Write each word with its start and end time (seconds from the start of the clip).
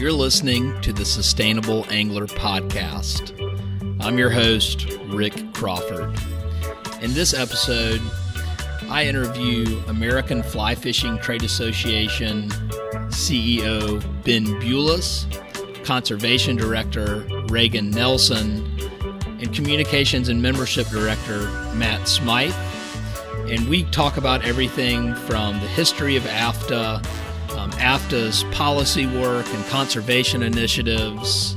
You're 0.00 0.12
listening 0.12 0.80
to 0.80 0.94
the 0.94 1.04
Sustainable 1.04 1.84
Angler 1.90 2.26
Podcast. 2.26 3.36
I'm 4.00 4.16
your 4.16 4.30
host, 4.30 4.86
Rick 5.08 5.52
Crawford. 5.52 6.18
In 7.02 7.12
this 7.12 7.34
episode, 7.34 8.00
I 8.88 9.04
interview 9.04 9.78
American 9.88 10.42
Fly 10.42 10.74
Fishing 10.74 11.18
Trade 11.18 11.42
Association 11.42 12.48
CEO 13.08 14.00
Ben 14.24 14.46
Bulis, 14.62 15.26
Conservation 15.84 16.56
Director 16.56 17.26
Regan 17.50 17.90
Nelson, 17.90 18.64
and 19.38 19.54
Communications 19.54 20.30
and 20.30 20.40
Membership 20.40 20.86
Director 20.86 21.42
Matt 21.74 22.08
Smythe. 22.08 22.54
And 23.50 23.68
we 23.68 23.82
talk 23.90 24.16
about 24.16 24.46
everything 24.46 25.14
from 25.14 25.60
the 25.60 25.68
history 25.68 26.16
of 26.16 26.22
AFFTA, 26.22 27.04
AFFTA's 27.80 28.44
policy 28.54 29.06
work 29.06 29.46
and 29.54 29.64
conservation 29.66 30.42
initiatives, 30.42 31.56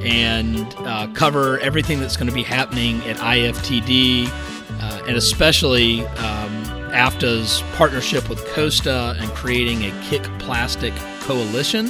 and 0.00 0.74
uh, 0.78 1.08
cover 1.14 1.58
everything 1.60 2.00
that's 2.00 2.16
going 2.16 2.28
to 2.28 2.34
be 2.34 2.42
happening 2.42 3.00
at 3.02 3.16
IFTD, 3.16 4.28
uh, 4.28 5.04
and 5.08 5.16
especially 5.16 6.06
um, 6.06 6.64
AFFTA's 6.92 7.62
partnership 7.76 8.28
with 8.28 8.46
Costa 8.48 9.16
and 9.18 9.30
creating 9.30 9.84
a 9.84 10.02
Kick 10.04 10.22
Plastic 10.38 10.94
Coalition, 11.20 11.88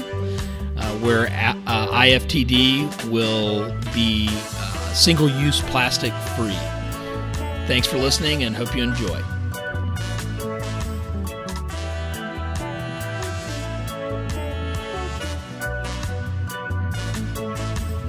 uh, 0.77 0.99
where 0.99 1.27
uh, 1.27 1.89
IFTD 1.89 3.11
will 3.11 3.69
be 3.93 4.29
uh, 4.31 4.93
single 4.95 5.29
use 5.29 5.61
plastic 5.63 6.13
free. 6.37 6.57
Thanks 7.67 7.87
for 7.89 7.99
listening 7.99 8.45
and 8.45 8.55
hope 8.55 8.77
you 8.77 8.83
enjoy. 8.83 9.34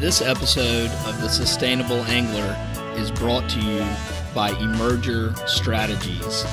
This 0.06 0.22
episode 0.22 0.92
of 1.08 1.20
The 1.20 1.30
Sustainable 1.30 2.04
Angler 2.04 2.56
is 2.96 3.10
brought 3.10 3.50
to 3.50 3.60
you 3.60 3.80
by 4.36 4.52
Emerger 4.52 5.36
Strategies, 5.50 6.46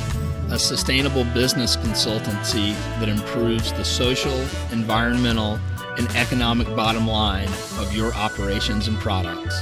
a 0.51 0.59
sustainable 0.59 1.25
business 1.35 1.77
consultancy 1.77 2.73
that 2.99 3.11
improves 3.11 3.71
the 3.75 3.85
social, 3.85 4.41
environmental, 4.71 5.61
and 5.99 6.09
economic 6.17 6.67
bottom 6.69 7.07
line 7.07 7.51
of 7.77 7.95
your 7.95 8.15
operations 8.15 8.89
and 8.89 8.97
products. 9.01 9.55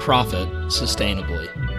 Profit 0.00 0.48
sustainably. 0.66 1.69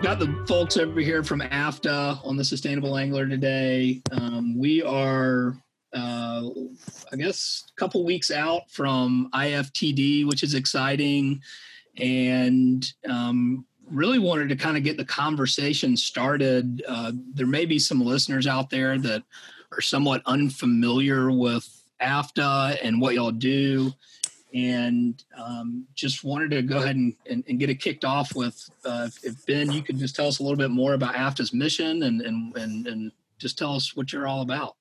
Got 0.00 0.20
the 0.20 0.44
folks 0.46 0.76
over 0.76 1.00
here 1.00 1.24
from 1.24 1.40
AFFTA 1.40 2.24
on 2.24 2.36
the 2.36 2.44
Sustainable 2.44 2.96
Angler 2.96 3.26
today. 3.26 4.00
Um, 4.12 4.56
we 4.56 4.80
are 4.80 5.56
uh, 5.92 6.42
I 7.12 7.16
guess, 7.16 7.64
a 7.76 7.80
couple 7.80 8.04
weeks 8.04 8.30
out 8.30 8.70
from 8.70 9.28
IFTD, 9.34 10.26
which 10.26 10.42
is 10.42 10.54
exciting, 10.54 11.42
and 11.96 12.86
um, 13.08 13.66
really 13.90 14.18
wanted 14.18 14.48
to 14.50 14.56
kind 14.56 14.76
of 14.76 14.84
get 14.84 14.96
the 14.96 15.04
conversation 15.04 15.96
started. 15.96 16.82
Uh, 16.86 17.12
there 17.34 17.46
may 17.46 17.64
be 17.64 17.78
some 17.78 18.00
listeners 18.00 18.46
out 18.46 18.70
there 18.70 18.98
that 18.98 19.22
are 19.72 19.80
somewhat 19.80 20.22
unfamiliar 20.26 21.32
with 21.32 21.66
AFFTA 22.00 22.78
and 22.82 23.00
what 23.00 23.14
y'all 23.14 23.32
do. 23.32 23.92
And 24.54 25.22
um, 25.36 25.86
just 25.94 26.24
wanted 26.24 26.50
to 26.52 26.62
go 26.62 26.78
ahead 26.78 26.96
and, 26.96 27.14
and, 27.28 27.44
and 27.48 27.58
get 27.58 27.68
it 27.68 27.76
kicked 27.76 28.04
off 28.04 28.34
with 28.34 28.68
uh, 28.84 29.08
if 29.22 29.44
Ben, 29.46 29.70
you 29.70 29.82
could 29.82 29.98
just 29.98 30.16
tell 30.16 30.26
us 30.26 30.38
a 30.38 30.42
little 30.42 30.56
bit 30.56 30.70
more 30.70 30.94
about 30.94 31.14
AFFTA's 31.14 31.52
mission 31.52 32.04
and, 32.04 32.22
and, 32.22 32.56
and, 32.56 32.86
and 32.86 33.12
just 33.38 33.58
tell 33.58 33.74
us 33.74 33.94
what 33.94 34.12
you're 34.12 34.26
all 34.26 34.40
about. 34.40 34.76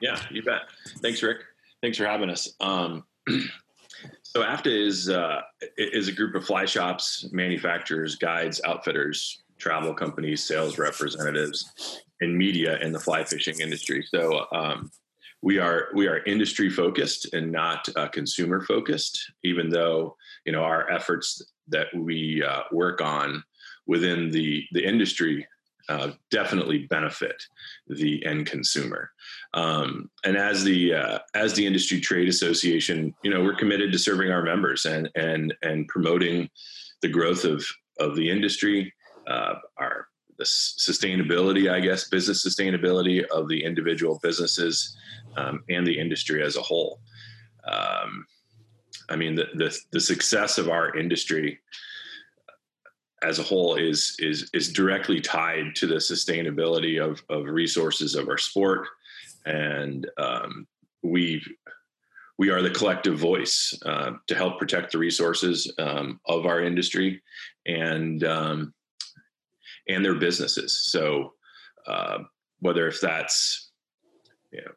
Yeah, 0.00 0.20
you 0.30 0.42
bet. 0.42 0.62
Thanks, 1.00 1.22
Rick. 1.22 1.38
Thanks 1.82 1.98
for 1.98 2.06
having 2.06 2.30
us. 2.30 2.54
Um, 2.60 3.04
so 4.22 4.42
AFTA 4.42 4.86
is 4.86 5.08
uh, 5.08 5.40
is 5.78 6.08
a 6.08 6.12
group 6.12 6.34
of 6.34 6.44
fly 6.44 6.64
shops, 6.64 7.28
manufacturers, 7.32 8.16
guides, 8.16 8.60
outfitters, 8.64 9.42
travel 9.58 9.94
companies, 9.94 10.44
sales 10.44 10.78
representatives, 10.78 12.02
and 12.20 12.36
media 12.36 12.78
in 12.80 12.92
the 12.92 13.00
fly 13.00 13.24
fishing 13.24 13.60
industry. 13.60 14.04
So 14.10 14.46
um, 14.52 14.90
we 15.46 15.60
are 15.60 15.90
we 15.94 16.08
are 16.08 16.24
industry 16.24 16.68
focused 16.68 17.32
and 17.32 17.52
not 17.52 17.88
uh, 17.94 18.08
consumer 18.08 18.62
focused. 18.62 19.32
Even 19.44 19.70
though 19.70 20.16
you 20.44 20.50
know 20.52 20.64
our 20.64 20.90
efforts 20.90 21.40
that 21.68 21.86
we 21.94 22.42
uh, 22.42 22.62
work 22.72 23.00
on 23.00 23.44
within 23.86 24.28
the 24.32 24.64
the 24.72 24.84
industry 24.84 25.46
uh, 25.88 26.10
definitely 26.32 26.88
benefit 26.90 27.40
the 27.86 28.26
end 28.26 28.46
consumer. 28.46 29.08
Um, 29.54 30.10
and 30.24 30.36
as 30.36 30.64
the 30.64 30.94
uh, 30.94 31.18
as 31.36 31.54
the 31.54 31.64
industry 31.64 32.00
trade 32.00 32.28
association, 32.28 33.14
you 33.22 33.30
know, 33.30 33.44
we're 33.44 33.54
committed 33.54 33.92
to 33.92 34.00
serving 34.00 34.32
our 34.32 34.42
members 34.42 34.84
and 34.84 35.08
and 35.14 35.54
and 35.62 35.86
promoting 35.86 36.50
the 37.02 37.08
growth 37.08 37.44
of 37.44 37.64
of 38.00 38.16
the 38.16 38.28
industry, 38.28 38.92
uh, 39.28 39.54
our 39.78 40.05
the 40.38 40.44
sustainability, 40.44 41.70
I 41.70 41.80
guess, 41.80 42.08
business 42.08 42.46
sustainability 42.46 43.24
of 43.26 43.48
the 43.48 43.64
individual 43.64 44.20
businesses 44.22 44.96
um, 45.36 45.64
and 45.68 45.86
the 45.86 45.98
industry 45.98 46.42
as 46.42 46.56
a 46.56 46.62
whole. 46.62 47.00
Um, 47.66 48.26
I 49.08 49.16
mean, 49.16 49.34
the, 49.34 49.46
the 49.54 49.76
the 49.92 50.00
success 50.00 50.58
of 50.58 50.68
our 50.68 50.96
industry 50.96 51.60
as 53.22 53.38
a 53.38 53.42
whole 53.42 53.76
is 53.76 54.16
is 54.18 54.50
is 54.52 54.72
directly 54.72 55.20
tied 55.20 55.74
to 55.76 55.86
the 55.86 55.96
sustainability 55.96 57.02
of 57.02 57.22
of 57.28 57.46
resources 57.46 58.14
of 58.14 58.28
our 58.28 58.38
sport, 58.38 58.88
and 59.44 60.08
um, 60.18 60.66
we 61.02 61.42
we 62.38 62.50
are 62.50 62.62
the 62.62 62.70
collective 62.70 63.18
voice 63.18 63.78
uh, 63.86 64.12
to 64.26 64.34
help 64.34 64.58
protect 64.58 64.92
the 64.92 64.98
resources 64.98 65.72
um, 65.78 66.20
of 66.26 66.46
our 66.46 66.62
industry 66.62 67.22
and 67.64 68.24
um, 68.24 68.74
and 69.88 70.04
their 70.04 70.14
businesses. 70.14 70.72
So 70.90 71.34
uh, 71.86 72.18
whether 72.60 72.88
if 72.88 73.00
that's 73.00 73.70
you 74.50 74.60
know 74.60 74.72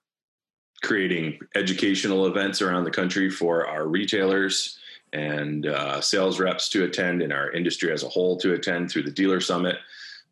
creating 0.81 1.40
educational 1.56 2.28
events 2.28 2.62
around 2.62 2.84
the 2.84 2.92
country 2.92 3.30
for 3.30 3.68
our 3.68 3.88
retailers 3.88 4.78
and 5.12 5.66
uh, 5.66 6.00
sales 6.00 6.40
reps 6.40 6.69
to 6.69 6.84
attend 6.84 7.22
and 7.22 7.34
our 7.34 7.52
industry 7.52 7.92
as 7.92 8.03
a 8.03 8.09
whole 8.09 8.38
to 8.38 8.53
attend 8.53 8.90
through 8.90 9.03
the 9.03 9.12
dealer 9.12 9.42
summit 9.42 9.75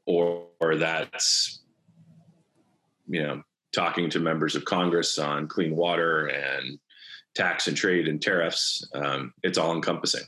or, 0.06 0.46
or 0.60 0.76
that's 0.76 1.62
you 3.08 3.22
know 3.22 3.42
talking 3.74 4.10
to 4.10 4.20
members 4.20 4.56
of 4.56 4.66
congress 4.66 5.18
on 5.18 5.48
clean 5.48 5.76
water 5.76 6.28
and 6.28 6.80
tax 7.36 7.68
and 7.68 7.76
trade 7.76 8.08
and 8.08 8.22
tariffs 8.22 8.88
um, 8.94 9.34
it's 9.44 9.58
all 9.58 9.74
encompassing 9.74 10.24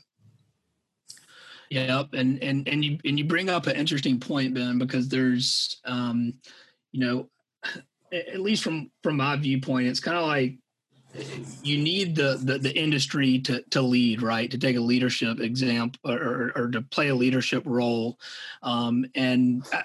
Yep, 1.70 2.14
and 2.14 2.42
and 2.42 2.66
and 2.68 2.84
you 2.84 2.98
and 3.04 3.16
you 3.16 3.24
bring 3.24 3.48
up 3.48 3.68
an 3.68 3.76
interesting 3.76 4.18
point, 4.18 4.54
Ben, 4.54 4.78
because 4.78 5.08
there's, 5.08 5.80
um, 5.84 6.34
you 6.90 7.00
know, 7.00 7.28
at 8.12 8.40
least 8.40 8.64
from 8.64 8.90
from 9.04 9.16
my 9.16 9.36
viewpoint, 9.36 9.86
it's 9.86 10.00
kind 10.00 10.16
of 10.16 10.26
like 10.26 10.58
you 11.62 11.78
need 11.78 12.14
the, 12.14 12.40
the, 12.42 12.58
the 12.58 12.76
industry 12.76 13.38
to 13.40 13.62
to 13.70 13.82
lead 13.82 14.20
right? 14.20 14.50
To 14.50 14.58
take 14.58 14.76
a 14.76 14.80
leadership 14.80 15.40
example 15.40 15.98
or, 16.04 16.52
or, 16.56 16.68
to 16.68 16.82
play 16.82 17.08
a 17.08 17.14
leadership 17.14 17.64
role. 17.66 18.18
Um, 18.62 19.04
and 19.14 19.64
uh, 19.72 19.82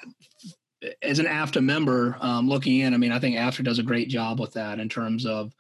as 1.02 1.20
an 1.20 1.26
AFFTA 1.26 1.64
member 1.64 2.18
um, 2.20 2.48
looking 2.48 2.80
in 2.82 2.94
i 2.94 2.98
mean 2.98 3.12
i 3.12 3.18
think 3.18 3.36
AFFTA 3.36 3.64
does 3.64 3.80
a 3.80 3.84
great 3.84 4.08
job 4.08 4.40
with 4.40 4.54
that 4.54 4.80
in 4.80 4.88
terms 4.88 5.26
of 5.26 5.52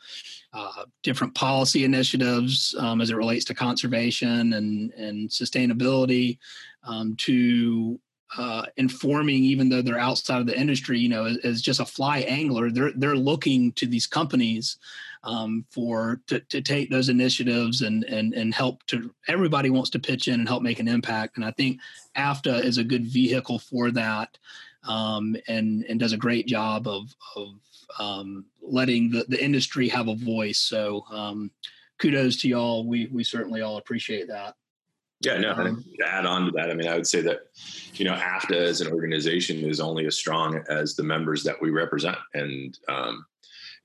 uh, 0.55 0.85
different 1.03 1.35
policy 1.35 1.83
initiatives 1.83 2.73
um, 2.79 3.01
as 3.01 3.09
it 3.09 3.17
relates 3.17 3.43
to 3.45 3.53
conservation 3.53 4.53
and 4.53 4.91
and 4.93 5.29
sustainability 5.29 6.37
um, 6.85 7.15
to 7.17 7.99
uh, 8.37 8.65
informing, 8.77 9.43
even 9.43 9.69
though 9.69 9.81
they're 9.81 9.99
outside 9.99 10.41
of 10.41 10.47
the 10.47 10.59
industry, 10.59 10.99
you 10.99 11.09
know, 11.09 11.25
as, 11.25 11.37
as, 11.37 11.61
just 11.61 11.79
a 11.79 11.85
fly 11.85 12.19
angler, 12.19 12.71
they're 12.71 12.91
they're 12.95 13.15
looking 13.15 13.71
to 13.73 13.85
these 13.85 14.07
companies 14.07 14.77
um, 15.23 15.65
for 15.69 16.21
to, 16.27 16.39
to 16.39 16.61
take 16.61 16.89
those 16.89 17.09
initiatives 17.09 17.81
and 17.81 18.03
and 18.05 18.33
and 18.33 18.53
help 18.53 18.85
to 18.87 19.13
everybody 19.27 19.69
wants 19.69 19.89
to 19.91 19.99
pitch 19.99 20.27
in 20.27 20.35
and 20.35 20.47
help 20.47 20.63
make 20.63 20.79
an 20.79 20.87
impact. 20.87 21.37
And 21.37 21.45
i 21.45 21.51
think 21.51 21.79
AFFTA 22.15 22.63
is 22.63 22.77
a 22.77 22.83
good 22.83 23.05
vehicle 23.05 23.59
for 23.59 23.91
that 23.91 24.37
um, 24.83 25.35
and 25.47 25.83
and 25.83 25.99
does 25.99 26.13
a 26.13 26.17
great 26.17 26.47
job 26.47 26.87
of 26.87 27.15
of 27.35 27.55
um, 27.99 28.45
letting 28.61 29.11
the, 29.11 29.25
the 29.27 29.43
industry 29.43 29.87
have 29.87 30.07
a 30.07 30.15
voice 30.15 30.59
so 30.59 31.03
um, 31.11 31.51
kudos 31.99 32.37
to 32.37 32.47
y'all 32.47 32.85
we 32.85 33.07
we 33.07 33.23
certainly 33.23 33.61
all 33.61 33.77
appreciate 33.77 34.27
that 34.27 34.55
yeah, 35.21 35.37
no. 35.37 35.51
Um, 35.53 35.83
to 35.97 36.07
add 36.07 36.25
on 36.25 36.45
to 36.45 36.51
that, 36.51 36.69
I 36.69 36.73
mean, 36.73 36.87
I 36.87 36.95
would 36.95 37.07
say 37.07 37.21
that 37.21 37.47
you 37.93 38.05
know, 38.05 38.13
AFFTA 38.13 38.57
as 38.57 38.81
an 38.81 38.91
organization 38.91 39.57
is 39.59 39.79
only 39.79 40.05
as 40.05 40.17
strong 40.17 40.61
as 40.69 40.95
the 40.95 41.03
members 41.03 41.43
that 41.43 41.59
we 41.61 41.69
represent, 41.69 42.17
and 42.33 42.77
um, 42.89 43.25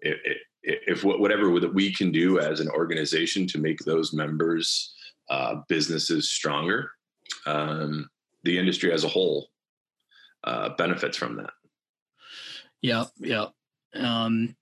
it, 0.00 0.18
it, 0.24 0.38
if 0.62 1.04
whatever 1.04 1.58
that 1.60 1.72
we 1.72 1.94
can 1.94 2.12
do 2.12 2.38
as 2.38 2.60
an 2.60 2.68
organization 2.68 3.46
to 3.46 3.58
make 3.58 3.78
those 3.80 4.12
members 4.12 4.94
uh, 5.30 5.56
businesses 5.68 6.30
stronger, 6.30 6.90
um, 7.46 8.08
the 8.42 8.58
industry 8.58 8.92
as 8.92 9.04
a 9.04 9.08
whole 9.08 9.48
uh, 10.44 10.70
benefits 10.70 11.16
from 11.16 11.36
that. 11.36 11.50
Yeah, 12.82 13.04
yeah. 13.18 13.46
Um, 13.94 14.54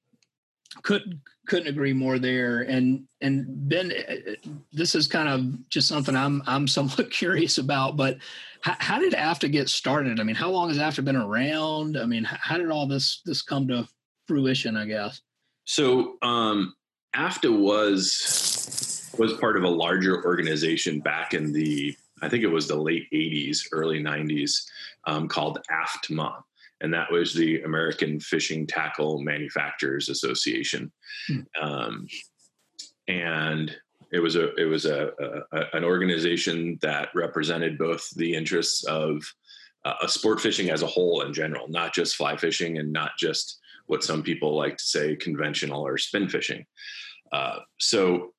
couldn't 0.83 1.21
couldn't 1.47 1.69
agree 1.69 1.93
more 1.93 2.19
there. 2.19 2.63
And 2.63 3.05
and 3.21 3.47
Ben, 3.69 3.93
eh, 3.93 4.35
this 4.73 4.95
is 4.95 5.09
kind 5.09 5.29
of 5.29 5.69
just 5.71 5.89
something 5.89 6.15
I'm 6.15 6.43
I'm 6.47 6.69
somewhat 6.69 7.11
curious 7.11 7.59
about. 7.59 7.97
But 7.97 8.19
how, 8.61 8.77
how 8.79 8.99
did 8.99 9.15
AFFTA 9.15 9.51
get 9.51 9.69
started? 9.69 10.21
I 10.21 10.23
mean, 10.23 10.37
how 10.37 10.51
long 10.51 10.69
has 10.69 10.79
AFFTA 10.79 11.05
been 11.05 11.17
around? 11.17 11.97
I 11.97 12.07
mean, 12.07 12.25
how 12.25 12.59
did 12.59 12.71
all 12.71 12.87
this 12.87 13.23
this 13.25 13.43
come 13.43 13.67
to 13.69 13.89
fruition? 14.27 14.77
I 14.77 14.87
guess. 14.87 15.21
So 15.65 16.17
um, 16.23 16.75
AFFTA 17.17 17.57
was 17.57 19.11
was 19.19 19.33
part 19.35 19.57
of 19.57 19.65
a 19.65 19.69
larger 19.69 20.25
organization 20.25 21.01
back 21.01 21.35
in 21.35 21.53
the 21.53 21.97
I 22.21 22.29
think 22.29 22.43
it 22.43 22.49
was 22.49 22.69
the 22.69 22.77
late 22.77 23.11
'80s, 23.13 23.67
early 23.73 24.03
'90s, 24.03 24.65
um, 25.07 25.29
called 25.29 25.61
AFTMA, 25.71 26.43
and 26.81 26.93
that 26.95 27.11
was 27.11 27.35
the 27.35 27.63
American 27.63 28.21
Fishing 28.21 28.67
Tackle 28.67 29.23
Manufacturers 29.23 30.09
Association. 30.09 30.93
Hmm. 31.27 31.41
Um, 31.61 32.07
and 33.09 33.75
it 34.13 34.21
was 34.21 34.37
a 34.37 34.55
it 34.55 34.65
was 34.65 34.87
a, 34.87 35.11
a, 35.53 35.77
an 35.77 35.85
organization 35.85 36.79
that 36.83 37.09
represented 37.15 37.79
both 37.79 38.09
the 38.17 38.35
interests 38.35 38.85
of 38.85 39.23
uh, 39.85 40.07
sport 40.07 40.41
fishing 40.41 40.71
as 40.71 40.83
a 40.83 40.87
whole 40.87 41.23
in 41.23 41.33
general, 41.33 41.69
not 41.69 41.95
just 41.95 42.17
fly 42.17 42.37
fishing 42.37 42.79
and 42.79 42.93
not 42.93 43.13
just 43.19 43.59
what 43.87 44.05
some 44.05 44.23
people 44.23 44.55
like 44.55 44.77
to 44.77 44.85
say 44.85 45.17
conventional 45.17 45.87
or 45.87 45.99
spin 45.99 46.29
fishing. 46.29 46.65
Uh, 47.33 47.59
so 47.79 48.33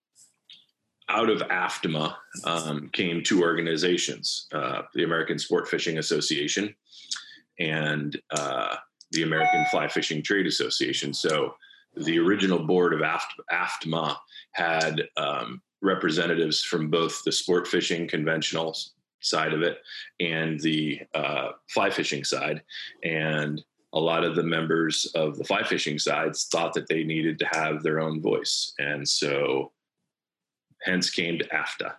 out 1.10 1.30
of 1.30 1.40
AFTMA 1.42 2.14
um, 2.44 2.90
came 2.94 3.24
two 3.24 3.42
organizations, 3.42 4.48
uh, 4.54 4.84
the 4.94 5.04
American 5.04 5.40
Sport 5.40 5.68
Fishing 5.68 5.98
Association 5.98 6.76
and 7.60 8.20
uh, 8.32 8.76
the 9.12 9.24
American 9.24 9.66
Fly 9.72 9.88
Fishing 9.88 10.22
Trade 10.22 10.48
Association. 10.48 11.14
So 11.14 11.56
the 11.96 12.20
original 12.20 12.60
board 12.60 12.94
of 12.94 13.02
AFTMA 13.02 14.16
had 14.54 15.02
um, 15.18 15.62
representatives 15.82 16.64
from 16.64 16.90
both 16.90 17.22
the 17.24 17.32
sport 17.32 17.68
fishing 17.68 18.08
conventional 18.08 18.76
side 19.22 19.54
of 19.54 19.62
it 19.62 19.80
and 20.20 20.60
the 20.60 21.02
uh, 21.14 21.50
fly 21.70 21.90
fishing 21.90 22.24
side. 22.24 22.62
And 23.04 23.62
a 23.94 24.00
lot 24.00 24.24
of 24.24 24.36
the 24.36 24.44
members 24.44 25.12
of 25.16 25.38
the 25.38 25.44
fly 25.44 25.64
fishing 25.64 25.98
sides 25.98 26.48
thought 26.52 26.74
that 26.74 26.88
they 26.88 27.04
needed 27.04 27.40
to 27.40 27.48
have 27.52 27.82
their 27.82 28.00
own 28.00 28.22
voice. 28.22 28.74
And 28.78 29.08
so 29.08 29.72
hence 30.84 31.10
came 31.10 31.40
to 31.40 31.48
AFFTA. 31.48 31.94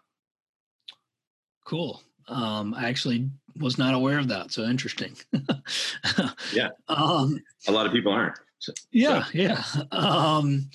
Cool. 1.66 2.02
Um, 2.28 2.74
I 2.74 2.88
actually 2.88 3.28
was 3.58 3.78
not 3.78 3.94
aware 3.94 4.18
of 4.18 4.28
that. 4.28 4.52
So 4.52 4.62
interesting. 4.64 5.16
yeah. 6.52 6.68
Um, 6.88 7.40
a 7.68 7.72
lot 7.72 7.86
of 7.86 7.92
people 7.92 8.12
aren't. 8.12 8.38
So, 8.58 8.72
yeah. 8.92 9.24
So. 9.24 9.30
Yeah. 9.34 9.62
Um, 9.92 10.70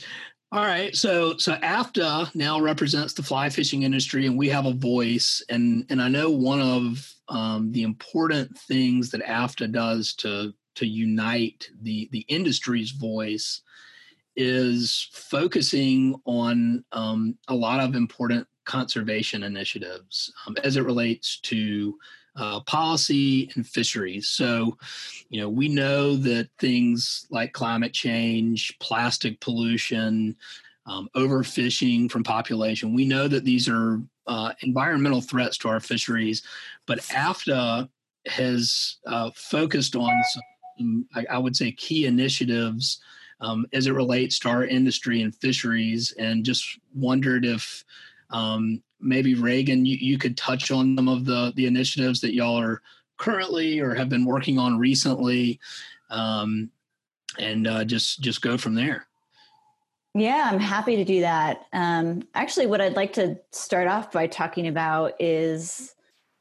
all 0.52 0.64
right. 0.64 0.96
So 0.96 1.38
so 1.38 1.56
AFFTA 1.56 2.34
now 2.36 2.60
represents 2.60 3.14
the 3.14 3.24
fly 3.24 3.50
fishing 3.50 3.84
industry, 3.84 4.26
and 4.26 4.38
we 4.38 4.50
have 4.50 4.66
a 4.66 4.74
voice. 4.74 5.44
And 5.50 5.86
and 5.90 6.02
I 6.02 6.08
know 6.08 6.30
one 6.30 6.62
of 6.62 7.14
um, 7.28 7.72
the 7.72 7.84
important 7.84 8.58
things 8.58 9.10
that 9.12 9.22
AFFTA 9.22 9.72
does 9.72 10.14
to 10.16 10.54
to 10.76 10.86
unite 10.86 11.68
the 11.82 12.10
the 12.12 12.26
industry's 12.28 12.92
voice 12.92 13.62
is 14.36 15.10
focusing 15.14 16.16
on 16.26 16.84
um, 16.92 17.38
a 17.48 17.56
lot 17.56 17.80
of 17.80 17.96
important 17.96 18.48
conservation 18.66 19.44
initiatives 19.44 20.32
um, 20.46 20.56
as 20.64 20.78
it 20.78 20.84
relates 20.84 21.40
to 21.42 21.98
uh, 22.36 22.60
policy 22.62 23.50
and 23.56 23.66
fisheries. 23.66 24.28
So, 24.28 24.78
you 25.30 25.40
know, 25.40 25.50
we 25.50 25.70
know 25.70 26.16
that 26.18 26.50
things 26.60 27.28
like 27.30 27.54
climate 27.54 27.94
change, 27.94 28.78
plastic 28.80 29.40
pollution, 29.40 30.36
um, 30.86 31.10
overfishing 31.16 32.12
from 32.12 32.24
population, 32.24 32.94
we 32.94 33.06
know 33.06 33.28
that 33.28 33.46
these 33.46 33.68
are 33.68 34.02
uh, 34.28 34.54
environmental 34.62 35.22
threats 35.22 35.58
to 35.60 35.70
our 35.70 35.80
fisheries. 35.80 36.44
But 36.86 37.00
AFFTA 37.00 37.90
has 38.28 38.98
uh, 39.06 39.32
focused 39.36 39.96
on 39.96 40.12
some, 40.78 41.08
I, 41.16 41.26
I, 41.32 41.38
would 41.38 41.56
say, 41.56 41.72
key 41.72 42.06
initiatives 42.06 43.00
um, 43.40 43.66
as 43.74 43.88
it 43.88 43.94
relates 43.94 44.40
to 44.40 44.50
our 44.50 44.66
industry 44.66 45.22
and 45.22 45.36
fisheries, 45.36 46.14
and 46.18 46.46
just 46.46 46.80
wondered 46.94 47.46
if 47.46 47.84
um, 48.30 48.82
maybe 49.00 49.36
Regan, 49.36 49.86
you, 49.86 49.98
you 49.98 50.18
could 50.18 50.38
touch 50.38 50.72
on 50.72 50.96
some 50.96 51.08
of 51.08 51.26
the 51.26 51.54
the 51.56 51.66
initiatives 51.66 52.22
that 52.22 52.34
y'all 52.34 52.60
are 52.60 52.82
currently 53.18 53.80
or 53.80 53.94
have 53.94 54.10
been 54.10 54.26
working 54.26 54.60
on 54.60 54.78
recently, 54.78 55.60
um, 56.10 56.70
and 57.40 57.68
uh, 57.68 57.84
just 57.86 58.22
just 58.22 58.42
go 58.42 58.58
from 58.58 58.76
there. 58.76 59.08
Yeah, 60.14 60.50
I'm 60.50 60.60
happy 60.60 60.96
to 60.96 61.04
do 61.04 61.22
that. 61.22 61.66
Um, 61.74 62.24
actually, 62.34 62.68
what 62.68 62.80
I'd 62.80 62.96
like 62.96 63.14
to 63.14 63.38
start 63.52 63.88
off 63.88 64.14
by 64.14 64.28
talking 64.28 64.68
about 64.68 65.14
is 65.20 65.94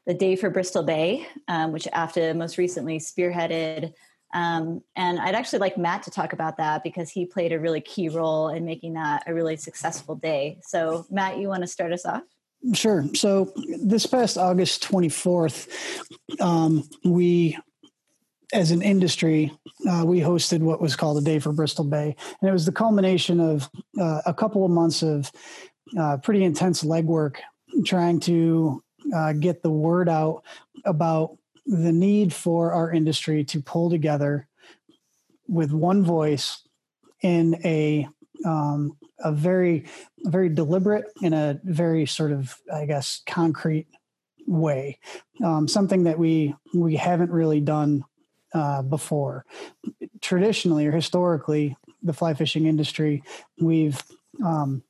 the 0.05 0.13
Day 0.13 0.37
for 0.37 0.49
Bristol 0.49 0.83
Bay, 0.83 1.27
um, 1.49 1.73
which 1.73 1.85
AFFTA 1.93 2.35
most 2.35 2.57
recently 2.57 2.99
spearheaded. 2.99 3.93
Um, 4.35 4.81
and 4.97 5.17
I'd 5.17 5.33
actually 5.33 5.59
like 5.59 5.77
Matt 5.77 6.03
to 6.03 6.11
talk 6.11 6.33
about 6.33 6.57
that 6.57 6.83
because 6.83 7.09
he 7.09 7.25
played 7.25 7.53
a 7.53 7.59
really 7.59 7.79
key 7.79 8.09
role 8.09 8.49
in 8.49 8.65
making 8.65 8.93
that 8.95 9.23
a 9.27 9.33
really 9.33 9.55
successful 9.55 10.15
day. 10.15 10.59
So, 10.61 11.05
Matt, 11.09 11.37
you 11.37 11.47
want 11.47 11.61
to 11.61 11.67
start 11.67 11.93
us 11.93 12.05
off? 12.05 12.21
Sure. 12.73 13.05
So 13.13 13.53
this 13.81 14.05
past 14.05 14.37
August 14.37 14.83
24th, 14.83 15.69
um, 16.41 16.83
we, 17.05 17.57
as 18.51 18.71
an 18.71 18.81
industry, 18.81 19.53
uh, 19.89 20.03
we 20.05 20.19
hosted 20.19 20.59
what 20.59 20.81
was 20.81 20.97
called 20.97 21.17
a 21.17 21.21
Day 21.21 21.39
for 21.39 21.53
Bristol 21.53 21.85
Bay. 21.85 22.13
And 22.41 22.49
it 22.49 22.51
was 22.51 22.65
the 22.65 22.73
culmination 22.73 23.39
of 23.39 23.69
uh, 23.97 24.21
a 24.25 24.33
couple 24.33 24.65
of 24.65 24.71
months 24.71 25.01
of 25.01 25.31
uh, 25.97 26.17
pretty 26.17 26.43
intense 26.43 26.83
legwork 26.83 27.37
trying 27.85 28.19
to 28.21 28.83
uh, 29.15 29.31
get 29.31 29.63
the 29.63 29.71
word 29.71 30.09
out 30.09 30.43
about 30.83 31.37
the 31.65 31.91
need 31.91 32.33
for 32.33 32.71
our 32.73 32.91
industry 32.91 33.43
to 33.45 33.61
pull 33.61 33.89
together 33.89 34.47
with 35.47 35.71
one 35.71 36.03
voice 36.03 36.61
in 37.21 37.59
a 37.63 38.07
um, 38.45 38.97
a 39.19 39.31
very 39.31 39.85
very 40.23 40.49
deliberate 40.49 41.05
in 41.21 41.33
a 41.33 41.59
very 41.63 42.05
sort 42.05 42.31
of 42.31 42.55
i 42.73 42.85
guess 42.85 43.21
concrete 43.25 43.87
way. 44.47 44.99
Um, 45.43 45.67
something 45.67 46.03
that 46.03 46.19
we 46.19 46.55
we 46.73 46.95
haven't 46.95 47.31
really 47.31 47.59
done 47.59 48.03
uh, 48.53 48.81
before. 48.81 49.45
Traditionally 50.21 50.85
or 50.85 50.91
historically 50.91 51.75
the 52.03 52.13
fly 52.13 52.33
fishing 52.33 52.65
industry 52.67 53.23
we've 53.59 54.01
um, 54.43 54.83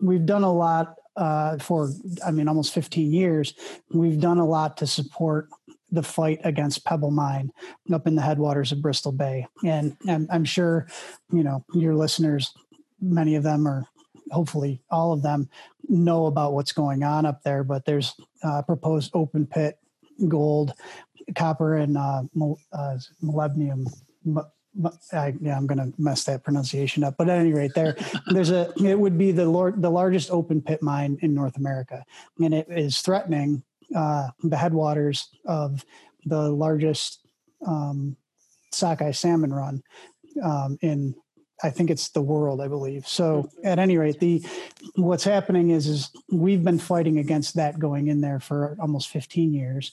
we've 0.00 0.26
done 0.26 0.44
a 0.44 0.52
lot 0.52 0.94
uh, 1.20 1.58
for 1.58 1.90
i 2.26 2.30
mean 2.30 2.48
almost 2.48 2.72
15 2.72 3.12
years 3.12 3.54
we've 3.92 4.20
done 4.20 4.38
a 4.38 4.46
lot 4.46 4.76
to 4.78 4.86
support 4.86 5.48
the 5.92 6.02
fight 6.02 6.40
against 6.44 6.84
pebble 6.84 7.10
mine 7.10 7.50
up 7.92 8.06
in 8.06 8.14
the 8.14 8.22
headwaters 8.22 8.72
of 8.72 8.80
bristol 8.80 9.12
bay. 9.12 9.46
And, 9.64 9.96
and 10.08 10.28
i'm 10.32 10.44
sure 10.44 10.86
you 11.32 11.44
know 11.44 11.64
your 11.74 11.94
listeners 11.94 12.52
many 13.00 13.34
of 13.36 13.42
them 13.42 13.68
are 13.68 13.84
hopefully 14.30 14.80
all 14.90 15.12
of 15.12 15.22
them 15.22 15.48
know 15.88 16.26
about 16.26 16.54
what's 16.54 16.72
going 16.72 17.02
on 17.02 17.26
up 17.26 17.42
there 17.42 17.64
but 17.64 17.84
there's 17.84 18.14
uh, 18.42 18.62
proposed 18.62 19.10
open 19.14 19.46
pit 19.46 19.78
gold 20.26 20.72
copper 21.34 21.76
and 21.76 21.98
uh, 21.98 22.22
uh, 22.72 22.96
molybdenum 23.22 23.86
I, 25.12 25.34
I'm 25.50 25.66
going 25.66 25.78
to 25.78 25.92
mess 25.98 26.24
that 26.24 26.44
pronunciation 26.44 27.02
up. 27.04 27.16
But 27.16 27.28
at 27.28 27.38
any 27.38 27.52
rate, 27.52 27.72
there, 27.74 27.96
there's 28.28 28.50
a. 28.50 28.72
It 28.82 28.98
would 28.98 29.18
be 29.18 29.32
the 29.32 29.48
lor- 29.48 29.74
the 29.76 29.90
largest 29.90 30.30
open 30.30 30.62
pit 30.62 30.82
mine 30.82 31.18
in 31.22 31.34
North 31.34 31.56
America, 31.56 32.04
and 32.38 32.54
it 32.54 32.66
is 32.68 33.00
threatening 33.00 33.62
uh, 33.94 34.28
the 34.42 34.56
headwaters 34.56 35.28
of 35.46 35.84
the 36.24 36.50
largest 36.50 37.26
um, 37.66 38.16
sockeye 38.70 39.10
salmon 39.10 39.52
run 39.52 39.82
um, 40.42 40.78
in 40.82 41.14
I 41.62 41.70
think 41.70 41.90
it's 41.90 42.08
the 42.08 42.22
world, 42.22 42.60
I 42.60 42.68
believe. 42.68 43.06
So 43.06 43.50
at 43.64 43.78
any 43.78 43.98
rate, 43.98 44.20
the 44.20 44.44
what's 44.96 45.24
happening 45.24 45.70
is 45.70 45.86
is 45.86 46.10
we've 46.32 46.64
been 46.64 46.78
fighting 46.78 47.18
against 47.18 47.56
that 47.56 47.78
going 47.78 48.08
in 48.08 48.20
there 48.20 48.40
for 48.40 48.76
almost 48.80 49.08
15 49.08 49.52
years. 49.52 49.92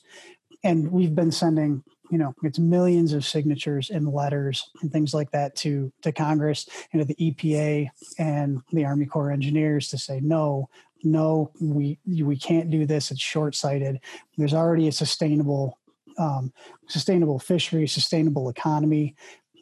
And 0.63 0.91
we've 0.91 1.13
been 1.13 1.31
sending, 1.31 1.83
you 2.09 2.17
know, 2.17 2.33
it's 2.43 2.59
millions 2.59 3.13
of 3.13 3.25
signatures 3.25 3.89
and 3.89 4.07
letters 4.07 4.69
and 4.81 4.91
things 4.91 5.13
like 5.13 5.31
that 5.31 5.55
to 5.57 5.91
to 6.01 6.11
Congress 6.11 6.67
and 6.91 7.01
to 7.01 7.05
the 7.05 7.15
EPA 7.15 7.89
and 8.17 8.61
the 8.71 8.85
Army 8.85 9.05
Corps 9.05 9.31
engineers 9.31 9.89
to 9.89 9.97
say 9.97 10.19
no, 10.21 10.69
no, 11.03 11.51
we 11.61 11.99
we 12.05 12.37
can't 12.37 12.69
do 12.69 12.85
this. 12.85 13.11
It's 13.11 13.21
short 13.21 13.55
sighted. 13.55 13.99
There's 14.37 14.53
already 14.53 14.87
a 14.87 14.91
sustainable 14.91 15.79
um, 16.17 16.51
sustainable 16.87 17.39
fishery, 17.39 17.87
sustainable 17.87 18.49
economy 18.49 19.15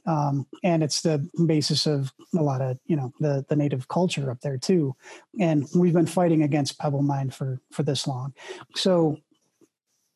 um, 0.05 0.45
and 0.63 0.83
it's 0.83 1.01
the 1.01 1.27
basis 1.47 1.87
of 1.87 2.13
a 2.37 2.41
lot 2.41 2.61
of 2.61 2.77
you 2.85 2.95
know 2.95 3.11
the 3.19 3.45
the 3.49 3.55
native 3.55 3.87
culture 3.87 4.29
up 4.29 4.39
there 4.41 4.57
too 4.57 4.95
and 5.39 5.65
we've 5.75 5.93
been 5.93 6.05
fighting 6.05 6.43
against 6.43 6.79
pebble 6.79 7.01
mine 7.01 7.29
for 7.29 7.59
for 7.71 7.83
this 7.83 8.07
long 8.07 8.33
so 8.75 9.17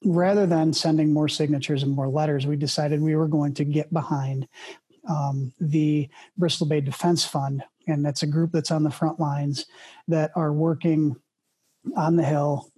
rather 0.03 0.46
than 0.46 0.74
sending 0.74 1.12
more 1.12 1.27
signatures 1.27 1.84
and 1.84 1.91
more 1.91 2.08
letters 2.08 2.48
we 2.48 2.56
decided 2.56 3.01
we 3.01 3.15
were 3.15 3.27
going 3.27 3.53
to 3.53 3.65
get 3.65 3.91
behind 3.91 4.48
um, 5.08 5.51
the 5.60 6.10
Bristol 6.38 6.68
Bay 6.68 6.82
Defense 6.82 7.25
Fund, 7.25 7.63
and 7.88 8.06
that's 8.06 8.24
a 8.24 8.27
group 8.27 8.51
that's 8.51 8.72
on 8.72 8.84
the 8.84 8.91
front 8.91 9.20
lines 9.20 9.65
that 10.08 10.32
are 10.36 10.53
working 10.53 11.15
on 11.96 12.15
the 12.15 12.24
Hill 12.24 12.70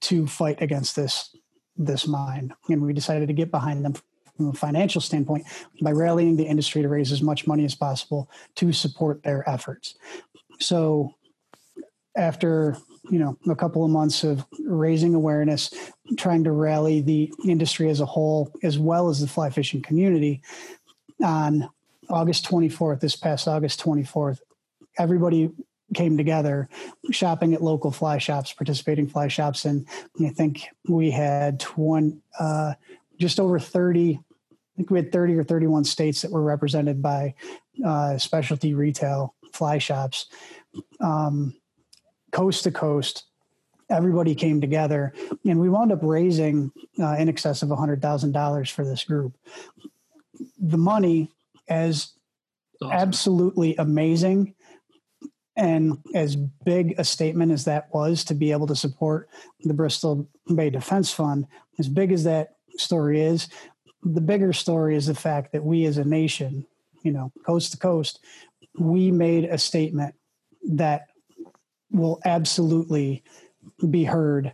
to 0.00 0.26
fight 0.26 0.60
against 0.60 0.94
this 0.96 1.34
this 1.76 2.06
mine. 2.06 2.52
And 2.68 2.82
we 2.82 2.92
decided 2.92 3.28
to 3.28 3.34
get 3.34 3.50
behind 3.50 3.84
them 3.84 3.94
from 4.36 4.48
a 4.48 4.52
financial 4.52 5.00
standpoint 5.00 5.46
by 5.80 5.92
rallying 5.92 6.36
the 6.36 6.44
industry 6.44 6.82
to 6.82 6.88
raise 6.88 7.12
as 7.12 7.22
much 7.22 7.46
money 7.46 7.64
as 7.64 7.74
possible 7.74 8.28
to 8.56 8.72
support 8.72 9.22
their 9.22 9.48
efforts. 9.48 9.96
So 10.58 11.14
after 12.16 12.76
you 13.10 13.18
know 13.18 13.36
a 13.48 13.56
couple 13.56 13.84
of 13.84 13.90
months 13.90 14.24
of 14.24 14.44
raising 14.64 15.14
awareness 15.14 15.72
trying 16.16 16.44
to 16.44 16.52
rally 16.52 17.00
the 17.00 17.32
industry 17.46 17.88
as 17.88 18.00
a 18.00 18.06
whole 18.06 18.52
as 18.62 18.78
well 18.78 19.08
as 19.08 19.20
the 19.20 19.26
fly 19.26 19.50
fishing 19.50 19.82
community 19.82 20.42
on 21.22 21.68
august 22.10 22.48
24th 22.48 23.00
this 23.00 23.16
past 23.16 23.48
august 23.48 23.82
24th 23.82 24.38
everybody 24.98 25.50
came 25.94 26.16
together 26.16 26.68
shopping 27.10 27.54
at 27.54 27.62
local 27.62 27.90
fly 27.90 28.18
shops 28.18 28.52
participating 28.52 29.06
fly 29.08 29.28
shops. 29.28 29.64
And 29.64 29.86
i 30.24 30.28
think 30.28 30.68
we 30.86 31.10
had 31.10 31.62
one 31.76 32.20
uh, 32.38 32.74
just 33.18 33.40
over 33.40 33.58
30 33.58 34.14
i 34.16 34.54
think 34.76 34.90
we 34.90 34.98
had 34.98 35.10
30 35.10 35.36
or 35.36 35.44
31 35.44 35.84
states 35.84 36.22
that 36.22 36.30
were 36.30 36.42
represented 36.42 37.00
by 37.00 37.34
uh, 37.84 38.18
specialty 38.18 38.74
retail 38.74 39.34
fly 39.52 39.78
shops. 39.78 40.26
Um, 41.00 41.54
coast 42.30 42.64
to 42.64 42.70
coast. 42.70 43.24
Everybody 43.90 44.34
came 44.34 44.60
together, 44.60 45.14
and 45.46 45.58
we 45.58 45.70
wound 45.70 45.92
up 45.92 46.00
raising 46.02 46.70
uh, 46.98 47.16
in 47.18 47.28
excess 47.28 47.62
of 47.62 47.70
$100,000 47.70 48.70
for 48.70 48.84
this 48.84 49.04
group. 49.04 49.34
The 50.58 50.76
money, 50.76 51.30
as 51.68 52.12
awesome. 52.82 52.92
absolutely 52.92 53.76
amazing 53.76 54.54
and 55.58 55.98
as 56.14 56.36
big 56.36 56.94
a 56.98 57.04
statement 57.04 57.50
as 57.50 57.64
that 57.64 57.92
was 57.92 58.22
to 58.24 58.34
be 58.34 58.52
able 58.52 58.68
to 58.68 58.76
support 58.76 59.28
the 59.64 59.74
Bristol 59.74 60.28
Bay 60.54 60.70
Defense 60.70 61.12
Fund, 61.12 61.46
as 61.80 61.88
big 61.88 62.12
as 62.12 62.22
that 62.24 62.54
story 62.76 63.20
is, 63.20 63.48
the 64.04 64.20
bigger 64.20 64.52
story 64.52 64.94
is 64.94 65.06
the 65.06 65.16
fact 65.16 65.50
that 65.52 65.64
we 65.64 65.84
as 65.84 65.98
a 65.98 66.04
nation, 66.04 66.64
you 67.02 67.10
know, 67.10 67.32
coast 67.44 67.72
to 67.72 67.78
coast, 67.78 68.20
we 68.78 69.10
made 69.10 69.44
a 69.44 69.58
statement 69.58 70.14
that 70.62 71.08
will 71.90 72.20
absolutely 72.24 73.22
be 73.90 74.04
heard 74.04 74.52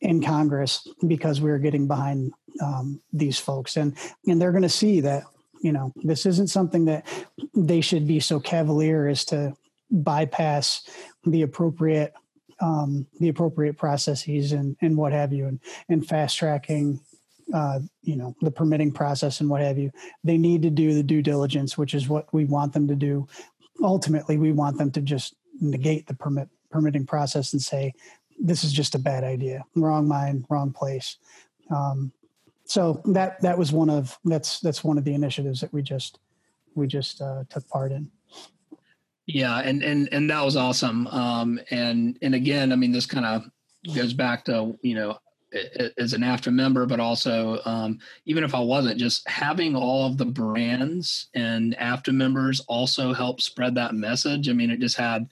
in 0.00 0.22
Congress 0.22 0.86
because 1.06 1.40
we're 1.40 1.58
getting 1.58 1.86
behind 1.86 2.32
um, 2.62 3.00
these 3.12 3.38
folks, 3.38 3.76
and 3.76 3.96
and 4.26 4.40
they're 4.40 4.52
going 4.52 4.62
to 4.62 4.68
see 4.68 5.00
that 5.00 5.24
you 5.62 5.72
know 5.72 5.92
this 5.96 6.26
isn't 6.26 6.48
something 6.48 6.86
that 6.86 7.06
they 7.54 7.80
should 7.80 8.06
be 8.06 8.20
so 8.20 8.40
cavalier 8.40 9.06
as 9.06 9.24
to 9.26 9.54
bypass 9.90 10.88
the 11.24 11.42
appropriate 11.42 12.14
um, 12.60 13.06
the 13.20 13.28
appropriate 13.28 13.76
processes 13.76 14.52
and 14.52 14.76
and 14.80 14.96
what 14.96 15.12
have 15.12 15.32
you, 15.32 15.46
and 15.46 15.60
and 15.88 16.06
fast 16.06 16.38
tracking. 16.38 17.00
Uh, 17.52 17.80
you 18.02 18.14
know 18.14 18.32
the 18.42 18.50
permitting 18.50 18.92
process 18.92 19.40
and 19.40 19.50
what 19.50 19.60
have 19.60 19.76
you. 19.76 19.90
They 20.22 20.38
need 20.38 20.62
to 20.62 20.70
do 20.70 20.94
the 20.94 21.02
due 21.02 21.20
diligence, 21.20 21.76
which 21.76 21.94
is 21.94 22.08
what 22.08 22.32
we 22.32 22.44
want 22.44 22.72
them 22.72 22.86
to 22.86 22.94
do. 22.94 23.26
Ultimately, 23.82 24.38
we 24.38 24.52
want 24.52 24.78
them 24.78 24.92
to 24.92 25.00
just 25.00 25.34
negate 25.60 26.06
the 26.06 26.14
permit 26.14 26.48
permitting 26.70 27.06
process 27.06 27.52
and 27.52 27.60
say 27.60 27.92
this 28.38 28.64
is 28.64 28.72
just 28.72 28.94
a 28.94 28.98
bad 28.98 29.24
idea. 29.24 29.64
Wrong 29.76 30.08
mind 30.08 30.46
wrong 30.48 30.72
place. 30.72 31.16
Um, 31.70 32.12
so 32.64 33.02
that 33.06 33.40
that 33.42 33.58
was 33.58 33.72
one 33.72 33.90
of 33.90 34.18
that's 34.24 34.60
that's 34.60 34.84
one 34.84 34.98
of 34.98 35.04
the 35.04 35.14
initiatives 35.14 35.60
that 35.60 35.72
we 35.72 35.82
just 35.82 36.18
we 36.74 36.86
just 36.86 37.20
uh, 37.20 37.44
took 37.48 37.68
part 37.68 37.92
in. 37.92 38.10
Yeah 39.26 39.58
and 39.58 39.82
and 39.82 40.08
and 40.12 40.30
that 40.30 40.44
was 40.44 40.56
awesome. 40.56 41.06
Um, 41.08 41.60
and 41.70 42.18
and 42.22 42.34
again 42.34 42.72
i 42.72 42.76
mean 42.76 42.92
this 42.92 43.06
kind 43.06 43.26
of 43.26 43.44
goes 43.94 44.12
back 44.12 44.44
to 44.44 44.78
you 44.82 44.94
know 44.94 45.18
as 45.98 46.12
an 46.12 46.22
AFFTA 46.22 46.52
member, 46.52 46.86
but 46.86 47.00
also 47.00 47.60
um, 47.64 47.98
even 48.24 48.44
if 48.44 48.54
I 48.54 48.60
wasn't, 48.60 48.98
just 48.98 49.28
having 49.28 49.74
all 49.74 50.06
of 50.06 50.16
the 50.16 50.24
brands 50.24 51.28
and 51.34 51.76
AFFTA 51.76 52.14
members 52.14 52.60
also 52.60 53.12
help 53.12 53.40
spread 53.40 53.74
that 53.74 53.94
message. 53.94 54.48
I 54.48 54.52
mean, 54.52 54.70
it 54.70 54.80
just 54.80 54.96
had 54.96 55.28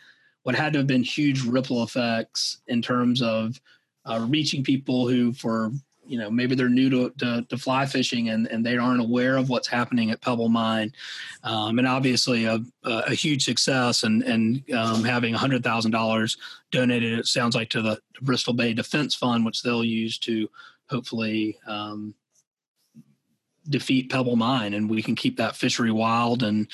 what 0.49 0.55
had 0.55 0.73
to 0.73 0.79
have 0.79 0.87
been 0.87 1.03
huge 1.03 1.43
ripple 1.43 1.83
effects 1.83 2.63
in 2.69 2.81
terms 2.81 3.21
of 3.21 3.61
uh, 4.07 4.25
reaching 4.31 4.65
people 4.65 5.07
who, 5.07 5.31
for 5.31 5.71
you 6.07 6.17
know, 6.17 6.31
maybe 6.31 6.55
they're 6.55 6.71
new 6.71 6.89
to, 6.89 7.11
to, 7.19 7.45
to, 7.51 7.59
fly 7.59 7.85
fishing 7.85 8.31
and, 8.31 8.47
and 8.47 8.65
they 8.65 8.79
aren't 8.79 9.03
aware 9.03 9.37
of 9.37 9.51
what's 9.51 9.69
happening 9.69 10.11
at 10.11 10.23
Pebble 10.23 10.49
Mine. 10.49 10.91
Um, 11.45 11.79
and 11.79 11.87
obviously 11.87 12.47
a, 12.47 12.61
a, 12.83 13.13
huge 13.13 13.45
success 13.45 14.05
and, 14.05 14.23
and 14.23 14.63
um, 14.73 15.05
having 15.05 15.35
$100,000 15.35 16.39
donated, 16.71 17.19
it 17.19 17.27
sounds 17.27 17.55
like 17.55 17.69
to 17.69 17.83
the 17.83 18.01
Bristol 18.23 18.55
Bay 18.55 18.73
Defense 18.73 19.15
Fund, 19.15 19.45
which 19.45 19.63
they'll 19.63 19.85
use 19.85 20.17
to 20.21 20.49
hopefully 20.89 21.59
um, 21.67 22.15
defeat 23.69 24.11
Pebble 24.11 24.37
Mine, 24.37 24.75
and 24.75 24.89
we 24.89 25.03
can 25.03 25.15
keep 25.15 25.37
that 25.37 25.57
fishery 25.57 25.91
wild, 25.91 26.43
and 26.43 26.69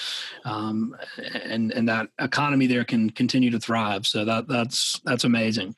um, 0.44 0.96
and 1.44 1.72
and 1.72 1.88
that 1.88 2.08
economy 2.20 2.66
there 2.66 2.84
can 2.84 3.10
continue 3.10 3.50
to 3.50 3.60
thrive. 3.60 4.06
So 4.06 4.24
that 4.24 4.48
that's 4.48 5.00
that's 5.04 5.24
amazing. 5.24 5.74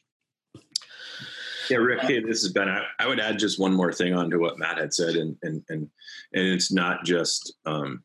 Yeah, 1.71 1.79
Rick, 1.79 2.03
hey, 2.03 2.21
this 2.21 2.43
has 2.43 2.53
been. 2.53 2.69
I, 2.69 2.85
I, 3.01 3.09
would 3.09 3.19
add 3.19 3.41
just 3.41 3.59
one 3.59 3.75
more 3.75 3.93
thing 3.93 4.15
onto 4.15 4.41
what 4.41 4.59
Matt 4.59 4.79
had 4.79 4.95
said, 4.95 5.17
and 5.17 5.37
and 5.43 5.63
and 5.69 5.89
and 6.33 6.47
it's 6.49 6.73
not 6.73 7.05
just. 7.05 7.55
Um, 7.65 8.03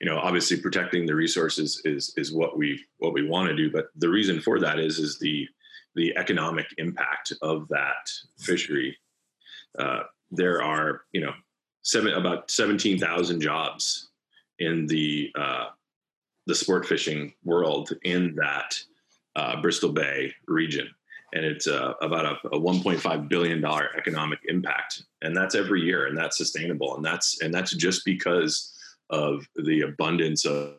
you 0.00 0.10
know, 0.10 0.18
obviously, 0.18 0.60
protecting 0.60 1.06
the 1.06 1.14
resources 1.14 1.80
is 1.84 2.12
is 2.16 2.32
what 2.32 2.58
we 2.58 2.82
what 2.98 3.14
we 3.14 3.26
want 3.26 3.48
to 3.48 3.56
do, 3.56 3.70
but 3.70 3.86
the 3.96 4.08
reason 4.08 4.40
for 4.40 4.58
that 4.60 4.78
is 4.78 4.98
is 4.98 5.18
the 5.18 5.46
the 5.94 6.16
economic 6.16 6.66
impact 6.78 7.32
of 7.42 7.68
that 7.68 8.10
fishery. 8.38 8.96
Uh, 9.78 10.02
there 10.30 10.62
are, 10.62 11.02
you 11.12 11.20
know, 11.20 11.32
seven 11.84 12.14
about 12.14 12.50
seventeen 12.50 12.98
thousand 12.98 13.40
jobs 13.40 14.08
in 14.58 14.86
the 14.86 15.30
uh, 15.38 15.66
the 16.46 16.54
sport 16.54 16.86
fishing 16.86 17.32
world 17.44 17.92
in 18.02 18.34
that 18.34 18.78
uh, 19.36 19.60
Bristol 19.60 19.92
Bay 19.92 20.32
region, 20.46 20.88
and 21.32 21.44
it's 21.44 21.66
uh, 21.66 21.94
about 22.02 22.24
a, 22.24 22.48
a 22.48 22.60
1.5 22.60 23.28
billion 23.28 23.60
dollar 23.60 23.90
economic 23.96 24.40
impact, 24.48 25.04
and 25.22 25.36
that's 25.36 25.54
every 25.54 25.82
year, 25.82 26.06
and 26.06 26.16
that's 26.16 26.36
sustainable, 26.36 26.96
and 26.96 27.04
that's 27.04 27.40
and 27.42 27.54
that's 27.54 27.74
just 27.76 28.04
because 28.04 28.72
of 29.10 29.46
the 29.56 29.82
abundance 29.82 30.44
of 30.44 30.74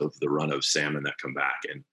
of 0.00 0.18
the 0.20 0.28
run 0.28 0.52
of 0.52 0.64
salmon 0.64 1.02
that 1.02 1.18
come 1.18 1.34
back. 1.34 1.60
And 1.70 1.84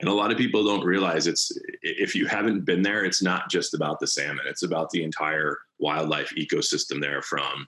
and 0.00 0.08
a 0.08 0.12
lot 0.12 0.30
of 0.30 0.38
people 0.38 0.64
don't 0.64 0.84
realize 0.84 1.26
it's 1.26 1.50
if 1.82 2.14
you 2.14 2.26
haven't 2.26 2.64
been 2.64 2.82
there 2.82 3.04
it's 3.04 3.22
not 3.22 3.50
just 3.50 3.74
about 3.74 4.00
the 4.00 4.06
salmon. 4.06 4.44
It's 4.46 4.62
about 4.62 4.90
the 4.90 5.02
entire 5.02 5.58
wildlife 5.78 6.32
ecosystem 6.36 7.00
there 7.00 7.22
from 7.22 7.66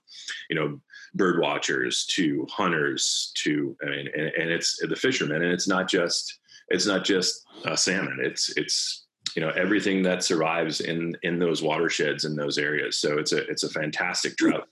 you 0.48 0.56
know 0.56 0.80
bird 1.14 1.40
watchers 1.40 2.06
to 2.06 2.46
hunters 2.50 3.32
to 3.36 3.76
I 3.82 3.90
mean, 3.90 4.08
and, 4.14 4.28
and 4.38 4.50
it's 4.50 4.78
the 4.80 4.96
fishermen 4.96 5.42
and 5.42 5.52
it's 5.52 5.68
not 5.68 5.88
just 5.88 6.38
it's 6.68 6.86
not 6.86 7.04
just 7.04 7.44
uh, 7.64 7.76
salmon 7.76 8.18
it's 8.22 8.56
it's 8.56 9.06
you 9.36 9.42
know 9.42 9.50
everything 9.50 10.02
that 10.02 10.24
survives 10.24 10.80
in 10.80 11.16
in 11.22 11.38
those 11.38 11.62
watersheds 11.62 12.24
in 12.24 12.36
those 12.36 12.58
areas 12.58 12.98
so 12.98 13.18
it's 13.18 13.32
a 13.32 13.46
it's 13.48 13.64
a 13.64 13.70
fantastic 13.70 14.36
trout 14.36 14.68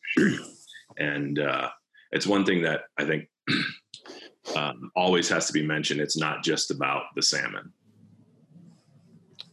and 0.98 1.38
uh, 1.38 1.68
it's 2.12 2.26
one 2.26 2.44
thing 2.44 2.62
that 2.62 2.82
i 2.98 3.04
think 3.04 3.28
um, 4.56 4.90
always 4.96 5.28
has 5.28 5.46
to 5.46 5.52
be 5.52 5.64
mentioned. 5.64 6.00
It's 6.00 6.16
not 6.16 6.42
just 6.42 6.70
about 6.70 7.04
the 7.14 7.22
salmon. 7.22 7.72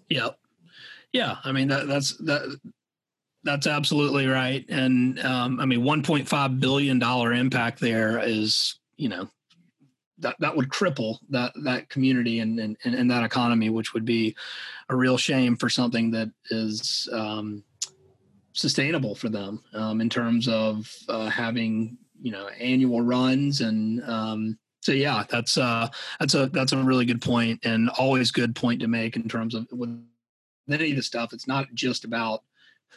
Yeah, 0.09 0.29
yeah. 1.11 1.37
I 1.43 1.51
mean 1.51 1.67
that, 1.69 1.87
that's 1.87 2.17
that. 2.17 2.59
That's 3.45 3.67
absolutely 3.67 4.25
right. 4.25 4.65
And 4.69 5.19
um, 5.23 5.59
I 5.59 5.65
mean, 5.65 5.81
1.5 5.81 6.59
billion 6.59 6.99
dollar 6.99 7.31
impact 7.31 7.79
there 7.79 8.19
is 8.19 8.79
you 8.97 9.07
know 9.07 9.29
that 10.17 10.35
that 10.39 10.55
would 10.55 10.69
cripple 10.69 11.19
that 11.29 11.53
that 11.63 11.87
community 11.89 12.39
and, 12.39 12.59
and 12.59 12.77
and 12.83 13.11
that 13.11 13.23
economy, 13.23 13.69
which 13.69 13.93
would 13.93 14.03
be 14.03 14.35
a 14.89 14.95
real 14.95 15.15
shame 15.15 15.55
for 15.55 15.69
something 15.69 16.11
that 16.11 16.31
is 16.49 17.07
um, 17.13 17.63
sustainable 18.53 19.13
for 19.13 19.29
them 19.29 19.63
um, 19.73 20.01
in 20.01 20.09
terms 20.09 20.47
of 20.47 20.91
uh, 21.07 21.29
having 21.29 21.97
you 22.19 22.31
know 22.31 22.47
annual 22.59 23.01
runs 23.01 23.61
and 23.61 24.03
um, 24.09 24.57
so 24.81 24.91
yeah, 24.91 25.23
that's 25.29 25.57
uh 25.57 25.87
that's 26.19 26.35
a 26.35 26.47
that's 26.47 26.71
a 26.71 26.77
really 26.77 27.05
good 27.05 27.21
point 27.21 27.59
and 27.63 27.89
always 27.89 28.29
good 28.29 28.55
point 28.55 28.81
to 28.81 28.87
make 28.87 29.15
in 29.15 29.27
terms 29.27 29.55
of 29.55 29.67
with 29.71 29.89
any 30.69 30.91
of 30.91 30.95
the 30.95 31.03
stuff. 31.03 31.33
It's 31.33 31.47
not 31.47 31.67
just 31.73 32.05
about 32.05 32.43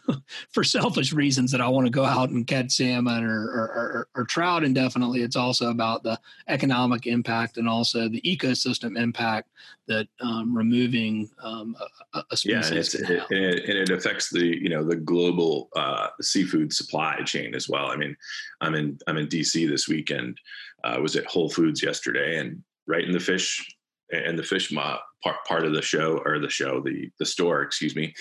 for 0.50 0.64
selfish 0.64 1.12
reasons 1.12 1.50
that 1.52 1.60
I 1.60 1.68
want 1.68 1.86
to 1.86 1.90
go 1.90 2.04
out 2.04 2.30
and 2.30 2.46
catch 2.46 2.72
salmon 2.72 3.24
or, 3.24 3.42
or, 3.44 3.64
or, 3.64 4.08
or, 4.14 4.24
trout 4.24 4.64
indefinitely. 4.64 5.22
It's 5.22 5.36
also 5.36 5.70
about 5.70 6.02
the 6.02 6.18
economic 6.48 7.06
impact 7.06 7.56
and 7.56 7.68
also 7.68 8.08
the 8.08 8.20
ecosystem 8.22 8.98
impact 8.98 9.50
that 9.86 10.08
um, 10.20 10.56
removing 10.56 11.30
um, 11.42 11.76
a, 12.14 12.22
a, 12.30 12.36
species. 12.36 12.96
Yeah, 12.98 13.06
and, 13.06 13.16
it, 13.16 13.26
and, 13.30 13.44
it, 13.44 13.64
and, 13.68 13.78
it, 13.78 13.90
affects 13.90 14.30
the 14.30 14.44
you 14.44 14.68
know 14.68 14.84
the 14.84 14.96
global 14.96 15.68
uh, 15.76 16.08
seafood 16.20 16.72
supply 16.72 17.20
chain 17.22 17.54
as 17.54 17.68
well. 17.68 17.86
I 17.86 17.96
mean, 17.96 18.16
I'm 18.60 18.74
in 18.74 18.98
I'm 19.06 19.16
in 19.16 19.28
DC 19.28 19.68
this 19.68 19.88
weekend. 19.88 20.38
I 20.84 20.94
uh, 20.94 21.00
was 21.00 21.16
at 21.16 21.26
Whole 21.26 21.50
Foods 21.50 21.82
yesterday, 21.82 22.38
and 22.38 22.62
right 22.86 23.04
in 23.04 23.12
the 23.12 23.20
fish 23.20 23.64
and 24.10 24.38
the 24.38 24.42
fish 24.42 24.72
part 24.72 25.36
part 25.46 25.64
of 25.64 25.74
the 25.74 25.82
show 25.82 26.20
or 26.24 26.38
the 26.38 26.48
show 26.48 26.80
the 26.80 27.10
the 27.18 27.26
store, 27.26 27.62
excuse 27.62 27.96
me, 27.96 28.14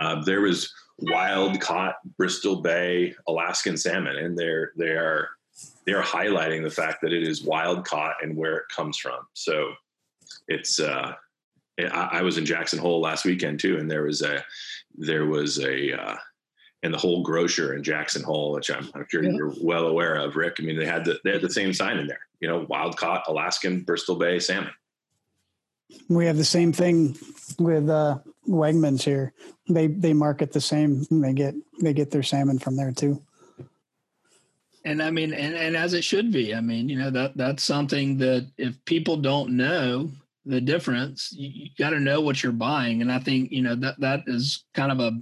uh, 0.00 0.22
there 0.24 0.40
was 0.40 0.72
wild 0.98 1.60
caught 1.60 1.96
Bristol 2.16 2.62
Bay 2.62 3.14
Alaskan 3.28 3.76
salmon, 3.76 4.16
and 4.16 4.36
they're 4.36 4.72
they 4.76 4.90
are 4.90 5.28
they 5.86 5.92
are 5.92 6.02
highlighting 6.02 6.62
the 6.62 6.70
fact 6.70 7.00
that 7.02 7.12
it 7.12 7.22
is 7.22 7.44
wild 7.44 7.84
caught 7.84 8.16
and 8.22 8.36
where 8.36 8.56
it 8.56 8.64
comes 8.74 8.98
from. 8.98 9.20
So 9.34 9.72
it's 10.48 10.80
uh, 10.80 11.14
I, 11.80 12.08
I 12.12 12.22
was 12.22 12.38
in 12.38 12.46
Jackson 12.46 12.78
Hole 12.78 13.00
last 13.00 13.24
weekend 13.24 13.60
too, 13.60 13.78
and 13.78 13.90
there 13.90 14.04
was 14.04 14.22
a 14.22 14.44
there 14.96 15.26
was 15.26 15.58
a 15.58 15.92
uh, 15.92 16.16
and 16.82 16.92
the 16.92 16.98
whole 16.98 17.22
grocer 17.22 17.74
in 17.74 17.82
Jackson 17.82 18.22
Hole, 18.22 18.52
which 18.52 18.70
I'm, 18.70 18.88
I'm 18.94 19.06
sure 19.10 19.24
yeah. 19.24 19.30
you're 19.30 19.54
well 19.62 19.86
aware 19.86 20.16
of, 20.16 20.36
Rick. 20.36 20.56
I 20.58 20.62
mean, 20.62 20.78
they 20.78 20.86
had 20.86 21.04
the 21.04 21.18
they 21.24 21.32
had 21.32 21.40
the 21.40 21.50
same 21.50 21.72
sign 21.72 21.98
in 21.98 22.06
there, 22.06 22.20
you 22.40 22.48
know, 22.48 22.66
wild 22.68 22.96
caught 22.96 23.24
Alaskan 23.26 23.80
Bristol 23.80 24.16
Bay 24.16 24.38
salmon. 24.38 24.70
We 26.08 26.26
have 26.26 26.36
the 26.36 26.44
same 26.44 26.72
thing 26.72 27.16
with 27.58 27.88
uh, 27.88 28.18
Wegmans 28.48 29.02
here. 29.02 29.32
They 29.68 29.86
they 29.86 30.12
market 30.12 30.52
the 30.52 30.60
same. 30.60 31.04
They 31.10 31.32
get 31.32 31.54
they 31.80 31.92
get 31.92 32.10
their 32.10 32.22
salmon 32.22 32.58
from 32.58 32.76
there 32.76 32.92
too. 32.92 33.22
And 34.84 35.02
I 35.02 35.10
mean, 35.10 35.32
and, 35.32 35.54
and 35.54 35.76
as 35.76 35.94
it 35.94 36.04
should 36.04 36.30
be. 36.30 36.54
I 36.54 36.60
mean, 36.60 36.88
you 36.88 36.98
know 36.98 37.10
that 37.10 37.36
that's 37.36 37.64
something 37.64 38.18
that 38.18 38.50
if 38.58 38.82
people 38.84 39.16
don't 39.16 39.56
know 39.56 40.10
the 40.44 40.60
difference, 40.60 41.32
you, 41.32 41.50
you 41.54 41.70
got 41.78 41.90
to 41.90 42.00
know 42.00 42.20
what 42.20 42.42
you're 42.42 42.52
buying. 42.52 43.00
And 43.00 43.10
I 43.10 43.18
think 43.18 43.50
you 43.50 43.62
know 43.62 43.74
that 43.76 43.98
that 44.00 44.24
is 44.26 44.64
kind 44.74 44.92
of 44.92 45.00
a 45.00 45.12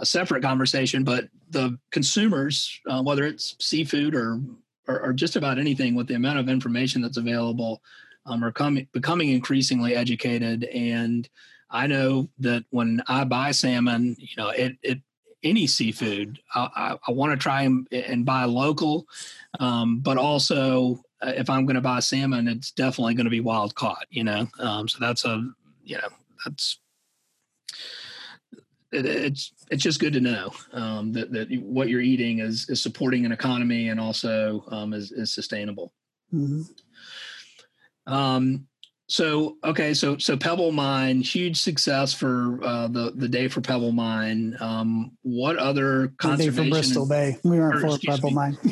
a 0.00 0.06
separate 0.06 0.42
conversation. 0.42 1.04
But 1.04 1.28
the 1.50 1.78
consumers, 1.92 2.80
uh, 2.88 3.02
whether 3.02 3.24
it's 3.24 3.54
seafood 3.60 4.14
or, 4.16 4.40
or 4.88 5.00
or 5.00 5.12
just 5.12 5.36
about 5.36 5.58
anything, 5.58 5.94
with 5.94 6.08
the 6.08 6.14
amount 6.14 6.40
of 6.40 6.48
information 6.48 7.00
that's 7.00 7.18
available, 7.18 7.80
um, 8.26 8.44
are 8.44 8.52
coming 8.52 8.88
becoming 8.92 9.30
increasingly 9.30 9.94
educated 9.94 10.64
and 10.64 11.28
I 11.72 11.86
know 11.86 12.28
that 12.40 12.64
when 12.70 13.02
I 13.08 13.24
buy 13.24 13.52
salmon, 13.52 14.14
you 14.18 14.36
know, 14.36 14.50
it, 14.50 14.76
it 14.82 15.00
any 15.42 15.66
seafood, 15.66 16.38
I, 16.54 16.68
I, 16.76 16.96
I 17.08 17.12
want 17.12 17.32
to 17.32 17.42
try 17.42 17.62
and, 17.62 17.88
and, 17.90 18.24
buy 18.24 18.44
local, 18.44 19.06
um, 19.58 19.98
but 19.98 20.18
also 20.18 21.02
uh, 21.20 21.32
if 21.34 21.50
I'm 21.50 21.66
going 21.66 21.74
to 21.74 21.80
buy 21.80 22.00
salmon, 22.00 22.46
it's 22.46 22.70
definitely 22.70 23.14
going 23.14 23.24
to 23.24 23.30
be 23.30 23.40
wild 23.40 23.74
caught. 23.74 24.06
You 24.10 24.24
know, 24.24 24.48
um, 24.60 24.86
so 24.86 24.98
that's 25.00 25.24
a 25.24 25.48
you 25.82 25.96
know 25.96 26.08
that's 26.44 26.78
it, 28.92 29.06
it's 29.06 29.52
it's 29.70 29.82
just 29.82 29.98
good 29.98 30.12
to 30.12 30.20
know 30.20 30.52
um, 30.72 31.12
that 31.12 31.32
that 31.32 31.48
what 31.62 31.88
you're 31.88 32.00
eating 32.00 32.38
is 32.38 32.68
is 32.68 32.82
supporting 32.82 33.24
an 33.24 33.32
economy 33.32 33.88
and 33.88 33.98
also 33.98 34.64
um, 34.68 34.92
is 34.92 35.10
is 35.10 35.34
sustainable. 35.34 35.92
Mm-hmm. 36.32 36.62
Um, 38.06 38.66
so 39.08 39.58
okay, 39.62 39.92
so 39.92 40.16
so 40.16 40.38
Pebble 40.38 40.72
Mine, 40.72 41.20
huge 41.20 41.60
success 41.60 42.14
for 42.14 42.58
uh, 42.64 42.88
the 42.88 43.12
the 43.14 43.28
day 43.28 43.46
for 43.46 43.60
Pebble 43.60 43.92
Mine. 43.92 44.56
Um, 44.58 45.12
what 45.20 45.58
other 45.58 46.14
conservation? 46.16 46.54
The 46.54 46.62
day 46.62 46.68
for 46.68 46.70
Bristol 46.70 47.08
Bay. 47.08 47.38
We 47.44 47.58
weren't 47.58 47.80
for 47.80 47.98
Pebble 47.98 48.30
me. 48.30 48.34
Mine. 48.34 48.58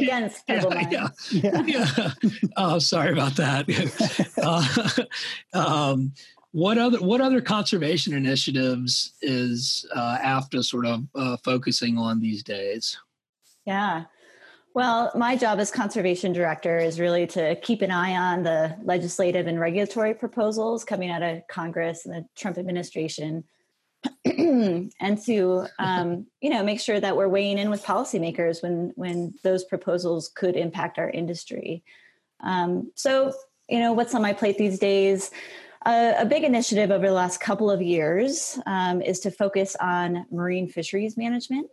Against 0.00 0.46
Pebble 0.46 0.70
Mine. 0.70 0.88
Yeah, 0.90 1.08
yeah. 1.30 1.62
yeah. 1.66 2.10
Oh, 2.56 2.78
sorry 2.78 3.12
about 3.12 3.36
that. 3.36 3.66
uh, 5.52 5.58
um, 5.58 6.14
what 6.52 6.78
other 6.78 6.98
what 6.98 7.20
other 7.20 7.42
conservation 7.42 8.14
initiatives 8.14 9.12
is 9.20 9.86
uh, 9.94 10.18
AFFTA 10.22 10.64
sort 10.64 10.86
of 10.86 11.04
uh, 11.14 11.36
focusing 11.44 11.98
on 11.98 12.18
these 12.18 12.42
days? 12.42 12.98
Yeah. 13.66 14.04
Well, 14.72 15.10
my 15.16 15.36
job 15.36 15.58
as 15.58 15.70
conservation 15.70 16.32
director 16.32 16.78
is 16.78 17.00
really 17.00 17.26
to 17.28 17.56
keep 17.56 17.82
an 17.82 17.90
eye 17.90 18.14
on 18.14 18.44
the 18.44 18.76
legislative 18.84 19.48
and 19.48 19.58
regulatory 19.58 20.14
proposals 20.14 20.84
coming 20.84 21.10
out 21.10 21.22
of 21.22 21.46
Congress 21.48 22.06
and 22.06 22.14
the 22.14 22.24
Trump 22.36 22.56
administration, 22.56 23.42
and 24.24 25.22
to 25.26 25.66
um, 25.80 26.26
you 26.40 26.50
know 26.50 26.62
make 26.62 26.80
sure 26.80 27.00
that 27.00 27.16
we're 27.16 27.28
weighing 27.28 27.58
in 27.58 27.68
with 27.68 27.84
policymakers 27.84 28.62
when 28.62 28.92
when 28.94 29.34
those 29.42 29.64
proposals 29.64 30.28
could 30.28 30.54
impact 30.54 30.98
our 30.98 31.10
industry. 31.10 31.82
Um, 32.42 32.92
so, 32.94 33.32
you 33.68 33.80
know, 33.80 33.92
what's 33.92 34.14
on 34.14 34.22
my 34.22 34.32
plate 34.32 34.56
these 34.56 34.78
days? 34.78 35.32
Uh, 35.84 36.12
a 36.18 36.26
big 36.26 36.44
initiative 36.44 36.90
over 36.90 37.06
the 37.06 37.12
last 37.12 37.40
couple 37.40 37.70
of 37.70 37.82
years 37.82 38.58
um, 38.66 39.00
is 39.02 39.18
to 39.20 39.30
focus 39.30 39.76
on 39.80 40.26
marine 40.30 40.68
fisheries 40.68 41.16
management. 41.16 41.70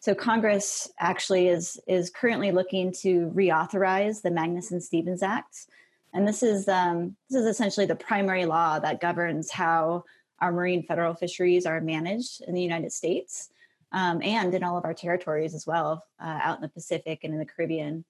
So 0.00 0.14
Congress 0.14 0.90
actually 0.98 1.48
is 1.48 1.78
is 1.86 2.08
currently 2.08 2.52
looking 2.52 2.90
to 3.02 3.30
reauthorize 3.34 4.22
the 4.22 4.30
Magnuson 4.30 4.80
Stevens 4.82 5.22
Act, 5.22 5.66
and 6.14 6.26
this 6.26 6.42
is 6.42 6.68
um, 6.68 7.16
this 7.28 7.42
is 7.42 7.46
essentially 7.46 7.84
the 7.84 7.94
primary 7.94 8.46
law 8.46 8.78
that 8.78 9.02
governs 9.02 9.50
how 9.50 10.04
our 10.40 10.52
marine 10.52 10.82
federal 10.82 11.14
fisheries 11.14 11.66
are 11.66 11.82
managed 11.82 12.42
in 12.48 12.54
the 12.54 12.62
United 12.62 12.92
States 12.92 13.50
um, 13.92 14.22
and 14.22 14.54
in 14.54 14.64
all 14.64 14.78
of 14.78 14.86
our 14.86 14.94
territories 14.94 15.54
as 15.54 15.66
well, 15.66 16.02
uh, 16.18 16.38
out 16.42 16.56
in 16.56 16.62
the 16.62 16.68
Pacific 16.70 17.20
and 17.22 17.34
in 17.34 17.38
the 17.38 17.44
Caribbean. 17.44 18.06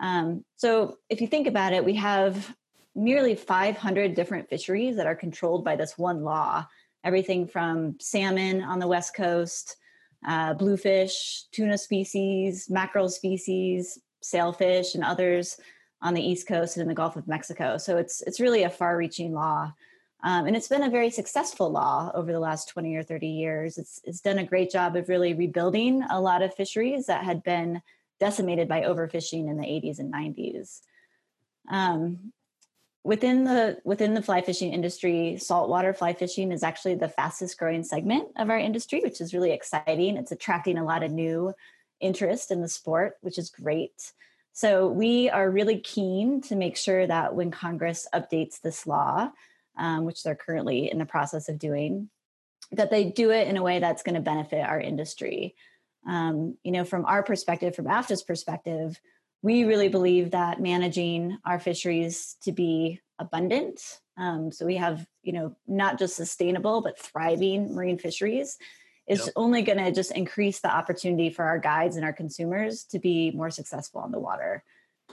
Um, 0.00 0.44
so 0.56 0.98
if 1.08 1.20
you 1.20 1.28
think 1.28 1.46
about 1.46 1.72
it, 1.72 1.84
we 1.84 1.94
have 1.94 2.56
nearly 2.96 3.36
500 3.36 4.14
different 4.14 4.48
fisheries 4.48 4.96
that 4.96 5.06
are 5.06 5.14
controlled 5.14 5.64
by 5.64 5.76
this 5.76 5.96
one 5.96 6.24
law. 6.24 6.66
Everything 7.04 7.46
from 7.46 8.00
salmon 8.00 8.62
on 8.62 8.80
the 8.80 8.88
west 8.88 9.14
coast 9.14 9.76
uh, 10.26 10.54
bluefish, 10.54 11.44
tuna 11.52 11.78
species, 11.78 12.68
mackerel 12.68 13.08
species, 13.08 13.98
sailfish, 14.20 14.94
and 14.94 15.04
others 15.04 15.58
on 16.02 16.14
the 16.14 16.22
East 16.22 16.46
Coast 16.46 16.76
and 16.76 16.82
in 16.82 16.88
the 16.88 16.94
Gulf 16.94 17.16
of 17.16 17.28
Mexico. 17.28 17.78
So 17.78 17.96
it's 17.96 18.22
it's 18.22 18.40
really 18.40 18.62
a 18.62 18.70
far-reaching 18.70 19.32
law, 19.32 19.72
um, 20.22 20.46
and 20.46 20.56
it's 20.56 20.68
been 20.68 20.82
a 20.82 20.90
very 20.90 21.10
successful 21.10 21.70
law 21.70 22.10
over 22.14 22.32
the 22.32 22.40
last 22.40 22.68
twenty 22.68 22.96
or 22.96 23.02
thirty 23.02 23.28
years. 23.28 23.78
It's 23.78 24.00
it's 24.04 24.20
done 24.20 24.38
a 24.38 24.46
great 24.46 24.70
job 24.70 24.96
of 24.96 25.08
really 25.08 25.34
rebuilding 25.34 26.02
a 26.10 26.20
lot 26.20 26.42
of 26.42 26.54
fisheries 26.54 27.06
that 27.06 27.24
had 27.24 27.42
been 27.42 27.82
decimated 28.20 28.68
by 28.68 28.82
overfishing 28.82 29.48
in 29.48 29.56
the 29.56 29.64
80s 29.64 29.98
and 29.98 30.12
90s. 30.12 30.82
Um, 31.68 32.32
within 33.02 33.44
the 33.44 33.78
within 33.84 34.14
the 34.14 34.22
fly 34.22 34.42
fishing 34.42 34.72
industry 34.72 35.36
saltwater 35.38 35.94
fly 35.94 36.12
fishing 36.12 36.52
is 36.52 36.62
actually 36.62 36.94
the 36.94 37.08
fastest 37.08 37.58
growing 37.58 37.82
segment 37.82 38.28
of 38.36 38.50
our 38.50 38.58
industry 38.58 39.00
which 39.00 39.20
is 39.20 39.32
really 39.32 39.52
exciting. 39.52 40.16
It's 40.16 40.32
attracting 40.32 40.78
a 40.78 40.84
lot 40.84 41.02
of 41.02 41.10
new 41.10 41.54
interest 42.00 42.50
in 42.50 42.60
the 42.60 42.68
sport 42.68 43.16
which 43.22 43.38
is 43.38 43.50
great. 43.50 44.12
So 44.52 44.88
we 44.88 45.30
are 45.30 45.50
really 45.50 45.78
keen 45.78 46.42
to 46.42 46.56
make 46.56 46.76
sure 46.76 47.06
that 47.06 47.34
when 47.34 47.50
congress 47.50 48.06
updates 48.14 48.60
this 48.60 48.86
law 48.86 49.30
um, 49.78 50.04
which 50.04 50.22
they're 50.22 50.34
currently 50.34 50.90
in 50.90 50.98
the 50.98 51.06
process 51.06 51.48
of 51.48 51.58
doing 51.58 52.10
that 52.72 52.90
they 52.90 53.04
do 53.04 53.30
it 53.30 53.48
in 53.48 53.56
a 53.56 53.62
way 53.62 53.78
that's 53.78 54.02
going 54.02 54.14
to 54.14 54.20
benefit 54.20 54.60
our 54.60 54.80
industry. 54.80 55.54
Um, 56.06 56.56
you 56.64 56.72
know 56.72 56.84
from 56.84 57.06
our 57.06 57.22
perspective 57.22 57.74
from 57.74 57.86
AFFTA's 57.86 58.22
perspective 58.22 59.00
we 59.42 59.64
really 59.64 59.88
believe 59.88 60.32
that 60.32 60.60
managing 60.60 61.38
our 61.44 61.58
fisheries 61.58 62.36
to 62.42 62.52
be 62.52 63.00
abundant 63.18 64.00
um, 64.16 64.50
so 64.52 64.66
we 64.66 64.76
have 64.76 65.06
you 65.22 65.32
know 65.32 65.56
not 65.66 65.98
just 65.98 66.16
sustainable 66.16 66.80
but 66.80 66.98
thriving 66.98 67.74
marine 67.74 67.98
fisheries 67.98 68.58
is 69.06 69.26
yep. 69.26 69.32
only 69.36 69.62
going 69.62 69.78
to 69.78 69.90
just 69.92 70.12
increase 70.12 70.60
the 70.60 70.72
opportunity 70.72 71.30
for 71.30 71.44
our 71.44 71.58
guides 71.58 71.96
and 71.96 72.04
our 72.04 72.12
consumers 72.12 72.84
to 72.84 72.98
be 72.98 73.30
more 73.32 73.50
successful 73.50 74.00
on 74.00 74.12
the 74.12 74.18
water 74.18 74.62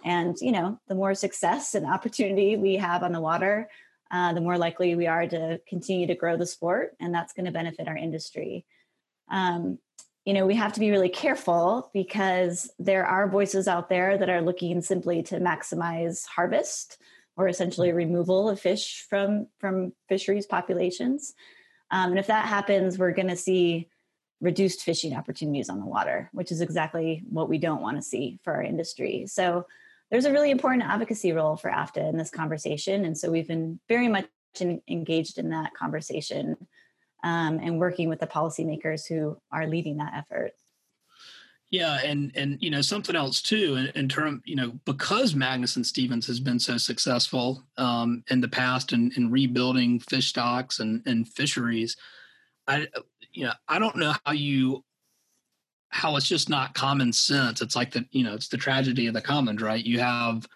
and 0.05 0.37
you 0.41 0.51
know 0.51 0.79
the 0.87 0.95
more 0.95 1.13
success 1.13 1.75
and 1.75 1.85
opportunity 1.85 2.55
we 2.55 2.75
have 2.75 3.03
on 3.03 3.11
the 3.11 3.21
water 3.21 3.69
uh, 4.09 4.31
the 4.31 4.41
more 4.41 4.57
likely 4.57 4.95
we 4.95 5.07
are 5.07 5.27
to 5.27 5.59
continue 5.67 6.07
to 6.07 6.15
grow 6.15 6.37
the 6.37 6.45
sport 6.45 6.95
and 6.99 7.13
that's 7.13 7.33
going 7.33 7.45
to 7.45 7.51
benefit 7.51 7.87
our 7.87 7.97
industry 7.97 8.65
um, 9.29 9.77
you 10.27 10.33
know, 10.33 10.45
we 10.45 10.55
have 10.55 10.73
to 10.73 10.81
be 10.81 10.91
really 10.91 11.07
careful 11.07 11.89
because 11.93 12.69
there 12.79 13.05
are 13.05 13.29
voices 13.29 13.65
out 13.65 13.87
there 13.87 14.17
that 14.17 14.29
are 14.29 14.41
looking 14.41 14.81
simply 14.81 15.23
to 15.23 15.39
maximize 15.39 16.25
harvest 16.27 16.97
or 17.37 17.47
essentially 17.47 17.93
removal 17.93 18.49
of 18.49 18.59
fish 18.59 19.05
from 19.09 19.47
from 19.57 19.93
fisheries 20.09 20.45
populations. 20.45 21.33
Um, 21.91 22.09
and 22.09 22.19
if 22.19 22.27
that 22.27 22.45
happens, 22.45 22.97
we're 22.97 23.13
going 23.13 23.29
to 23.29 23.37
see 23.37 23.87
reduced 24.41 24.81
fishing 24.83 25.15
opportunities 25.15 25.69
on 25.69 25.79
the 25.79 25.85
water, 25.85 26.29
which 26.33 26.51
is 26.51 26.59
exactly 26.59 27.23
what 27.29 27.47
we 27.47 27.57
don't 27.57 27.81
want 27.81 27.95
to 27.95 28.03
see 28.03 28.37
for 28.43 28.53
our 28.53 28.63
industry. 28.63 29.27
So 29.27 29.65
there's 30.11 30.25
a 30.25 30.33
really 30.33 30.51
important 30.51 30.83
advocacy 30.83 31.31
role 31.31 31.55
for 31.55 31.71
AFFTA 31.71 32.09
in 32.09 32.17
this 32.17 32.31
conversation, 32.31 33.05
and 33.05 33.17
so 33.17 33.31
we've 33.31 33.47
been 33.47 33.79
very 33.87 34.09
much 34.09 34.27
in, 34.59 34.81
engaged 34.89 35.37
in 35.37 35.51
that 35.51 35.73
conversation 35.73 36.57
um, 37.27 37.59
and 37.61 37.77
working 37.77 38.07
with 38.07 38.21
the 38.21 38.27
policymakers 38.27 39.05
who 39.05 39.37
are 39.51 39.67
leading 39.67 39.97
that 39.97 40.13
effort. 40.15 40.53
Yeah, 41.69 41.99
and 42.01 42.31
and 42.35 42.57
you 42.61 42.69
know 42.69 42.79
something 42.79 43.17
else 43.17 43.41
too 43.41 43.75
in, 43.75 43.87
in 43.87 44.07
term 44.07 44.41
you 44.45 44.55
know 44.55 44.79
because 44.85 45.33
Magnuson 45.33 45.85
Stevens 45.85 46.25
has 46.27 46.39
been 46.39 46.59
so 46.59 46.77
successful 46.77 47.65
um, 47.75 48.23
in 48.29 48.39
the 48.39 48.47
past 48.47 48.93
in, 48.93 49.11
in 49.17 49.29
rebuilding 49.29 49.99
fish 49.99 50.27
stocks 50.27 50.79
and, 50.79 51.05
and 51.05 51.27
fisheries, 51.27 51.97
I 52.65 52.87
you 53.33 53.43
know 53.43 53.53
I 53.67 53.79
don't 53.79 53.97
know 53.97 54.13
how 54.25 54.31
you 54.31 54.85
how 55.89 56.15
it's 56.15 56.29
just 56.29 56.49
not 56.49 56.73
common 56.73 57.11
sense. 57.11 57.61
It's 57.61 57.75
like 57.75 57.91
the 57.91 58.05
you 58.11 58.23
know 58.23 58.35
it's 58.35 58.47
the 58.47 58.55
tragedy 58.55 59.07
of 59.07 59.13
the 59.13 59.21
commons, 59.21 59.61
right? 59.61 59.83
You 59.83 59.99
have 59.99 60.47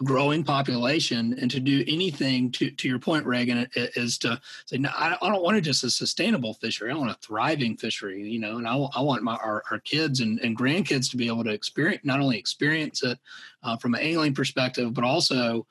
a 0.00 0.04
growing 0.04 0.42
population 0.42 1.36
and 1.40 1.50
to 1.50 1.60
do 1.60 1.84
anything 1.86 2.50
to, 2.52 2.70
to 2.70 2.88
your 2.88 2.98
point 2.98 3.26
Regan 3.26 3.68
is 3.74 4.18
to 4.18 4.40
say 4.66 4.78
no 4.78 4.90
i 4.98 5.16
don't 5.20 5.42
want 5.42 5.56
to 5.56 5.60
just 5.60 5.84
a 5.84 5.90
sustainable 5.90 6.54
fishery 6.54 6.90
i 6.90 6.94
want 6.94 7.10
a 7.10 7.26
thriving 7.26 7.76
fishery 7.76 8.22
you 8.22 8.38
know 8.38 8.56
and 8.56 8.66
i, 8.66 8.74
I 8.74 9.00
want 9.00 9.22
my 9.22 9.36
our, 9.36 9.62
our 9.70 9.78
kids 9.80 10.20
and, 10.20 10.38
and 10.40 10.58
grandkids 10.58 11.10
to 11.10 11.16
be 11.16 11.26
able 11.26 11.44
to 11.44 11.50
experience 11.50 12.02
not 12.04 12.20
only 12.20 12.38
experience 12.38 13.02
it 13.02 13.18
uh, 13.62 13.76
from 13.76 13.94
an 13.94 14.00
angling 14.00 14.34
perspective 14.34 14.94
but 14.94 15.04
also 15.04 15.66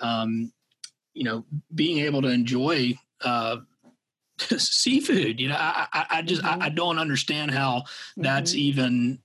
um, 0.00 0.52
you 1.14 1.24
know 1.24 1.44
being 1.74 1.98
able 1.98 2.22
to 2.22 2.28
enjoy 2.28 2.94
uh, 3.22 3.56
seafood 4.56 5.40
you 5.40 5.48
know 5.48 5.56
i, 5.58 5.86
I, 5.92 6.06
I 6.10 6.22
just 6.22 6.42
mm-hmm. 6.42 6.62
I, 6.62 6.66
I, 6.66 6.68
don't 6.68 6.98
understand 6.98 7.50
how 7.50 7.84
that's 8.16 8.52
mm-hmm. 8.52 8.60
even 8.60 9.18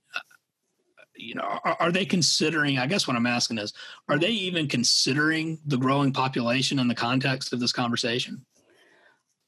you 1.24 1.34
know 1.34 1.58
are, 1.64 1.76
are, 1.80 1.92
they 1.92 2.04
considering 2.04 2.78
i 2.78 2.86
guess 2.86 3.06
what 3.06 3.16
i'm 3.16 3.26
asking 3.26 3.58
is 3.58 3.72
are 4.08 4.18
they 4.18 4.30
even 4.30 4.68
considering 4.68 5.58
the 5.66 5.76
growing 5.76 6.12
population 6.12 6.78
in 6.78 6.88
the 6.88 6.94
context 6.94 7.52
of 7.52 7.60
this 7.60 7.72
conversation? 7.72 8.44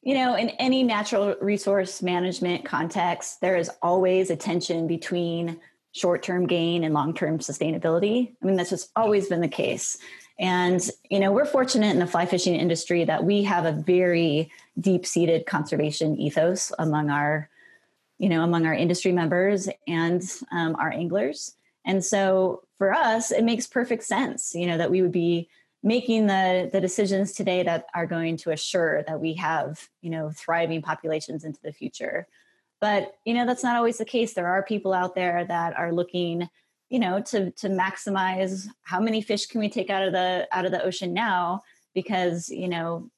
You 0.02 0.14
know 0.14 0.36
in 0.36 0.50
any 0.50 0.82
natural 0.82 1.34
resource 1.40 2.02
management 2.02 2.64
context 2.64 3.40
there 3.40 3.56
is 3.56 3.70
always 3.82 4.30
a 4.30 4.36
tension 4.36 4.86
between 4.86 5.60
short-term 5.92 6.46
gain 6.46 6.84
and 6.84 6.92
long-term 6.92 7.38
sustainability. 7.38 8.34
I 8.42 8.46
mean 8.46 8.56
that's 8.56 8.70
just 8.70 8.90
always 8.94 9.28
been 9.28 9.40
the 9.40 9.48
case. 9.48 9.98
And 10.38 10.80
you 11.10 11.18
know 11.18 11.32
we're 11.32 11.46
fortunate 11.46 11.90
in 11.90 11.98
the 11.98 12.06
fly 12.06 12.26
fishing 12.26 12.54
industry 12.54 13.04
that 13.04 13.24
we 13.24 13.42
have 13.44 13.64
a 13.66 13.72
very 13.72 14.50
deep-seated 14.78 15.46
conservation 15.46 16.16
ethos 16.16 16.72
among 16.78 17.10
our 17.10 17.50
you 18.18 18.28
know 18.28 18.42
among 18.44 18.64
our 18.64 18.74
industry 18.74 19.12
members 19.12 19.68
and 19.88 20.22
um, 20.52 20.76
our 20.76 20.92
anglers 20.92 21.55
and 21.86 22.04
so 22.04 22.62
for 22.76 22.92
us 22.92 23.30
it 23.30 23.44
makes 23.44 23.66
perfect 23.66 24.04
sense 24.04 24.54
you 24.54 24.66
know 24.66 24.76
that 24.76 24.90
we 24.90 25.00
would 25.00 25.12
be 25.12 25.48
making 25.86 26.26
the 26.26 26.68
the 26.72 26.80
decisions 26.80 27.32
today 27.32 27.62
that 27.62 27.86
are 27.94 28.06
going 28.06 28.36
to 28.36 28.50
assure 28.50 29.04
that 29.04 29.20
we 29.20 29.34
have 29.34 29.88
you 30.02 30.10
know 30.10 30.30
thriving 30.34 30.82
populations 30.82 31.44
into 31.44 31.60
the 31.62 31.72
future. 31.72 32.26
But 32.80 33.14
you 33.24 33.32
know 33.32 33.46
that's 33.46 33.62
not 33.62 33.76
always 33.76 33.98
the 33.98 34.04
case. 34.04 34.34
There 34.34 34.48
are 34.48 34.64
people 34.64 34.92
out 34.92 35.14
there 35.14 35.44
that 35.44 35.78
are 35.78 35.92
looking 35.92 36.48
you 36.90 36.98
know 36.98 37.20
to 37.20 37.52
to 37.52 37.68
maximize 37.68 38.66
how 38.82 39.00
many 39.00 39.22
fish 39.22 39.46
can 39.46 39.60
we 39.60 39.68
take 39.68 39.88
out 39.88 40.02
of 40.02 40.12
the 40.12 40.48
out 40.52 40.66
of 40.66 40.72
the 40.72 40.82
ocean 40.82 41.14
now 41.14 41.62
because 41.94 42.48
you 42.48 42.68
know 42.68 43.08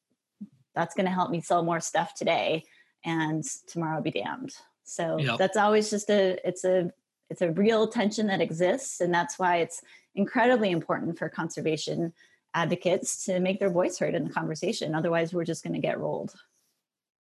that's 0.75 0.95
going 0.95 1.07
to 1.07 1.13
help 1.13 1.31
me 1.31 1.41
sell 1.41 1.65
more 1.65 1.81
stuff 1.81 2.15
today 2.15 2.63
and 3.05 3.45
tomorrow 3.67 4.01
be 4.01 4.11
damned. 4.11 4.55
So 4.85 5.19
yep. 5.19 5.39
that's 5.39 5.57
always 5.57 5.89
just 5.89 6.11
a 6.11 6.39
it's 6.47 6.65
a 6.65 6.93
it's 7.31 7.43
a 7.43 7.53
real 7.53 7.87
tension 7.87 8.27
that 8.29 8.41
exists 8.41 9.01
and 9.01 9.13
that's 9.13 9.39
why 9.39 9.59
it's 9.59 9.83
incredibly 10.15 10.71
important 10.71 11.19
for 11.19 11.29
conservation 11.29 12.13
advocates 12.55 13.25
to 13.25 13.41
make 13.41 13.61
their 13.61 13.71
voice 13.71 13.99
heard 13.99 14.15
in 14.15 14.25
the 14.25 14.31
conversation. 14.31 14.95
Otherwise 14.95 15.33
we're 15.33 15.45
just 15.45 15.63
going 15.63 15.75
to 15.75 15.79
get 15.81 16.01
rolled. 16.01 16.35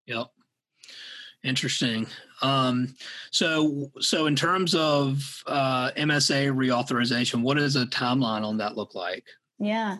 Yep. 0.06 0.28
Interesting. 1.44 2.06
Um, 2.42 2.94
so 3.30 3.90
so 4.00 4.26
in 4.26 4.34
terms 4.34 4.74
of 4.74 5.42
uh, 5.46 5.90
msa 5.96 6.52
reauthorization 6.52 7.42
what 7.42 7.56
does 7.56 7.76
a 7.76 7.86
timeline 7.86 8.44
on 8.44 8.56
that 8.58 8.76
look 8.76 8.94
like? 8.94 9.24
Yeah. 9.58 9.98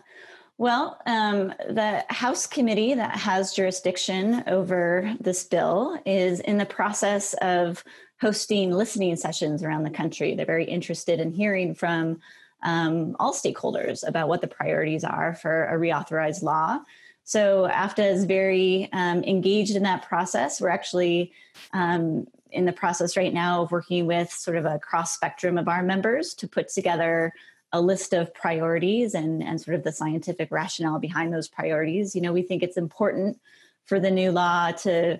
Well, 0.57 0.99
um, 1.05 1.53
the 1.69 2.03
House 2.09 2.45
committee 2.45 2.93
that 2.93 3.15
has 3.15 3.53
jurisdiction 3.53 4.43
over 4.45 5.15
this 5.21 5.45
bill 5.45 5.97
is 6.05 6.41
in 6.41 6.57
the 6.57 6.65
process 6.65 7.33
of 7.35 7.81
hosting 8.21 8.71
listening 8.71 9.15
sessions 9.15 9.63
around 9.63 9.83
the 9.83 9.89
country. 9.89 10.35
They're 10.35 10.45
very 10.45 10.65
interested 10.65 11.19
in 11.19 11.31
hearing 11.31 11.73
from 11.73 12.21
um, 12.63 13.15
all 13.19 13.33
stakeholders 13.33 14.05
about 14.05 14.27
what 14.27 14.41
the 14.41 14.47
priorities 14.47 15.03
are 15.03 15.33
for 15.35 15.65
a 15.65 15.77
reauthorized 15.77 16.43
law. 16.43 16.79
So 17.23 17.69
AFFTA 17.71 18.11
is 18.11 18.25
very 18.25 18.89
um, 18.91 19.23
engaged 19.23 19.75
in 19.75 19.83
that 19.83 20.07
process. 20.07 20.59
We're 20.59 20.69
actually 20.69 21.31
um, 21.73 22.27
in 22.51 22.65
the 22.65 22.73
process 22.73 23.15
right 23.15 23.33
now 23.33 23.61
of 23.61 23.71
working 23.71 24.05
with 24.05 24.31
sort 24.31 24.57
of 24.57 24.65
a 24.65 24.79
cross 24.79 25.13
spectrum 25.13 25.57
of 25.57 25.67
our 25.67 25.83
members 25.83 26.33
to 26.35 26.47
put 26.47 26.69
together 26.69 27.33
a 27.71 27.79
list 27.79 28.13
of 28.13 28.33
priorities 28.33 29.13
and, 29.13 29.43
and 29.43 29.61
sort 29.61 29.75
of 29.75 29.83
the 29.83 29.91
scientific 29.91 30.49
rationale 30.51 30.99
behind 30.99 31.31
those 31.31 31.47
priorities. 31.47 32.15
You 32.15 32.21
know, 32.21 32.33
we 32.33 32.41
think 32.41 32.63
it's 32.63 32.77
important 32.77 33.39
for 33.85 33.99
the 33.99 34.11
new 34.11 34.31
law 34.31 34.71
to 34.71 35.19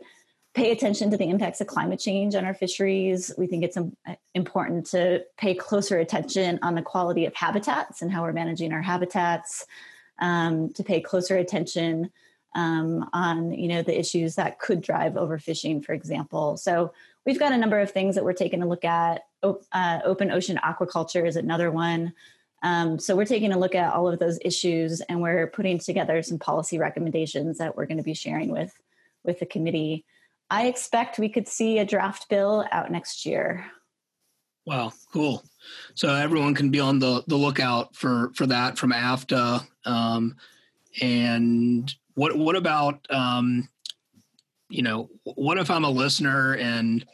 pay 0.54 0.72
attention 0.72 1.12
to 1.12 1.18
the 1.18 1.30
impacts 1.30 1.62
of 1.62 1.68
climate 1.68 2.00
change 2.00 2.36
on 2.36 2.44
our 2.44 2.54
fisheries. 2.54 3.32
We 3.38 3.48
think 3.48 3.64
it's 3.64 3.78
important 4.34 4.88
to 4.88 5.24
pay 5.38 5.54
closer 5.54 6.00
attention 6.00 6.60
on 6.62 6.76
the 6.76 6.82
quality 6.82 7.26
of 7.26 7.36
habitats 7.36 8.02
and 8.02 8.12
how 8.12 8.24
we're 8.24 8.34
managing 8.34 8.74
our 8.74 8.82
habitats, 8.82 9.66
um, 10.20 10.74
to 10.74 10.84
pay 10.84 11.02
closer 11.02 11.38
attention 11.38 12.12
um, 12.56 13.08
on 13.14 13.54
you 13.54 13.68
know 13.68 13.84
the 13.84 13.98
issues 13.98 14.36
that 14.36 14.60
could 14.60 14.82
drive 14.82 15.14
overfishing, 15.14 15.86
for 15.86 15.94
example. 15.94 16.58
So 16.58 16.94
we've 17.26 17.40
got 17.40 17.54
a 17.54 17.58
number 17.58 17.80
of 17.80 17.92
things 17.92 18.16
that 18.16 18.24
we're 18.24 18.34
taking 18.34 18.62
a 18.62 18.68
look 18.68 18.86
at. 18.86 19.26
Uh, 19.44 20.00
open 20.04 20.32
ocean 20.32 20.60
aquaculture 20.64 21.28
is 21.28 21.36
another 21.36 21.72
one. 21.72 22.14
Um, 22.62 23.00
so 23.00 23.16
we're 23.16 23.26
taking 23.26 23.54
a 23.54 23.60
look 23.60 23.76
at 23.76 23.94
all 23.94 24.08
of 24.08 24.20
those 24.20 24.38
issues 24.44 25.00
and 25.02 25.22
we're 25.22 25.48
putting 25.48 25.80
together 25.80 26.22
some 26.22 26.40
policy 26.40 26.78
recommendations 26.78 27.58
that 27.60 27.78
we're 27.78 27.86
going 27.86 28.00
to 28.00 28.04
be 28.04 28.14
sharing 28.14 28.50
with 28.50 28.78
with 29.24 29.40
the 29.40 29.46
committee. 29.46 30.06
I 30.50 30.68
expect 30.68 31.20
we 31.20 31.30
could 31.30 31.48
see 31.48 31.80
a 31.80 31.86
draft 31.86 32.28
bill 32.30 32.66
out 32.72 32.92
next 32.92 33.26
year. 33.26 33.66
Wow, 34.66 34.92
cool. 35.12 35.44
So 35.96 36.14
everyone 36.14 36.54
can 36.54 36.70
be 36.70 36.80
on 36.80 37.00
the, 37.00 37.24
the 37.28 37.36
lookout 37.36 37.96
for, 37.96 38.32
for 38.36 38.46
that 38.48 38.78
from 38.78 38.92
AFFTA. 38.92 39.66
Um, 39.86 40.36
and 41.02 41.94
what 42.16 42.38
what 42.38 42.56
about 42.56 43.06
um, 43.10 43.70
you 44.70 44.82
know 44.82 45.10
what 45.24 45.58
if 45.58 45.72
I'm 45.72 45.86
a 45.86 45.90
listener 45.90 46.56
and 46.56 47.06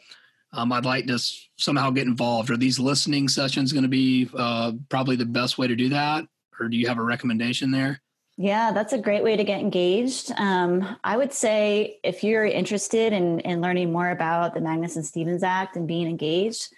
um, 0.52 0.72
I'd 0.72 0.84
like 0.84 1.06
to 1.06 1.18
somehow 1.56 1.90
get 1.90 2.06
involved. 2.06 2.50
Are 2.50 2.56
these 2.56 2.78
listening 2.78 3.28
sessions 3.28 3.72
going 3.72 3.82
to 3.82 3.88
be 3.88 4.28
uh, 4.34 4.72
probably 4.88 5.16
the 5.16 5.26
best 5.26 5.58
way 5.58 5.66
to 5.66 5.76
do 5.76 5.90
that, 5.90 6.24
or 6.58 6.68
do 6.68 6.76
you 6.76 6.88
have 6.88 6.98
a 6.98 7.02
recommendation 7.02 7.70
there? 7.70 8.00
Yeah, 8.38 8.72
that's 8.72 8.92
a 8.92 8.98
great 8.98 9.24
way 9.24 9.34
to 9.36 9.44
get 9.44 9.60
engaged. 9.60 10.30
Um, 10.36 10.98
I 11.02 11.16
would 11.16 11.32
say 11.32 11.98
if 12.04 12.22
you're 12.22 12.44
interested 12.44 13.14
in, 13.14 13.40
in 13.40 13.62
learning 13.62 13.92
more 13.92 14.10
about 14.10 14.52
the 14.52 14.60
Magnuson 14.60 15.04
Stevens 15.04 15.42
Act 15.42 15.76
and 15.76 15.88
being 15.88 16.06
engaged, 16.06 16.68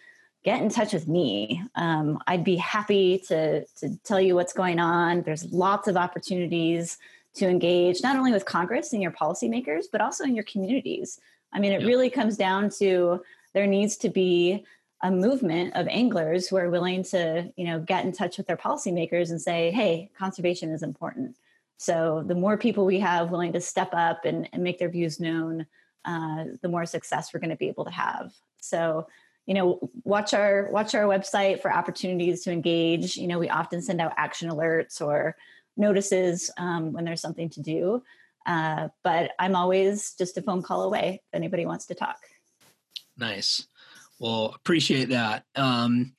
get 0.45 0.63
in 0.63 0.69
touch 0.69 0.93
with 0.93 1.09
me. 1.09 1.61
Um, 1.75 2.21
I'd 2.29 2.45
be 2.45 2.57
happy 2.57 3.19
to, 3.27 3.65
to 3.67 3.97
tell 4.05 4.21
you 4.21 4.37
what's 4.37 4.53
going 4.53 4.79
on. 4.79 5.23
There's 5.23 5.47
lots 5.47 5.89
of 5.89 5.97
opportunities 5.97 6.97
to 7.35 7.49
engage, 7.49 8.05
not 8.05 8.17
only 8.17 8.33
with 8.33 8.45
Congress 8.45 8.93
and 8.93 9.03
your 9.03 9.11
policymakers, 9.11 9.87
but 9.91 10.01
also 10.01 10.23
in 10.23 10.37
your 10.37 10.45
communities. 10.45 11.21
I 11.53 11.59
mean, 11.59 11.73
it 11.73 11.85
really 11.85 12.09
comes 12.09 12.37
down 12.37 12.71
to 12.79 13.21
there 13.53 13.67
needs 13.67 13.97
to 13.99 14.11
be 14.11 14.65
a 15.03 15.11
movement 15.11 15.75
of 15.75 15.89
anglers 15.89 16.49
who 16.49 16.57
are 16.57 16.71
willing 16.71 17.05
to 17.05 17.53
you 17.57 17.65
know 17.65 17.79
get 17.79 18.05
in 18.05 18.11
touch 18.11 18.37
with 18.37 18.49
their 18.49 18.57
policymakers 18.57 19.31
and 19.31 19.41
say 19.41 19.71
hey 19.71 20.11
conservation 20.19 20.73
is 20.73 20.83
important 20.83 21.37
so 21.79 22.23
the 22.27 22.35
more 22.35 22.59
people 22.59 22.85
we 22.85 23.01
have 23.01 23.31
willing 23.31 23.55
to 23.55 23.61
step 23.61 23.91
up 23.93 24.25
and, 24.25 24.49
and 24.53 24.63
make 24.63 24.79
their 24.79 24.91
views 24.91 25.19
known 25.19 25.67
uh, 26.05 26.45
the 26.63 26.69
more 26.69 26.85
success 26.85 27.33
we're 27.33 27.41
going 27.41 27.51
to 27.51 27.57
be 27.57 27.69
able 27.69 27.85
to 27.85 27.91
have 27.91 28.33
so 28.61 29.07
you 29.47 29.55
know 29.55 29.79
watch 30.05 30.35
our 30.35 30.69
watch 30.71 30.95
our 30.95 31.05
website 31.05 31.63
for 31.63 31.73
opportunities 31.73 32.43
to 32.43 32.53
engage 32.53 33.17
you 33.17 33.27
know 33.27 33.39
we 33.39 33.49
often 33.49 33.81
send 33.81 34.01
out 34.01 34.13
action 34.17 34.51
alerts 34.51 35.01
or 35.01 35.35
notices 35.77 36.51
um, 36.59 36.93
when 36.93 37.05
there's 37.05 37.21
something 37.21 37.49
to 37.49 37.63
do 37.63 38.03
uh, 38.47 38.89
but 39.03 39.31
i'm 39.39 39.57
always 39.57 40.15
just 40.15 40.37
a 40.37 40.43
phone 40.43 40.63
call 40.63 40.83
away 40.83 41.23
if 41.25 41.35
anybody 41.35 41.65
wants 41.65 41.87
to 41.87 41.95
talk 41.95 42.19
Nice. 43.19 43.67
Well, 44.19 44.53
appreciate 44.55 45.11
that. 45.11 45.45
Um, 45.55 46.15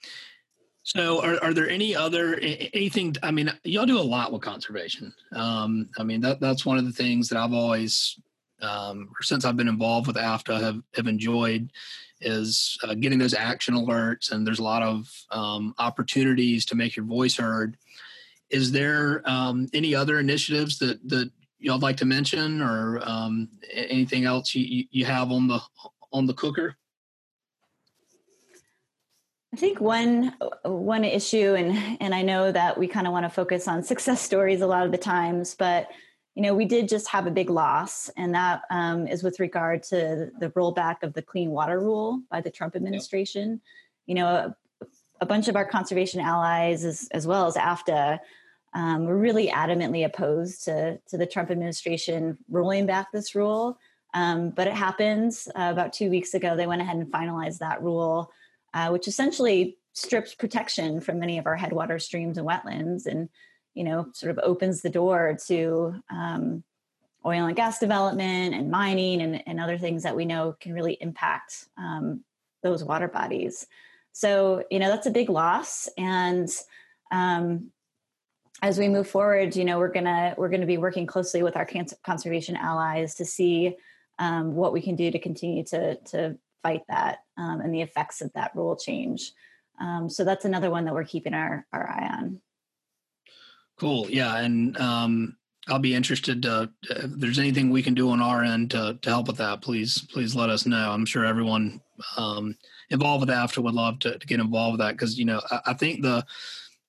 so, 0.95 1.23
are, 1.23 1.37
are 1.43 1.53
there 1.53 1.69
any 1.69 1.95
other 1.95 2.35
anything? 2.41 3.15
I 3.21 3.29
mean, 3.29 3.51
y'all 3.63 3.85
do 3.85 3.99
a 3.99 4.01
lot 4.01 4.31
with 4.31 4.41
conservation. 4.41 5.13
Um, 5.33 5.87
I 5.99 6.03
mean, 6.03 6.19
that 6.21 6.39
that's 6.39 6.65
one 6.65 6.79
of 6.79 6.85
the 6.85 6.91
things 6.91 7.29
that 7.29 7.37
I've 7.37 7.53
always, 7.53 8.19
um, 8.63 9.09
since 9.21 9.45
I've 9.45 9.55
been 9.55 9.67
involved 9.67 10.07
with 10.07 10.15
AFFTA, 10.15 10.59
have 10.59 10.81
have 10.95 11.05
enjoyed 11.05 11.69
is 12.21 12.75
uh, 12.83 12.95
getting 12.95 13.19
those 13.19 13.35
action 13.35 13.75
alerts, 13.75 14.31
and 14.31 14.47
there's 14.47 14.57
a 14.57 14.63
lot 14.63 14.81
of 14.81 15.07
um, 15.29 15.75
opportunities 15.77 16.65
to 16.65 16.75
make 16.75 16.95
your 16.95 17.05
voice 17.05 17.37
heard. 17.37 17.77
Is 18.49 18.71
there 18.71 19.21
um, 19.29 19.67
any 19.75 19.93
other 19.93 20.17
initiatives 20.17 20.79
that 20.79 21.07
that 21.07 21.29
y'all 21.59 21.77
like 21.77 21.97
to 21.97 22.05
mention, 22.05 22.63
or 22.63 22.99
um, 23.03 23.47
anything 23.71 24.25
else 24.25 24.55
you, 24.55 24.85
you 24.89 25.05
have 25.05 25.31
on 25.31 25.47
the 25.47 25.59
on 26.11 26.25
the 26.25 26.33
cooker? 26.33 26.75
I 29.53 29.57
think 29.57 29.81
one 29.81 30.35
one 30.63 31.03
issue, 31.03 31.55
and 31.55 31.97
and 31.99 32.13
I 32.13 32.21
know 32.21 32.51
that 32.51 32.77
we 32.77 32.87
kind 32.87 33.07
of 33.07 33.13
want 33.13 33.25
to 33.25 33.29
focus 33.29 33.67
on 33.67 33.81
success 33.83 34.21
stories 34.21 34.61
a 34.61 34.67
lot 34.67 34.85
of 34.85 34.91
the 34.91 34.97
times, 34.97 35.55
but 35.55 35.87
you 36.35 36.43
know 36.43 36.53
we 36.53 36.65
did 36.65 36.87
just 36.87 37.07
have 37.07 37.25
a 37.25 37.31
big 37.31 37.49
loss, 37.49 38.09
and 38.15 38.35
that 38.35 38.61
um, 38.69 39.07
is 39.07 39.23
with 39.23 39.39
regard 39.39 39.81
to 39.83 40.29
the 40.39 40.49
rollback 40.51 41.01
of 41.01 41.13
the 41.13 41.23
Clean 41.23 41.49
Water 41.49 41.79
Rule 41.79 42.21
by 42.29 42.41
the 42.41 42.51
Trump 42.51 42.75
administration. 42.75 43.49
Yep. 43.49 43.59
You 44.05 44.15
know, 44.15 44.27
a, 44.27 44.55
a, 45.21 45.25
bunch 45.25 45.47
of 45.47 45.55
our 45.55 45.65
conservation 45.65 46.19
allies, 46.19 46.83
as, 46.83 47.07
as 47.11 47.27
well 47.27 47.45
as 47.45 47.55
AFFTA, 47.55 48.19
um, 48.73 49.05
were 49.05 49.17
really 49.17 49.47
adamantly 49.47 50.05
opposed 50.05 50.65
to 50.65 50.99
to 51.07 51.17
the 51.17 51.25
Trump 51.25 51.49
administration 51.49 52.37
rolling 52.49 52.85
back 52.85 53.11
this 53.11 53.33
rule. 53.33 53.79
Um, 54.13 54.51
but 54.51 54.67
it 54.67 54.73
happens. 54.73 55.47
Uh, 55.55 55.69
about 55.71 55.93
two 55.93 56.11
weeks 56.11 56.35
ago, 56.35 56.55
they 56.55 56.67
went 56.67 56.83
ahead 56.83 56.97
and 56.97 57.11
finalized 57.11 57.59
that 57.59 57.81
rule 57.81 58.31
uh, 58.73 58.89
which 58.89 59.07
essentially 59.07 59.77
strips 59.93 60.33
protection 60.33 61.01
from 61.01 61.19
many 61.19 61.37
of 61.37 61.45
our 61.45 61.55
headwater 61.55 61.99
streams 61.99 62.37
and 62.37 62.47
wetlands 62.47 63.05
and 63.05 63.29
you 63.73 63.83
know 63.83 64.07
sort 64.13 64.31
of 64.31 64.39
opens 64.43 64.81
the 64.81 64.89
door 64.89 65.37
to 65.47 65.93
um, 66.09 66.63
oil 67.25 67.45
and 67.45 67.55
gas 67.55 67.79
development 67.79 68.55
and 68.55 68.71
mining 68.71 69.21
and, 69.21 69.43
and, 69.47 69.59
other 69.59 69.77
things 69.77 70.03
that 70.03 70.15
we 70.15 70.25
know 70.25 70.55
can 70.59 70.73
really 70.73 70.97
impact 71.01 71.67
um, 71.77 72.23
those 72.63 72.83
water 72.83 73.07
bodies. 73.07 73.67
So 74.13 74.63
you 74.71 74.79
know 74.79 74.89
that's 74.89 75.07
a 75.07 75.11
big 75.11 75.29
loss 75.29 75.89
and 75.97 76.49
um, 77.11 77.71
as 78.61 78.77
we 78.77 78.89
move 78.89 79.07
forward 79.07 79.55
you 79.55 79.65
know 79.65 79.77
we're 79.79 79.91
gonna 79.91 80.35
we're 80.37 80.49
gonna 80.49 80.65
be 80.65 80.77
working 80.77 81.05
closely 81.05 81.43
with 81.43 81.55
our 81.55 81.67
conservation 82.03 82.55
allies 82.55 83.15
to 83.15 83.25
see 83.25 83.75
um, 84.17 84.53
what 84.53 84.73
we 84.73 84.81
can 84.81 84.95
do 84.95 85.11
to 85.11 85.19
continue 85.19 85.63
to 85.65 85.95
to 85.95 86.37
fight 86.63 86.83
that 86.89 87.19
um, 87.37 87.61
and 87.61 87.73
the 87.73 87.81
effects 87.81 88.21
of 88.21 88.31
that 88.33 88.55
rule 88.55 88.75
change. 88.75 89.31
Um, 89.79 90.09
so 90.09 90.23
that's 90.23 90.45
another 90.45 90.69
one 90.69 90.85
that 90.85 90.93
we're 90.93 91.05
keeping 91.05 91.33
our, 91.33 91.65
our 91.71 91.89
eye 91.89 92.09
on. 92.17 92.41
Cool. 93.77 94.09
Yeah. 94.09 94.37
And 94.37 94.77
um, 94.77 95.37
I'll 95.69 95.79
be 95.79 95.95
interested 95.95 96.41
to, 96.43 96.69
if 96.83 97.11
there's 97.11 97.39
anything 97.39 97.69
we 97.69 97.81
can 97.81 97.93
do 97.93 98.09
on 98.09 98.21
our 98.21 98.43
end 98.43 98.71
to, 98.71 98.99
to 99.01 99.09
help 99.09 99.27
with 99.27 99.37
that, 99.37 99.61
please, 99.61 100.05
please 100.11 100.35
let 100.35 100.49
us 100.49 100.65
know. 100.65 100.91
I'm 100.91 101.05
sure 101.05 101.25
everyone 101.25 101.79
um, 102.17 102.57
involved 102.89 103.21
with 103.21 103.29
AFFTA 103.29 103.63
would 103.63 103.73
love 103.73 103.99
to, 103.99 104.17
to 104.17 104.27
get 104.27 104.41
involved 104.41 104.73
with 104.73 104.85
that. 104.85 104.97
Cause 104.97 105.17
you 105.17 105.25
know, 105.25 105.41
I, 105.49 105.59
I 105.67 105.73
think 105.73 106.01
the, 106.01 106.25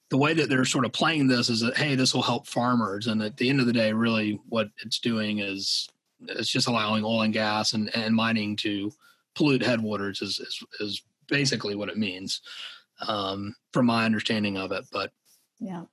the 0.08 0.16
way 0.16 0.34
that 0.34 0.48
they're 0.48 0.64
sort 0.64 0.84
of 0.84 0.92
playing 0.92 1.28
this 1.28 1.48
is 1.48 1.60
that, 1.60 1.76
Hey, 1.76 1.94
this 1.94 2.12
will 2.12 2.22
help 2.22 2.48
farmers. 2.48 3.06
And 3.06 3.22
at 3.22 3.36
the 3.36 3.48
end 3.48 3.60
of 3.60 3.66
the 3.66 3.72
day, 3.72 3.92
really 3.92 4.40
what 4.48 4.68
it's 4.84 4.98
doing 4.98 5.38
is 5.38 5.88
it's 6.22 6.50
just 6.50 6.66
allowing 6.66 7.04
oil 7.04 7.22
and 7.22 7.32
gas 7.32 7.72
and, 7.74 7.94
and 7.94 8.16
mining 8.16 8.56
to, 8.56 8.92
pollute 9.40 9.62
headwaters 9.62 10.20
is, 10.20 10.38
is, 10.38 10.62
is 10.80 11.02
basically 11.28 11.74
what 11.74 11.88
it 11.88 11.96
means 11.96 12.42
um, 13.08 13.54
from 13.72 13.86
my 13.86 14.04
understanding 14.04 14.58
of 14.58 14.70
it. 14.70 14.84
But 14.92 15.12
yeah. 15.58 15.84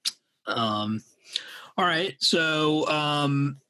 Um, 0.48 1.02
all 1.78 1.86
right. 1.86 2.16
So, 2.20 2.86
um, 2.90 3.62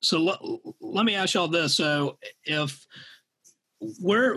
so 0.00 0.20
let, 0.20 0.38
let 0.80 1.04
me 1.04 1.14
ask 1.14 1.34
y'all 1.34 1.48
this. 1.48 1.74
So 1.74 2.16
if 2.44 2.86
where 4.00 4.36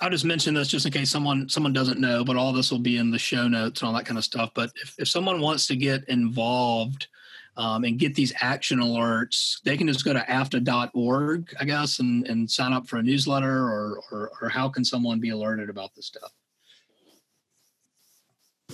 I'll 0.00 0.08
just 0.08 0.24
mention 0.24 0.54
this 0.54 0.68
just 0.68 0.86
in 0.86 0.92
case 0.92 1.10
someone 1.10 1.50
someone 1.50 1.74
doesn't 1.74 2.00
know, 2.00 2.24
but 2.24 2.36
all 2.36 2.54
this 2.54 2.70
will 2.70 2.78
be 2.78 2.96
in 2.96 3.10
the 3.10 3.18
show 3.18 3.46
notes 3.46 3.82
and 3.82 3.88
all 3.88 3.94
that 3.94 4.06
kind 4.06 4.16
of 4.16 4.24
stuff. 4.24 4.52
But 4.54 4.70
if, 4.82 4.94
if 4.98 5.08
someone 5.08 5.40
wants 5.42 5.66
to 5.66 5.76
get 5.76 6.08
involved 6.08 7.08
um, 7.56 7.84
and 7.84 7.98
get 7.98 8.14
these 8.14 8.32
action 8.40 8.78
alerts, 8.78 9.60
they 9.64 9.76
can 9.76 9.86
just 9.86 10.04
go 10.04 10.12
to 10.12 10.20
affta.org, 10.20 11.54
I 11.60 11.64
guess, 11.64 11.98
and, 11.98 12.26
and 12.26 12.50
sign 12.50 12.72
up 12.72 12.86
for 12.86 12.98
a 12.98 13.02
newsletter, 13.02 13.66
or, 13.66 14.00
or, 14.10 14.30
or 14.40 14.48
how 14.48 14.68
can 14.68 14.84
someone 14.84 15.20
be 15.20 15.30
alerted 15.30 15.68
about 15.68 15.94
this 15.94 16.06
stuff? 16.06 16.32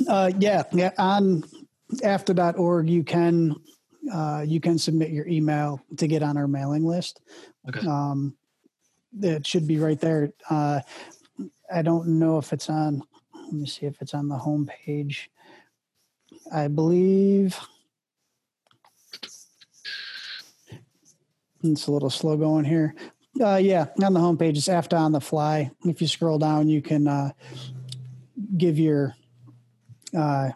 Uh, 0.06 0.30
yeah, 0.38 0.62
yeah. 0.72 0.92
On 0.98 1.42
affta.org, 2.02 2.88
you 2.88 3.02
can 3.02 3.56
uh, 4.12 4.44
you 4.46 4.60
can 4.60 4.78
submit 4.78 5.10
your 5.10 5.26
email 5.26 5.80
to 5.96 6.06
get 6.06 6.22
on 6.22 6.36
our 6.36 6.46
mailing 6.46 6.84
list. 6.84 7.20
Okay. 7.68 7.86
Um, 7.86 8.36
it 9.20 9.46
should 9.46 9.66
be 9.66 9.78
right 9.78 10.00
there. 10.00 10.32
Uh, 10.48 10.80
I 11.72 11.82
don't 11.82 12.18
know 12.18 12.38
if 12.38 12.52
it's 12.52 12.70
on. 12.70 13.02
Let 13.34 13.52
me 13.52 13.66
see 13.66 13.86
if 13.86 14.00
it's 14.00 14.14
on 14.14 14.28
the 14.28 14.36
home 14.36 14.66
page. 14.66 15.30
I 16.52 16.68
believe 16.68 17.58
It's 21.62 21.86
a 21.86 21.92
little 21.92 22.10
slow 22.10 22.36
going 22.36 22.64
here. 22.64 22.94
Uh, 23.40 23.56
yeah, 23.56 23.86
on 24.02 24.14
the 24.14 24.20
homepage, 24.20 24.56
it's 24.56 24.68
AFFTA 24.68 24.98
on 24.98 25.12
the 25.12 25.20
fly. 25.20 25.70
If 25.84 26.00
you 26.00 26.08
scroll 26.08 26.38
down, 26.38 26.68
you 26.68 26.82
can 26.82 27.06
uh, 27.06 27.32
give 28.56 28.78
your 28.78 29.14
uh, 30.16 30.50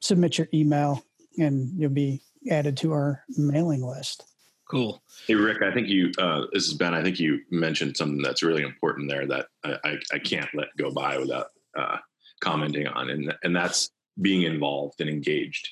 submit 0.00 0.38
your 0.38 0.48
email, 0.54 1.04
and 1.38 1.70
you'll 1.76 1.90
be 1.90 2.22
added 2.50 2.76
to 2.78 2.92
our 2.92 3.24
mailing 3.36 3.82
list. 3.84 4.24
Cool. 4.70 5.02
Hey 5.26 5.34
Rick, 5.34 5.62
I 5.62 5.72
think 5.72 5.88
you. 5.88 6.12
Uh, 6.18 6.42
this 6.52 6.66
is 6.66 6.74
Ben. 6.74 6.94
I 6.94 7.02
think 7.02 7.18
you 7.18 7.40
mentioned 7.50 7.96
something 7.96 8.22
that's 8.22 8.42
really 8.42 8.62
important 8.62 9.10
there 9.10 9.26
that 9.26 9.46
I, 9.62 9.76
I, 9.84 9.98
I 10.14 10.18
can't 10.18 10.48
let 10.54 10.74
go 10.78 10.90
by 10.90 11.18
without 11.18 11.48
uh, 11.76 11.98
commenting 12.40 12.86
on, 12.86 13.10
and 13.10 13.34
and 13.42 13.54
that's 13.54 13.90
being 14.20 14.42
involved 14.42 15.00
and 15.00 15.10
engaged, 15.10 15.68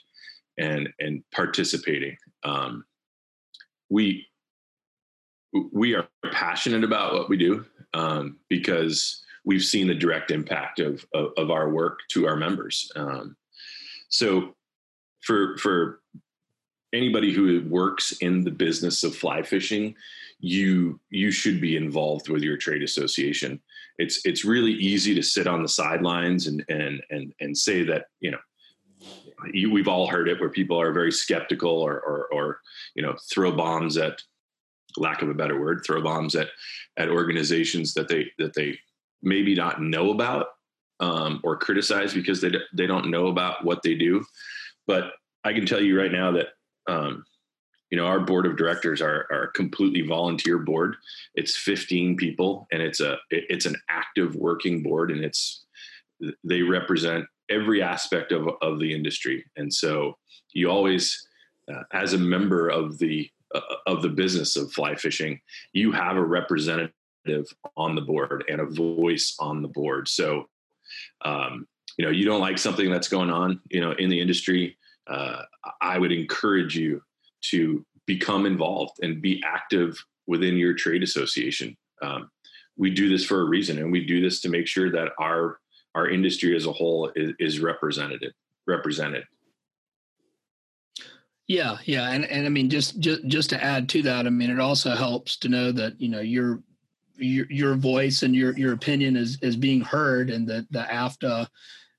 and 0.59 0.89
and 0.99 1.23
participating. 1.33 2.17
Um, 2.45 2.85
we 3.89 4.27
we 5.73 5.95
are 5.95 6.09
passionate 6.33 6.85
about 6.85 7.13
what 7.15 7.29
we 7.29 7.37
do 7.37 7.65
um, 7.95 8.39
because 8.49 9.23
we've 9.45 9.63
seen 9.63 9.87
the 9.87 9.95
direct 9.95 10.31
impact 10.31 10.81
of, 10.81 11.05
of, 11.15 11.33
of 11.37 11.51
our 11.51 11.69
work 11.69 12.01
to 12.09 12.27
our 12.27 12.37
members. 12.37 12.91
Um, 12.97 13.37
so 14.09 14.55
for, 15.21 15.57
for 15.59 16.01
anybody 16.93 17.33
who 17.33 17.63
works 17.69 18.13
in 18.21 18.45
the 18.45 18.51
business 18.51 19.03
of 19.03 19.17
fly 19.17 19.43
fishing, 19.43 19.95
you, 20.41 21.01
you 21.11 21.31
should 21.31 21.61
be 21.61 21.77
involved 21.77 22.29
with 22.29 22.43
your 22.43 22.57
trade 22.57 22.83
association. 22.83 23.61
It's, 23.99 24.25
it's 24.25 24.45
really 24.45 24.73
easy 24.73 25.15
to 25.15 25.23
sit 25.23 25.47
on 25.47 25.63
the 25.63 25.69
sidelines 25.69 26.47
and, 26.47 26.65
and, 26.69 27.03
and, 27.11 27.33
and 27.41 27.57
say 27.57 27.83
that, 27.85 28.07
you 28.21 28.31
know, 28.31 28.39
you, 29.53 29.71
we've 29.71 29.89
all 29.89 30.07
heard 30.07 30.29
it 30.29 30.41
where 30.41 30.49
people 30.49 30.81
are 30.81 30.93
very 30.93 31.13
skeptical 31.13 31.71
or, 31.71 32.01
or, 32.01 32.29
or 32.33 32.61
you 32.95 33.03
know, 33.03 33.17
throw 33.31 33.53
bombs 33.53 33.97
at 33.97 34.23
lack 34.97 35.23
of 35.23 35.29
a 35.29 35.35
better 35.35 35.61
word, 35.61 35.83
throw 35.85 36.03
bombs 36.03 36.35
at 36.35 36.49
at 36.97 37.09
organizations 37.09 37.95
that 37.95 38.09
they 38.09 38.31
that 38.39 38.55
they 38.55 38.79
maybe 39.23 39.55
not 39.55 39.81
know 39.81 40.11
about 40.11 40.47
um, 41.01 41.41
or 41.43 41.57
criticize 41.57 42.15
because 42.15 42.41
they 42.41 42.53
they 42.73 42.87
don't 42.87 43.11
know 43.11 43.27
about 43.27 43.65
what 43.65 43.83
they 43.83 43.95
do. 43.95 44.25
But 44.87 45.13
I 45.45 45.53
can 45.53 45.67
tell 45.67 45.83
you 45.83 45.99
right 45.99 46.13
now 46.13 46.33
that 46.33 46.49
um, 46.87 47.25
you 47.91 47.99
know 47.99 48.07
our 48.07 48.21
board 48.21 48.47
of 48.47 48.57
directors 48.57 49.03
are 49.03 49.27
are 49.31 49.45
a 49.45 49.53
completely 49.53 50.07
volunteer 50.07 50.59
board. 50.59 50.97
It's 51.35 51.57
15 51.57 52.17
people, 52.17 52.67
and 52.73 52.81
it's 52.81 53.01
a 53.01 53.19
it's 53.31 53.67
an 53.67 53.77
active 53.91 54.35
working 54.37 54.83
board, 54.83 55.11
and 55.11 55.25
it's 55.25 55.65
they 56.45 56.63
represent 56.63 57.27
every 57.51 57.83
aspect 57.83 58.33
of 58.33 58.49
of 58.63 58.79
the 58.79 58.95
industry, 58.95 59.45
and 59.57 59.73
so 59.73 60.17
you 60.55 60.71
always. 60.71 61.29
Uh, 61.73 61.85
as 61.93 62.13
a 62.13 62.19
member 62.19 62.69
of 62.69 62.99
the 62.99 63.31
of 63.87 64.03
the 64.03 64.09
business 64.09 64.57
of 64.57 64.73
fly 64.73 64.95
fishing, 64.95 65.41
you 65.73 65.93
have 65.93 66.17
a 66.17 66.25
representative 66.25 66.93
on 67.77 67.95
the 67.95 68.01
board 68.01 68.45
and 68.49 68.61
a 68.61 68.67
voice 68.67 69.37
on 69.39 69.63
the 69.63 69.69
board. 69.69 70.09
So, 70.09 70.49
um, 71.25 71.67
you 71.97 72.05
know, 72.05 72.11
you 72.11 72.25
don't 72.25 72.41
like 72.41 72.59
something 72.59 72.91
that's 72.91 73.09
going 73.09 73.31
on, 73.31 73.61
you 73.71 73.81
know, 73.81 73.93
in 73.93 74.09
the 74.09 74.21
industry. 74.21 74.77
Uh, 75.07 75.43
I 75.81 75.99
would 75.99 76.13
encourage 76.13 76.77
you 76.77 77.03
to 77.51 77.85
become 78.07 78.47
involved 78.47 78.99
and 79.03 79.23
be 79.23 79.43
active 79.45 80.03
within 80.27 80.57
your 80.57 80.75
trade 80.75 81.03
association. 81.03 81.77
Um, 82.01 82.31
we 82.77 82.91
do 82.91 83.09
this 83.09 83.25
for 83.25 83.41
a 83.41 83.45
reason, 83.45 83.79
and 83.79 83.93
we 83.93 84.05
do 84.05 84.21
this 84.21 84.41
to 84.41 84.49
make 84.49 84.67
sure 84.67 84.91
that 84.91 85.13
our 85.19 85.59
our 85.95 86.09
industry 86.09 86.57
as 86.57 86.65
a 86.65 86.73
whole 86.73 87.13
is, 87.15 87.33
is 87.39 87.61
represented 87.61 88.33
represented. 88.67 89.25
Yeah, 91.49 91.79
yeah, 91.85 92.11
and 92.11 92.25
and 92.25 92.47
I 92.47 92.49
mean 92.49 92.71
just 92.71 93.01
just 93.01 93.27
just 93.27 93.51
to 93.51 93.63
add 93.63 93.89
to 93.91 94.03
that, 94.03 94.27
I 94.27 94.31
mean 94.31 94.51
it 94.51 94.61
also 94.61 94.95
helps 94.95 95.37
to 95.39 95.49
know 95.49 95.73
that 95.73 96.01
you 96.01 96.09
know 96.09 96.21
your 96.21 96.63
your, 97.17 97.47
your 97.51 97.75
voice 97.75 98.23
and 98.23 98.35
your 98.35 98.57
your 98.57 98.73
opinion 98.73 99.17
is 99.17 99.39
is 99.43 99.57
being 99.57 99.81
heard, 99.81 100.31
and 100.31 100.49
that 100.49 100.71
the 100.71 100.83
AFFTA 100.83 101.49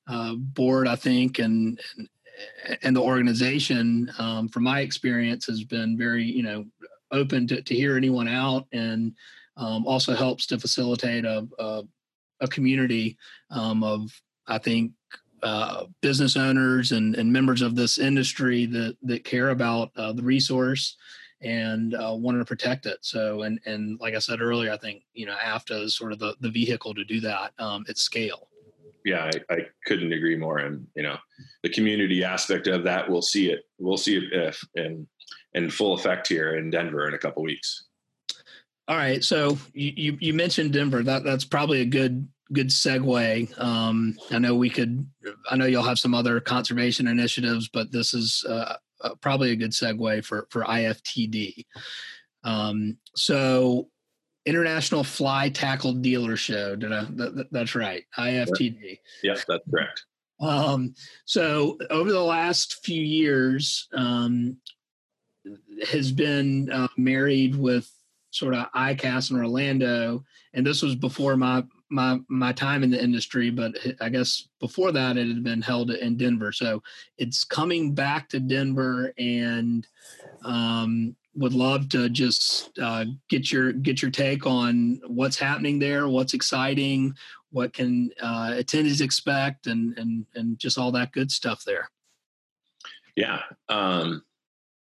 uh, 0.07 0.33
board, 0.35 0.87
I 0.87 0.95
think, 0.95 1.39
and 1.39 1.79
and, 1.97 2.77
and 2.83 2.95
the 2.95 3.01
organization, 3.01 4.11
um, 4.17 4.47
from 4.47 4.63
my 4.63 4.79
experience, 4.79 5.45
has 5.47 5.63
been 5.63 5.97
very 5.97 6.23
you 6.23 6.43
know 6.43 6.65
open 7.11 7.45
to 7.47 7.61
to 7.61 7.75
hear 7.75 7.97
anyone 7.97 8.29
out, 8.29 8.65
and 8.71 9.13
um, 9.57 9.85
also 9.85 10.15
helps 10.15 10.47
to 10.47 10.59
facilitate 10.59 11.25
a 11.25 11.45
a, 11.59 11.83
a 12.39 12.47
community 12.47 13.17
um, 13.51 13.83
of 13.83 14.09
I 14.47 14.57
think 14.57 14.93
uh, 15.43 15.85
business 16.01 16.37
owners 16.37 16.91
and, 16.91 17.15
and 17.15 17.31
members 17.31 17.61
of 17.61 17.75
this 17.75 17.97
industry 17.97 18.65
that 18.67 18.97
that 19.03 19.23
care 19.23 19.49
about 19.49 19.91
uh, 19.95 20.13
the 20.13 20.23
resource 20.23 20.97
and 21.41 21.93
uh, 21.95 22.13
want 22.17 22.39
to 22.39 22.45
protect 22.45 22.85
it. 22.85 22.97
So, 23.01 23.43
and 23.43 23.59
and 23.65 23.99
like 23.99 24.15
I 24.15 24.19
said 24.19 24.41
earlier, 24.41 24.71
I 24.71 24.77
think 24.77 25.03
you 25.13 25.25
know 25.25 25.35
AFFTA 25.35 25.83
is 25.83 25.95
sort 25.95 26.13
of 26.13 26.19
the 26.19 26.35
the 26.39 26.49
vehicle 26.49 26.93
to 26.93 27.03
do 27.03 27.19
that 27.21 27.51
um, 27.59 27.83
at 27.89 27.97
scale. 27.97 28.47
Yeah, 29.05 29.29
I, 29.49 29.53
I, 29.53 29.57
couldn't 29.85 30.13
agree 30.13 30.37
more. 30.37 30.59
And 30.59 30.87
you 30.95 31.03
know, 31.03 31.17
the 31.61 31.69
community 31.69 32.23
aspect 32.23 32.67
of 32.67 32.85
that, 32.85 33.09
we'll 33.09 33.21
see 33.21 33.51
it. 33.51 33.65
We'll 33.77 33.97
see 33.97 34.15
it 34.15 34.31
if 34.31 34.63
in 34.75 35.05
in 35.53 35.69
full 35.69 35.93
effect 35.93 36.27
here 36.27 36.55
in 36.55 36.69
Denver 36.69 37.07
in 37.07 37.13
a 37.13 37.17
couple 37.17 37.43
weeks. 37.43 37.85
All 38.87 38.97
right, 38.97 39.23
so 39.23 39.57
you, 39.73 40.17
you 40.19 40.33
mentioned 40.33 40.73
Denver. 40.73 41.03
That 41.03 41.23
that's 41.23 41.45
probably 41.45 41.81
a 41.81 41.85
good 41.85 42.27
good 42.51 42.67
segue. 42.67 43.59
Um, 43.59 44.17
I 44.31 44.39
know 44.39 44.55
we 44.55 44.69
could. 44.69 45.07
I 45.49 45.55
know 45.55 45.65
you'll 45.65 45.83
have 45.83 45.99
some 45.99 46.13
other 46.13 46.39
conservation 46.39 47.07
initiatives, 47.07 47.69
but 47.69 47.91
this 47.91 48.13
is 48.13 48.45
uh, 48.47 48.75
uh, 49.01 49.15
probably 49.21 49.51
a 49.51 49.55
good 49.55 49.71
segue 49.71 50.25
for 50.25 50.47
for 50.49 50.63
IFTD. 50.63 51.65
Um, 52.43 52.97
so, 53.15 53.87
International 54.45 55.03
Fly 55.03 55.49
Tackle 55.49 55.93
Dealer 55.93 56.35
Show. 56.35 56.75
Did 56.75 56.91
I, 56.91 57.05
that, 57.11 57.47
that's 57.51 57.75
right, 57.75 58.03
IFTD. 58.17 58.99
Yes, 59.23 59.45
that's 59.47 59.63
correct. 59.69 60.05
Um, 60.41 60.93
so, 61.23 61.77
over 61.89 62.11
the 62.11 62.23
last 62.23 62.83
few 62.83 63.01
years, 63.01 63.87
um, 63.93 64.57
has 65.89 66.11
been 66.11 66.69
uh, 66.69 66.89
married 66.97 67.55
with 67.55 67.89
sort 68.33 68.55
of 68.55 68.71
ICAST 68.73 69.31
in 69.31 69.37
Orlando, 69.37 70.23
and 70.53 70.65
this 70.65 70.81
was 70.81 70.95
before 70.95 71.37
my 71.37 71.63
my 71.89 72.19
my 72.27 72.51
time 72.51 72.83
in 72.83 72.89
the 72.89 73.01
industry, 73.01 73.51
but 73.51 73.75
I 74.01 74.09
guess 74.09 74.47
before 74.59 74.91
that 74.91 75.17
it 75.17 75.27
had 75.27 75.43
been 75.43 75.61
held 75.61 75.91
in 75.91 76.17
Denver. 76.17 76.51
So 76.51 76.81
it's 77.17 77.43
coming 77.43 77.93
back 77.93 78.29
to 78.29 78.39
Denver, 78.39 79.13
and 79.17 79.87
um, 80.43 81.15
would 81.35 81.53
love 81.53 81.89
to 81.89 82.09
just 82.09 82.77
uh, 82.79 83.05
get 83.29 83.51
your 83.51 83.71
get 83.71 84.01
your 84.01 84.11
take 84.11 84.47
on 84.47 84.99
what's 85.07 85.37
happening 85.37 85.77
there, 85.77 86.07
what's 86.07 86.33
exciting, 86.33 87.13
what 87.51 87.73
can 87.73 88.09
uh, 88.21 88.51
attendees 88.51 89.01
expect, 89.01 89.67
and 89.67 89.97
and 89.97 90.25
and 90.33 90.57
just 90.57 90.77
all 90.79 90.91
that 90.91 91.11
good 91.11 91.31
stuff 91.31 91.63
there. 91.63 91.89
Yeah. 93.15 93.41
Um, 93.69 94.23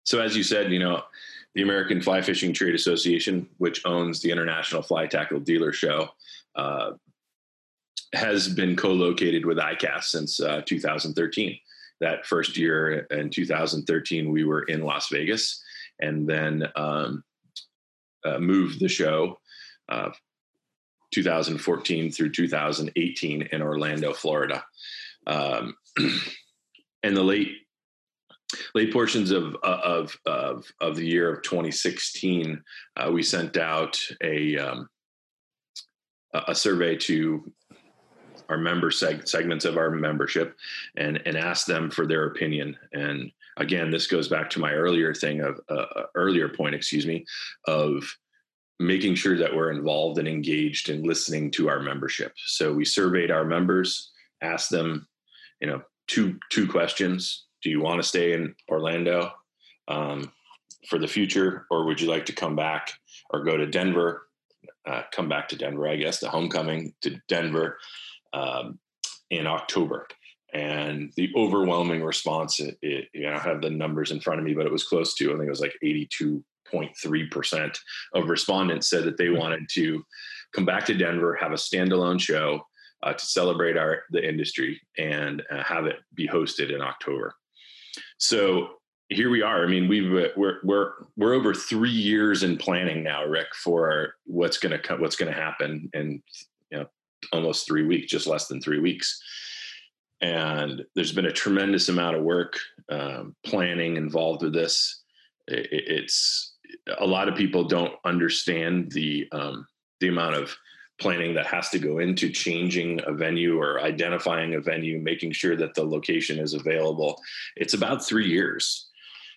so 0.04 0.20
as 0.20 0.36
you 0.36 0.44
said, 0.44 0.72
you 0.72 0.80
know, 0.80 1.04
the 1.56 1.62
American 1.62 2.02
Fly 2.02 2.22
Fishing 2.22 2.54
Trade 2.54 2.76
Association, 2.76 3.48
which 3.58 3.82
owns 3.86 4.22
the 4.22 4.30
International 4.30 4.82
Fly 4.82 5.08
Tackle 5.08 5.40
Dealer 5.40 5.72
Show, 5.72 6.10
uh, 6.56 6.92
has 8.14 8.50
been 8.50 8.76
co-located 8.76 9.46
with 9.46 9.58
ICAST 9.58 10.04
since 10.04 10.40
uh, 10.40 10.62
2013. 10.66 11.58
That 12.02 12.26
first 12.26 12.58
year 12.58 13.08
in 13.10 13.30
2013, 13.30 14.32
we 14.32 14.44
were 14.44 14.64
in 14.64 14.82
Las 14.82 15.08
Vegas, 15.10 15.64
and 16.02 16.28
then 16.28 16.68
um, 16.76 17.24
uh, 18.26 18.38
moved 18.38 18.82
the 18.82 18.90
show 18.90 19.40
uh, 19.88 20.10
2014 21.14 22.12
through 22.12 22.32
2018 22.32 23.42
in 23.44 23.62
Orlando, 23.62 24.14
Florida. 24.14 24.66
Um, 25.26 25.76
in 27.04 27.14
the 27.14 27.24
late 27.24 27.65
late 28.74 28.92
portions 28.92 29.32
of 29.32 29.56
of 29.64 30.18
of, 30.26 30.66
of 30.82 30.96
the 30.96 31.06
year 31.06 31.32
of 31.32 31.44
2016, 31.44 32.62
uh, 32.98 33.12
we 33.12 33.24
sent 33.24 33.58
out 33.58 34.00
a 34.24 34.58
um, 34.58 34.90
a 36.48 36.56
survey 36.56 36.96
to 36.96 37.52
our 38.50 38.58
member 38.58 38.90
seg- 38.90 39.28
segments 39.28 39.66
of 39.66 39.78
our 39.78 39.90
membership 39.90 40.56
and 40.98 41.22
and 41.26 41.38
ask 41.38 41.66
them 41.66 41.90
for 41.90 42.06
their 42.06 42.26
opinion. 42.28 42.78
And 42.94 43.32
again 43.58 43.90
this 43.90 44.08
goes 44.08 44.28
back 44.28 44.50
to 44.52 44.60
my 44.60 44.72
earlier 44.72 45.14
thing 45.14 45.42
of 45.42 45.60
uh, 45.70 45.86
uh, 45.96 46.04
earlier 46.16 46.50
point 46.50 46.76
excuse 46.76 47.06
me 47.06 47.26
of 47.68 48.04
making 48.80 49.16
sure 49.16 49.38
that 49.38 49.56
we're 49.56 49.72
involved 49.72 50.20
and 50.20 50.28
engaged 50.28 50.90
in 50.90 51.04
listening 51.04 51.50
to 51.50 51.70
our 51.70 51.80
membership. 51.80 52.34
So 52.46 52.74
we 52.74 52.84
surveyed 52.86 53.32
our 53.32 53.46
members 53.46 54.12
asked 54.42 54.70
them 54.70 55.08
you 55.62 55.68
know 55.68 55.82
two 56.08 56.38
two 56.52 56.68
questions 56.68 57.45
do 57.66 57.70
you 57.70 57.82
want 57.82 58.02
to 58.02 58.08
stay 58.08 58.32
in 58.32 58.56
orlando 58.70 59.30
um, 59.90 60.32
for 60.88 60.98
the 60.98 61.08
future 61.08 61.66
or 61.70 61.86
would 61.86 62.00
you 62.00 62.08
like 62.08 62.26
to 62.28 62.34
come 62.34 62.56
back 62.56 62.94
or 63.32 63.44
go 63.44 63.58
to 63.58 63.66
denver 63.66 64.26
uh, 64.86 65.02
come 65.12 65.28
back 65.28 65.48
to 65.50 65.56
Denver, 65.56 65.88
I 65.88 65.96
guess, 65.96 66.20
the 66.20 66.30
homecoming 66.30 66.94
to 67.02 67.20
Denver 67.28 67.78
um, 68.34 68.80
in 69.30 69.48
October. 69.48 70.08
And 70.54 71.12
the 71.16 71.32
overwhelming 71.36 72.04
response, 72.04 72.60
it, 72.60 72.78
it, 72.82 73.10
you 73.14 73.24
know, 73.24 73.34
I 73.34 73.40
have 73.40 73.62
the 73.62 73.70
numbers 73.70 74.12
in 74.12 74.22
front 74.22 74.40
of 74.40 74.46
me, 74.46 74.54
but 74.54 74.66
it 74.66 74.72
was 74.72 74.84
close 74.84 75.14
to, 75.16 75.30
I 75.30 75.34
think 75.34 75.48
it 75.48 75.50
was 75.50 75.60
like 75.60 75.76
82.3% 75.84 77.78
of 78.14 78.30
respondents 78.30 78.90
said 78.90 79.04
that 79.06 79.18
they 79.18 79.28
hmm. 79.28 79.38
wanted 79.38 79.68
to 79.74 80.04
come 80.54 80.66
back 80.66 80.86
to 80.86 80.94
Denver, 80.94 81.36
have 81.36 81.52
a 81.52 81.56
standalone 81.56 82.20
show 82.20 82.62
uh, 83.04 83.14
to 83.14 83.26
celebrate 83.26 83.78
our 83.78 84.04
the 84.12 84.28
industry, 84.28 84.80
and 84.98 85.44
uh, 85.52 85.64
have 85.64 85.86
it 85.86 85.98
be 86.14 86.28
hosted 86.28 86.74
in 86.74 86.82
October. 86.82 87.36
So 88.18 88.70
here 89.10 89.30
we 89.30 89.42
are. 89.42 89.64
I 89.64 89.68
mean, 89.68 89.88
we've 89.88 90.12
uh, 90.12 90.30
we're 90.36 90.60
we're 90.64 90.92
we're 91.16 91.34
over 91.34 91.54
three 91.54 91.90
years 91.90 92.44
in 92.44 92.58
planning 92.58 93.04
now, 93.04 93.26
Rick, 93.26 93.48
for 93.56 94.16
what's 94.26 94.58
going 94.58 94.80
to 94.80 94.96
what's 94.98 95.16
going 95.16 95.32
to 95.32 95.40
happen 95.40 95.90
in 95.94 96.22
you 96.72 96.80
know 96.80 96.86
almost 97.32 97.68
three 97.68 97.84
weeks, 97.84 98.12
just 98.12 98.28
less 98.28 98.48
than 98.48 98.62
three 98.62 98.80
weeks. 98.80 99.22
And 100.22 100.84
there's 100.96 101.12
been 101.12 101.26
a 101.26 101.32
tremendous 101.32 101.90
amount 101.90 102.16
of 102.16 102.24
work 102.24 102.58
um, 102.90 103.36
planning 103.46 103.98
involved 103.98 104.44
with 104.44 104.54
this. 104.54 105.04
It, 105.48 105.68
it's 105.72 106.56
a 106.98 107.06
lot 107.06 107.28
of 107.28 107.36
people 107.36 107.66
don't 107.66 107.94
understand 108.06 108.92
the 108.92 109.28
um, 109.32 109.68
the 110.00 110.08
amount 110.08 110.36
of 110.36 110.56
planning 111.00 111.34
that 111.36 111.46
has 111.46 111.70
to 111.70 111.80
go 111.80 112.00
into 112.00 112.30
changing 112.30 113.02
a 113.06 113.14
venue 113.14 113.60
or 113.60 113.82
identifying 113.82 114.56
a 114.56 114.62
venue, 114.62 115.00
making 115.00 115.32
sure 115.32 115.56
that 115.56 115.74
the 115.74 115.84
location 115.84 116.40
is 116.40 116.54
available. 116.54 117.22
It's 117.56 117.74
about 117.74 118.06
three 118.06 118.28
years 118.28 118.88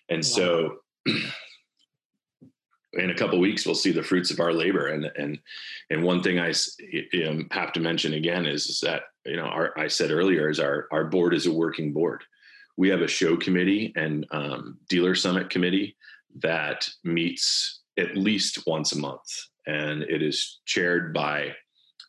and 0.09 0.19
wow. 0.19 0.21
so 0.21 0.77
in 2.93 3.11
a 3.11 3.15
couple 3.15 3.39
weeks 3.39 3.65
we'll 3.65 3.75
see 3.75 3.91
the 3.91 4.03
fruits 4.03 4.31
of 4.31 4.39
our 4.39 4.51
labor 4.51 4.87
and 4.87 5.05
and 5.15 5.39
and 5.89 6.03
one 6.03 6.21
thing 6.21 6.39
i 6.39 6.51
um, 7.27 7.47
have 7.51 7.71
to 7.71 7.79
mention 7.79 8.13
again 8.13 8.45
is, 8.45 8.65
is 8.65 8.79
that 8.81 9.03
you 9.25 9.35
know 9.35 9.43
our, 9.43 9.77
i 9.77 9.87
said 9.87 10.11
earlier 10.11 10.49
is 10.49 10.59
our 10.59 10.87
our 10.91 11.05
board 11.05 11.33
is 11.33 11.45
a 11.45 11.51
working 11.51 11.93
board 11.93 12.23
we 12.77 12.89
have 12.89 13.01
a 13.01 13.07
show 13.07 13.35
committee 13.37 13.93
and 13.95 14.25
um, 14.31 14.77
dealer 14.87 15.13
summit 15.13 15.49
committee 15.49 15.95
that 16.35 16.89
meets 17.03 17.81
at 17.97 18.15
least 18.15 18.65
once 18.65 18.93
a 18.93 18.97
month 18.97 19.27
and 19.69 20.03
it 20.03 20.21
is 20.21 20.59
chaired 20.65 21.13
by 21.13 21.51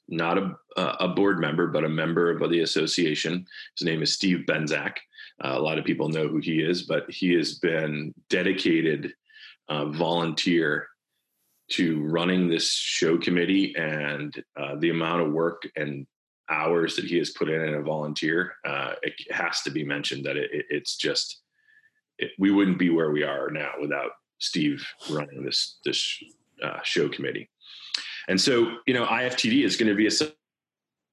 not 0.09 0.39
a, 0.39 0.57
a 0.77 1.09
board 1.09 1.39
member 1.39 1.67
but 1.69 1.85
a 1.85 1.89
member 1.89 2.31
of 2.31 2.51
the 2.51 2.61
association 2.61 3.47
his 3.79 3.87
name 3.87 4.03
is 4.03 4.15
steve 4.15 4.45
benzak 4.49 4.97
uh, 5.43 5.55
a 5.57 5.61
lot 5.61 5.79
of 5.79 5.85
people 5.85 6.09
know 6.09 6.29
who 6.29 6.39
he 6.39 6.61
is, 6.61 6.83
but 6.83 7.11
he 7.11 7.33
has 7.33 7.55
been 7.55 8.15
dedicated 8.29 9.15
uh, 9.69 9.87
volunteer 9.87 10.89
to 11.71 12.03
running 12.03 12.49
this 12.49 12.71
show 12.73 13.17
committee 13.17 13.75
and 13.77 14.43
uh, 14.61 14.75
the 14.81 14.91
amount 14.91 15.23
of 15.23 15.33
work 15.33 15.63
and 15.77 16.07
hours 16.51 16.97
that 16.97 17.05
he 17.05 17.17
has 17.17 17.31
put 17.31 17.49
in 17.49 17.63
as 17.63 17.75
a 17.75 17.83
volunteer. 17.83 18.55
Uh, 18.67 18.93
it 19.03 19.15
has 19.31 19.63
to 19.63 19.71
be 19.71 19.85
mentioned 19.85 20.25
that 20.25 20.37
it, 20.37 20.51
it, 20.53 20.67
it's 20.69 20.97
just 20.97 21.41
it, 22.19 22.33
we 22.39 22.51
wouldn't 22.51 22.79
be 22.79 22.91
where 22.91 23.11
we 23.11 23.23
are 23.23 23.51
now 23.51 23.71
without 23.81 24.11
Steve 24.41 24.85
running 25.11 25.45
this 25.45 25.79
this 25.85 26.19
uh, 26.63 26.81
show 26.83 27.09
committee. 27.09 27.51
And 28.29 28.41
so, 28.41 28.77
you 28.87 28.95
know, 28.95 29.07
IFTD 29.07 29.65
is 29.65 29.77
going 29.77 29.89
to 29.89 29.95
be 29.95 30.07
a 30.07 30.11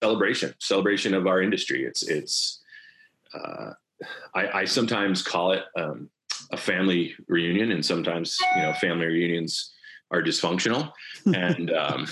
celebration, 0.03 0.53
celebration 0.60 1.13
of 1.13 1.27
our 1.27 1.41
industry. 1.41 1.83
It's 1.86 2.03
it's 2.03 2.62
uh, 3.33 3.71
I, 4.36 4.47
I 4.60 4.65
sometimes 4.65 5.21
call 5.21 5.53
it 5.53 5.63
um, 5.75 6.10
a 6.51 6.57
family 6.57 7.15
reunion, 7.27 7.71
and 7.71 7.86
sometimes 7.86 8.38
you 8.55 8.62
know 8.62 8.73
family 8.73 9.07
reunions 9.07 9.73
are 10.12 10.21
dysfunctional. 10.21 10.91
and 11.25 11.71
um, 11.71 12.07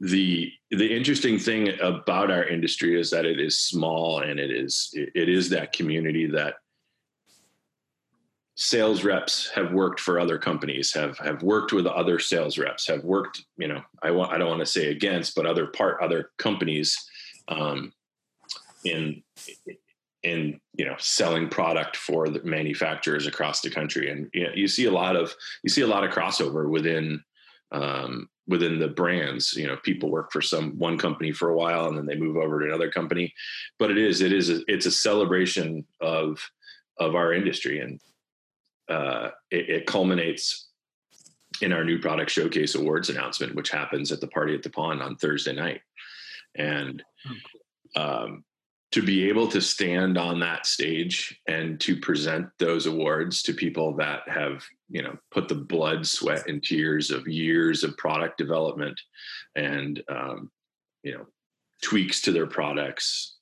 the 0.00 0.52
the 0.70 0.96
interesting 0.96 1.38
thing 1.38 1.70
about 1.80 2.30
our 2.30 2.44
industry 2.44 2.98
is 2.98 3.10
that 3.10 3.24
it 3.24 3.40
is 3.40 3.60
small, 3.60 4.20
and 4.20 4.38
it 4.38 4.50
is 4.50 4.90
it, 4.92 5.10
it 5.14 5.28
is 5.28 5.48
that 5.50 5.72
community 5.72 6.26
that 6.26 6.54
sales 8.62 9.04
reps 9.04 9.48
have 9.54 9.72
worked 9.72 9.98
for 9.98 10.20
other 10.20 10.38
companies 10.38 10.92
have 10.92 11.16
have 11.18 11.42
worked 11.42 11.72
with 11.72 11.86
other 11.86 12.18
sales 12.18 12.58
reps 12.58 12.86
have 12.86 13.02
worked 13.02 13.42
you 13.56 13.66
know 13.66 13.80
i 14.02 14.10
want 14.10 14.30
i 14.32 14.36
don't 14.36 14.50
want 14.50 14.60
to 14.60 14.66
say 14.66 14.90
against 14.90 15.34
but 15.34 15.46
other 15.46 15.68
part 15.68 16.02
other 16.02 16.30
companies 16.36 16.94
um, 17.48 17.90
in 18.84 19.22
in 20.22 20.60
you 20.76 20.84
know 20.84 20.94
selling 20.98 21.48
product 21.48 21.96
for 21.96 22.28
the 22.28 22.42
manufacturers 22.42 23.26
across 23.26 23.60
the 23.60 23.70
country. 23.70 24.10
And 24.10 24.28
you, 24.32 24.44
know, 24.44 24.52
you 24.54 24.68
see 24.68 24.86
a 24.86 24.92
lot 24.92 25.16
of 25.16 25.34
you 25.62 25.70
see 25.70 25.82
a 25.82 25.86
lot 25.86 26.04
of 26.04 26.10
crossover 26.10 26.68
within 26.68 27.22
um, 27.72 28.28
within 28.46 28.78
the 28.78 28.88
brands. 28.88 29.54
You 29.54 29.66
know 29.66 29.76
people 29.76 30.10
work 30.10 30.32
for 30.32 30.42
some 30.42 30.78
one 30.78 30.98
company 30.98 31.32
for 31.32 31.48
a 31.48 31.56
while 31.56 31.86
and 31.86 31.96
then 31.96 32.06
they 32.06 32.16
move 32.16 32.36
over 32.36 32.60
to 32.60 32.66
another 32.66 32.90
company. 32.90 33.32
But 33.78 33.90
it 33.90 33.98
is 33.98 34.20
it 34.20 34.32
is 34.32 34.50
a, 34.50 34.60
it's 34.68 34.86
a 34.86 34.90
celebration 34.90 35.86
of 36.00 36.38
of 36.98 37.14
our 37.14 37.32
industry. 37.32 37.80
And 37.80 38.00
uh, 38.90 39.30
it, 39.50 39.70
it, 39.70 39.86
culminates 39.86 40.68
in 41.62 41.72
our 41.72 41.84
new 41.84 41.98
product 41.98 42.30
showcase 42.30 42.74
awards 42.74 43.08
announcement, 43.08 43.54
which 43.54 43.70
happens 43.70 44.10
at 44.12 44.20
the 44.20 44.26
party 44.26 44.54
at 44.54 44.62
the 44.62 44.70
pond 44.70 45.02
on 45.02 45.16
Thursday 45.16 45.52
night. 45.52 45.80
And 46.56 47.02
oh, 47.96 48.24
um, 48.24 48.44
to 48.92 49.02
be 49.02 49.28
able 49.28 49.46
to 49.46 49.60
stand 49.60 50.18
on 50.18 50.40
that 50.40 50.66
stage 50.66 51.40
and 51.46 51.78
to 51.80 51.96
present 51.96 52.48
those 52.58 52.86
awards 52.86 53.42
to 53.44 53.54
people 53.54 53.94
that 53.96 54.22
have 54.28 54.64
you 54.88 55.02
know 55.02 55.16
put 55.30 55.48
the 55.48 55.54
blood 55.54 56.06
sweat 56.06 56.48
and 56.48 56.62
tears 56.62 57.10
of 57.10 57.28
years 57.28 57.84
of 57.84 57.96
product 57.96 58.36
development 58.36 59.00
and 59.54 60.02
um, 60.08 60.50
you 61.02 61.12
know 61.12 61.26
tweaks 61.82 62.20
to 62.20 62.32
their 62.32 62.46
products 62.46 63.36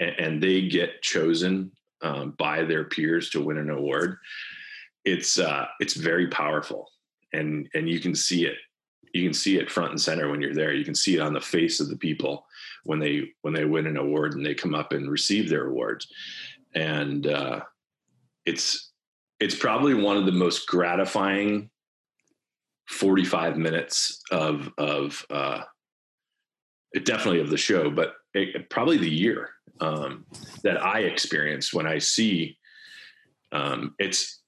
and, 0.00 0.14
and 0.18 0.42
they 0.42 0.62
get 0.62 1.02
chosen 1.02 1.72
um, 2.02 2.34
by 2.38 2.62
their 2.62 2.84
peers 2.84 3.30
to 3.30 3.42
win 3.42 3.58
an 3.58 3.70
award 3.70 4.18
it's 5.04 5.38
uh, 5.38 5.66
it's 5.80 5.94
very 5.94 6.28
powerful 6.28 6.90
and 7.32 7.68
and 7.74 7.88
you 7.88 8.00
can 8.00 8.14
see 8.14 8.46
it. 8.46 8.56
You 9.12 9.22
can 9.22 9.34
see 9.34 9.58
it 9.58 9.70
front 9.70 9.90
and 9.90 10.00
center 10.00 10.28
when 10.28 10.40
you're 10.40 10.54
there. 10.54 10.74
You 10.74 10.84
can 10.84 10.94
see 10.94 11.14
it 11.14 11.20
on 11.20 11.34
the 11.34 11.40
face 11.40 11.78
of 11.78 11.88
the 11.88 11.96
people 11.96 12.46
when 12.84 12.98
they 12.98 13.28
when 13.42 13.54
they 13.54 13.64
win 13.64 13.86
an 13.86 13.96
award 13.96 14.34
and 14.34 14.44
they 14.44 14.54
come 14.54 14.74
up 14.74 14.92
and 14.92 15.10
receive 15.10 15.48
their 15.48 15.66
awards 15.66 16.08
and 16.74 17.26
uh, 17.26 17.60
it's 18.44 18.92
it's 19.40 19.54
probably 19.54 19.94
one 19.94 20.16
of 20.16 20.26
the 20.26 20.32
most 20.32 20.66
gratifying 20.66 21.70
45 22.88 23.56
minutes 23.56 24.22
of 24.30 24.70
of 24.78 25.24
uh, 25.30 25.62
definitely 27.04 27.40
of 27.40 27.50
the 27.50 27.56
show 27.56 27.90
but 27.90 28.14
it, 28.34 28.68
probably 28.68 28.98
the 28.98 29.10
year 29.10 29.50
um, 29.80 30.26
that 30.62 30.84
i 30.84 31.00
experience 31.00 31.72
when 31.72 31.86
i 31.86 31.98
see 31.98 32.58
um, 33.52 33.94
it's 33.98 34.42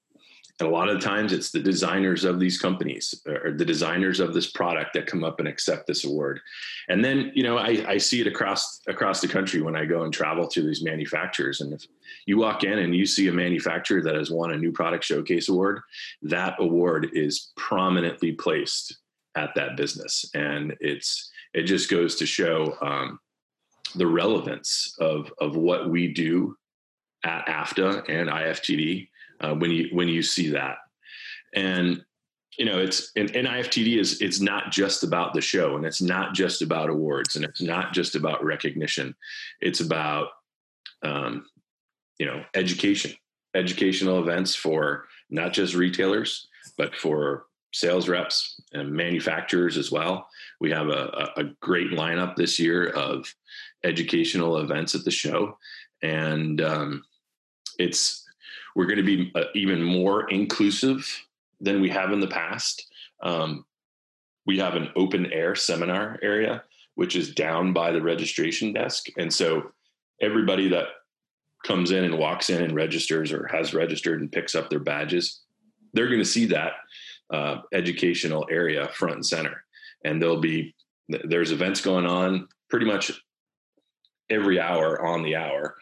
and 0.59 0.67
a 0.67 0.71
lot 0.71 0.89
of 0.89 0.99
times 0.99 1.33
it's 1.33 1.51
the 1.51 1.59
designers 1.59 2.23
of 2.23 2.39
these 2.39 2.57
companies 2.57 3.13
or 3.27 3.51
the 3.51 3.65
designers 3.65 4.19
of 4.19 4.33
this 4.33 4.49
product 4.49 4.93
that 4.93 5.05
come 5.05 5.23
up 5.23 5.39
and 5.39 5.47
accept 5.47 5.85
this 5.85 6.03
award. 6.03 6.39
And 6.89 7.05
then, 7.05 7.31
you 7.35 7.43
know, 7.43 7.57
I, 7.57 7.85
I 7.87 7.97
see 7.97 8.21
it 8.21 8.27
across 8.27 8.81
across 8.87 9.21
the 9.21 9.27
country 9.27 9.61
when 9.61 9.75
I 9.75 9.85
go 9.85 10.01
and 10.01 10.11
travel 10.11 10.47
to 10.47 10.63
these 10.63 10.83
manufacturers. 10.83 11.61
And 11.61 11.73
if 11.73 11.85
you 12.25 12.37
walk 12.37 12.63
in 12.63 12.79
and 12.79 12.95
you 12.95 13.05
see 13.05 13.27
a 13.27 13.33
manufacturer 13.33 14.01
that 14.01 14.15
has 14.15 14.31
won 14.31 14.51
a 14.51 14.57
new 14.57 14.71
product 14.71 15.03
showcase 15.03 15.47
award, 15.47 15.81
that 16.23 16.55
award 16.59 17.11
is 17.13 17.51
prominently 17.55 18.31
placed 18.31 18.97
at 19.35 19.51
that 19.55 19.77
business. 19.77 20.25
And 20.33 20.75
it's 20.79 21.29
it 21.53 21.63
just 21.63 21.87
goes 21.89 22.15
to 22.15 22.25
show 22.25 22.75
um, 22.81 23.19
the 23.93 24.07
relevance 24.07 24.95
of 24.99 25.31
of 25.39 25.55
what 25.55 25.91
we 25.91 26.11
do 26.11 26.57
at 27.23 27.45
AFFTA 27.45 28.09
and 28.09 28.29
IFTD 28.29 29.09
uh, 29.41 29.53
when 29.53 29.71
you 29.71 29.89
when 29.91 30.07
you 30.07 30.21
see 30.21 30.49
that. 30.49 30.77
And 31.55 32.03
you 32.57 32.65
know, 32.65 32.79
it's 32.79 33.11
and, 33.15 33.33
and 33.35 33.47
IFTD 33.47 33.97
is 33.97 34.21
it's 34.21 34.39
not 34.39 34.71
just 34.71 35.03
about 35.03 35.33
the 35.33 35.41
show, 35.41 35.75
and 35.75 35.85
it's 35.85 36.01
not 36.01 36.33
just 36.33 36.61
about 36.61 36.89
awards, 36.89 37.35
and 37.35 37.45
it's 37.45 37.61
not 37.61 37.93
just 37.93 38.15
about 38.15 38.43
recognition. 38.43 39.15
It's 39.61 39.79
about 39.79 40.29
um, 41.03 41.45
you 42.17 42.25
know 42.25 42.43
education, 42.55 43.13
educational 43.53 44.19
events 44.19 44.55
for 44.55 45.05
not 45.29 45.53
just 45.53 45.75
retailers, 45.75 46.47
but 46.77 46.95
for 46.95 47.45
sales 47.73 48.09
reps 48.09 48.59
and 48.73 48.91
manufacturers 48.91 49.77
as 49.77 49.91
well. 49.91 50.27
We 50.59 50.71
have 50.71 50.87
a, 50.87 51.29
a 51.37 51.43
great 51.61 51.91
lineup 51.91 52.35
this 52.35 52.57
year 52.57 52.87
of 52.87 53.31
educational 53.83 54.57
events 54.57 54.95
at 54.95 55.03
the 55.03 55.11
show, 55.11 55.57
and 56.01 56.59
um, 56.61 57.03
it's 57.77 58.26
we're 58.77 58.85
going 58.85 58.97
to 58.97 59.03
be 59.03 59.31
uh, 59.33 59.45
even 59.55 59.83
more 59.83 60.29
inclusive 60.29 61.25
than 61.59 61.81
we 61.81 61.89
have 61.89 62.11
in 62.11 62.19
the 62.19 62.27
past. 62.27 62.85
Um, 63.23 63.65
we 64.45 64.59
have 64.59 64.75
an 64.75 64.89
open 64.95 65.33
air 65.33 65.55
seminar 65.55 66.19
area, 66.21 66.63
which 66.93 67.15
is 67.15 67.33
down 67.33 67.73
by 67.73 67.91
the 67.91 68.03
registration 68.03 68.73
desk. 68.73 69.07
And 69.17 69.33
so 69.33 69.71
everybody 70.21 70.69
that 70.69 70.89
comes 71.65 71.89
in 71.89 72.03
and 72.03 72.19
walks 72.19 72.51
in 72.51 72.61
and 72.61 72.75
registers 72.75 73.33
or 73.33 73.47
has 73.47 73.73
registered 73.73 74.21
and 74.21 74.31
picks 74.31 74.53
up 74.53 74.69
their 74.69 74.79
badges, 74.79 75.41
they're 75.93 76.05
going 76.05 76.19
to 76.19 76.25
see 76.25 76.45
that 76.45 76.73
uh, 77.31 77.61
educational 77.73 78.47
area 78.51 78.89
front 78.93 79.15
and 79.15 79.25
center. 79.25 79.63
And 80.05 80.21
there'll 80.21 80.39
be, 80.39 80.75
there's 81.09 81.51
events 81.51 81.81
going 81.81 82.05
on 82.05 82.47
pretty 82.69 82.85
much 82.85 83.11
every 84.29 84.59
hour 84.59 85.03
on 85.03 85.23
the 85.23 85.35
hour 85.35 85.77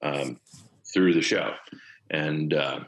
um, 0.00 0.40
through 0.94 1.12
the 1.12 1.20
show 1.20 1.52
and 2.10 2.54
uh, 2.54 2.80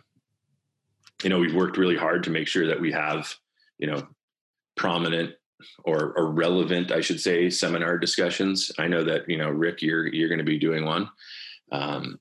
you 1.23 1.31
know 1.31 1.39
we've 1.39 1.55
worked 1.55 1.77
really 1.77 1.97
hard 1.97 2.25
to 2.25 2.31
make 2.31 2.49
sure 2.49 2.67
that 2.67 2.81
we 2.81 2.93
have 2.93 3.33
you 3.79 3.87
know 3.87 4.07
prominent 4.77 5.35
or, 5.85 6.15
or 6.17 6.31
relevant 6.31 6.91
i 6.91 7.01
should 7.01 7.21
say 7.21 7.51
seminar 7.51 7.99
discussions. 7.99 8.73
I 8.79 8.87
know 8.87 9.05
that 9.05 9.29
you 9.29 9.37
know 9.37 9.51
rick 9.51 9.83
you're 9.83 10.07
you're 10.07 10.29
going 10.29 10.39
to 10.39 10.45
be 10.45 10.59
doing 10.59 10.85
one. 10.85 11.09
Um, 11.73 12.19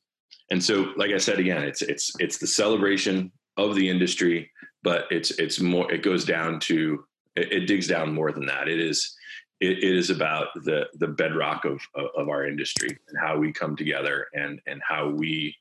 and 0.52 0.64
so 0.64 0.94
like 0.98 1.12
i 1.12 1.18
said 1.18 1.40
again 1.40 1.64
it's 1.64 1.82
it's 1.82 2.12
it's 2.20 2.38
the 2.38 2.48
celebration 2.48 3.32
of 3.58 3.76
the 3.76 3.90
industry 3.90 4.52
but 4.84 5.06
it's 5.12 5.32
it's 5.32 5.60
more 5.60 5.92
it 5.92 6.04
goes 6.04 6.26
down 6.26 6.60
to 6.60 7.04
it, 7.36 7.52
it 7.52 7.66
digs 7.66 7.88
down 7.88 8.14
more 8.14 8.32
than 8.32 8.46
that. 8.46 8.68
It 8.68 8.80
is 8.80 9.16
it, 9.60 9.84
it 9.84 9.96
is 9.96 10.10
about 10.10 10.48
the 10.64 10.88
the 10.96 11.08
bedrock 11.08 11.66
of, 11.66 11.82
of, 11.96 12.08
of 12.18 12.30
our 12.30 12.46
industry 12.46 12.98
and 13.08 13.18
how 13.20 13.38
we 13.38 13.52
come 13.52 13.76
together 13.76 14.28
and 14.34 14.62
and 14.68 14.82
how 14.88 15.10
we 15.10 15.56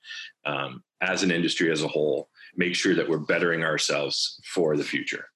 um, 0.44 0.82
as 1.00 1.22
an 1.22 1.30
industry 1.30 1.70
as 1.70 1.82
a 1.82 1.88
whole 1.88 2.28
make 2.56 2.74
sure 2.74 2.94
that 2.94 3.08
we're 3.08 3.18
bettering 3.18 3.62
ourselves 3.62 4.40
for 4.44 4.76
the 4.76 4.84
future 4.84 5.26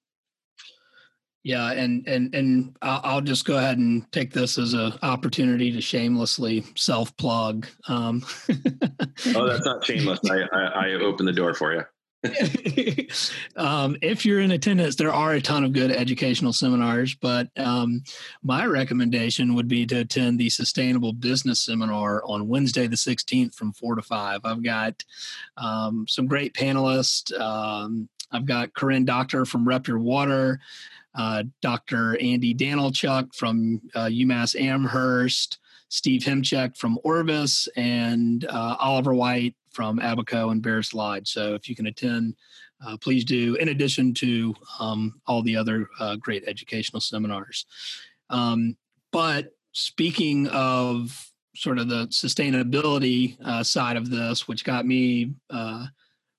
yeah 1.43 1.71
and 1.71 2.07
and 2.07 2.33
and 2.33 2.75
i'll 2.81 3.21
just 3.21 3.45
go 3.45 3.57
ahead 3.57 3.77
and 3.77 4.09
take 4.11 4.31
this 4.31 4.57
as 4.57 4.73
an 4.73 4.93
opportunity 5.03 5.71
to 5.71 5.81
shamelessly 5.81 6.63
self 6.75 7.15
plug 7.17 7.67
um. 7.87 8.23
oh 9.35 9.47
that's 9.47 9.65
not 9.65 9.83
shameless 9.83 10.19
I, 10.29 10.41
I 10.51 10.87
i 10.87 10.91
open 10.93 11.25
the 11.25 11.33
door 11.33 11.53
for 11.53 11.73
you 11.73 11.83
um, 13.57 13.97
if 14.01 14.25
you're 14.25 14.39
in 14.39 14.51
attendance, 14.51 14.95
there 14.95 15.13
are 15.13 15.33
a 15.33 15.41
ton 15.41 15.63
of 15.63 15.73
good 15.73 15.91
educational 15.91 16.53
seminars, 16.53 17.15
but 17.15 17.49
um, 17.57 18.03
my 18.41 18.65
recommendation 18.65 19.55
would 19.55 19.67
be 19.67 19.85
to 19.85 19.99
attend 19.99 20.39
the 20.39 20.49
Sustainable 20.49 21.11
Business 21.11 21.59
Seminar 21.59 22.23
on 22.25 22.47
Wednesday, 22.47 22.87
the 22.87 22.95
16th 22.95 23.53
from 23.55 23.73
4 23.73 23.95
to 23.95 24.01
5. 24.01 24.41
I've 24.43 24.63
got 24.63 25.03
um, 25.57 26.05
some 26.07 26.27
great 26.27 26.53
panelists. 26.53 27.37
Um, 27.37 28.07
I've 28.31 28.45
got 28.45 28.73
Corinne 28.73 29.05
Doctor 29.05 29.45
from 29.45 29.67
Rep 29.67 29.87
Your 29.87 29.99
Water, 29.99 30.59
uh, 31.15 31.43
Dr. 31.61 32.17
Andy 32.21 32.55
Danylchuk 32.55 33.35
from 33.35 33.81
uh, 33.95 34.05
UMass 34.05 34.59
Amherst, 34.59 35.59
Steve 35.89 36.21
Hemchek 36.21 36.77
from 36.77 36.97
Orvis, 37.03 37.67
and 37.75 38.45
uh, 38.45 38.77
Oliver 38.79 39.13
White 39.13 39.55
from 39.73 39.99
Abaco 39.99 40.51
and 40.51 40.61
Bair's 40.61 40.93
Lodge. 40.93 41.27
So 41.27 41.55
if 41.55 41.67
you 41.67 41.75
can 41.75 41.87
attend, 41.87 42.35
uh, 42.85 42.97
please 42.97 43.25
do, 43.25 43.55
in 43.55 43.69
addition 43.69 44.13
to 44.15 44.53
um, 44.79 45.21
all 45.25 45.41
the 45.41 45.55
other 45.55 45.87
uh, 45.99 46.15
great 46.15 46.43
educational 46.47 47.01
seminars. 47.01 47.65
Um, 48.29 48.77
but 49.11 49.53
speaking 49.73 50.47
of 50.47 51.31
sort 51.55 51.77
of 51.77 51.87
the 51.87 52.07
sustainability 52.07 53.37
uh, 53.43 53.63
side 53.63 53.97
of 53.97 54.09
this, 54.09 54.47
which 54.47 54.63
got 54.63 54.85
me 54.85 55.33
uh, 55.49 55.85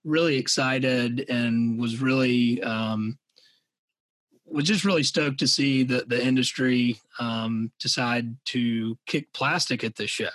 really 0.04 0.36
excited 0.36 1.26
and 1.28 1.78
was 1.80 2.00
really 2.00 2.62
um, 2.62 3.18
was 4.46 4.64
just 4.64 4.84
really 4.84 5.02
stoked 5.02 5.38
to 5.38 5.48
see 5.48 5.82
the 5.82 6.04
the 6.06 6.22
industry 6.22 7.00
um, 7.18 7.70
decide 7.78 8.36
to 8.46 8.98
kick 9.06 9.32
plastic 9.32 9.84
at 9.84 9.96
this 9.96 10.10
show. 10.10 10.28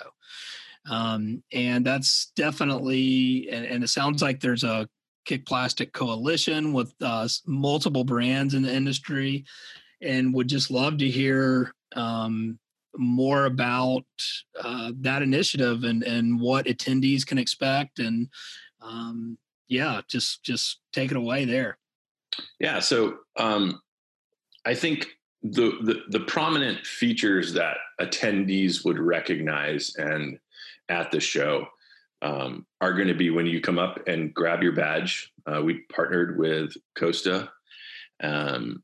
Um, 0.90 1.44
and 1.52 1.86
that's 1.86 2.32
definitely, 2.34 3.48
and, 3.48 3.64
and, 3.64 3.84
it 3.84 3.88
sounds 3.88 4.20
like 4.20 4.40
there's 4.40 4.64
a 4.64 4.88
Kick 5.24 5.46
Plastic 5.46 5.92
coalition 5.92 6.72
with 6.72 6.92
uh, 7.00 7.28
multiple 7.46 8.02
brands 8.02 8.54
in 8.54 8.62
the 8.62 8.74
industry, 8.74 9.44
and 10.02 10.34
would 10.34 10.48
just 10.48 10.68
love 10.68 10.98
to 10.98 11.08
hear 11.08 11.72
um, 11.94 12.58
more 12.96 13.44
about 13.44 14.04
uh, 14.60 14.90
that 15.00 15.22
initiative 15.22 15.84
and 15.84 16.02
and 16.02 16.40
what 16.40 16.66
attendees 16.66 17.24
can 17.24 17.38
expect, 17.38 18.00
and 18.00 18.28
um, 18.82 19.38
yeah, 19.68 20.00
just 20.08 20.42
just 20.42 20.80
take 20.92 21.12
it 21.12 21.16
away 21.16 21.44
there. 21.44 21.78
Yeah, 22.58 22.80
so 22.80 23.18
um, 23.36 23.80
I 24.64 24.74
think 24.74 25.06
the, 25.42 25.78
the 25.82 26.18
the 26.18 26.24
prominent 26.24 26.84
features 26.84 27.52
that 27.52 27.76
attendees 28.00 28.84
would 28.84 28.98
recognize 28.98 29.94
and 29.96 30.38
at 30.90 31.10
the 31.10 31.20
show 31.20 31.66
um, 32.22 32.66
are 32.80 32.92
going 32.92 33.08
to 33.08 33.14
be 33.14 33.30
when 33.30 33.46
you 33.46 33.60
come 33.60 33.78
up 33.78 34.06
and 34.06 34.34
grab 34.34 34.62
your 34.62 34.72
badge. 34.72 35.32
Uh, 35.46 35.62
we 35.62 35.84
partnered 35.92 36.38
with 36.38 36.74
Costa, 36.94 37.50
um, 38.22 38.82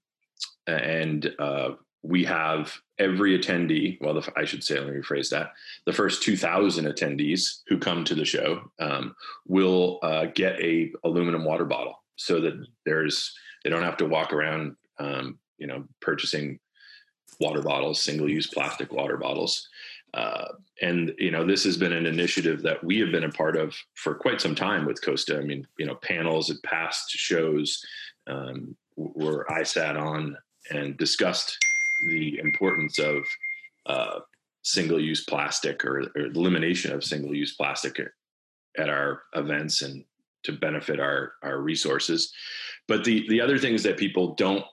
and 0.67 1.35
uh, 1.39 1.71
we 2.03 2.25
have 2.25 2.73
every 2.99 3.39
attendee. 3.39 3.99
Well, 4.01 4.15
the, 4.15 4.33
I 4.37 4.45
should 4.45 4.65
say, 4.65 4.79
let 4.79 4.89
me 4.89 5.01
rephrase 5.01 5.31
that. 5.31 5.53
The 5.85 5.93
first 5.93 6.23
2,000 6.23 6.87
attendees 6.87 7.61
who 7.67 7.79
come 7.79 8.05
to 8.05 8.15
the 8.15 8.25
show 8.25 8.71
um, 8.79 9.15
will 9.47 9.99
uh, 10.03 10.27
get 10.27 10.59
a 10.61 10.93
aluminum 11.05 11.45
water 11.45 11.65
bottle 11.65 12.03
so 12.17 12.41
that 12.41 12.55
there's 12.87 13.35
they 13.65 13.71
don't 13.71 13.83
have 13.83 13.97
to 13.99 14.07
walk 14.07 14.33
around, 14.33 14.77
um, 14.99 15.39
you 15.59 15.67
know, 15.67 15.85
purchasing 16.01 16.59
water 17.41 17.63
bottles, 17.63 18.01
single 18.01 18.31
use 18.31 18.47
plastic 18.47 18.93
water 18.93 19.17
bottles. 19.17 19.69
Uh, 20.17 20.49
and 20.81 21.15
you 21.19 21.31
know 21.31 21.47
this 21.47 21.63
has 21.63 21.77
been 21.77 21.93
an 21.93 22.07
initiative 22.07 22.63
that 22.63 22.83
we 22.83 22.99
have 22.99 23.11
been 23.11 23.25
a 23.25 23.31
part 23.31 23.55
of 23.55 23.75
for 23.95 24.15
quite 24.15 24.41
some 24.41 24.55
time 24.55 24.87
with 24.87 25.03
Costa. 25.05 25.39
I 25.39 25.43
mean, 25.43 25.67
you 25.79 25.85
know, 25.85 25.97
panels 25.97 26.51
at 26.51 26.63
past 26.63 27.11
shows 27.11 27.85
um, 28.27 28.75
where 28.97 29.51
I 29.53 29.63
sat 29.63 29.97
on 29.97 30.37
and 30.71 30.97
discussed 30.97 31.59
the 32.09 32.39
importance 32.39 32.99
of 32.99 33.25
uh, 33.85 34.21
single-use 34.63 35.25
plastic 35.25 35.85
or, 35.85 36.11
or 36.17 36.27
elimination 36.35 36.93
of 36.93 37.05
single-use 37.05 37.55
plastic 37.55 38.01
at 38.79 38.89
our 38.89 39.23
events 39.35 39.83
and 39.83 40.03
to 40.45 40.53
benefit 40.53 40.99
our 40.99 41.35
our 41.43 41.61
resources. 41.61 42.33
But 42.89 43.05
the 43.05 43.27
the 43.29 43.43
other 43.43 43.59
things 43.59 43.83
that 43.83 43.99
people 43.99 44.35
don't 44.35 44.65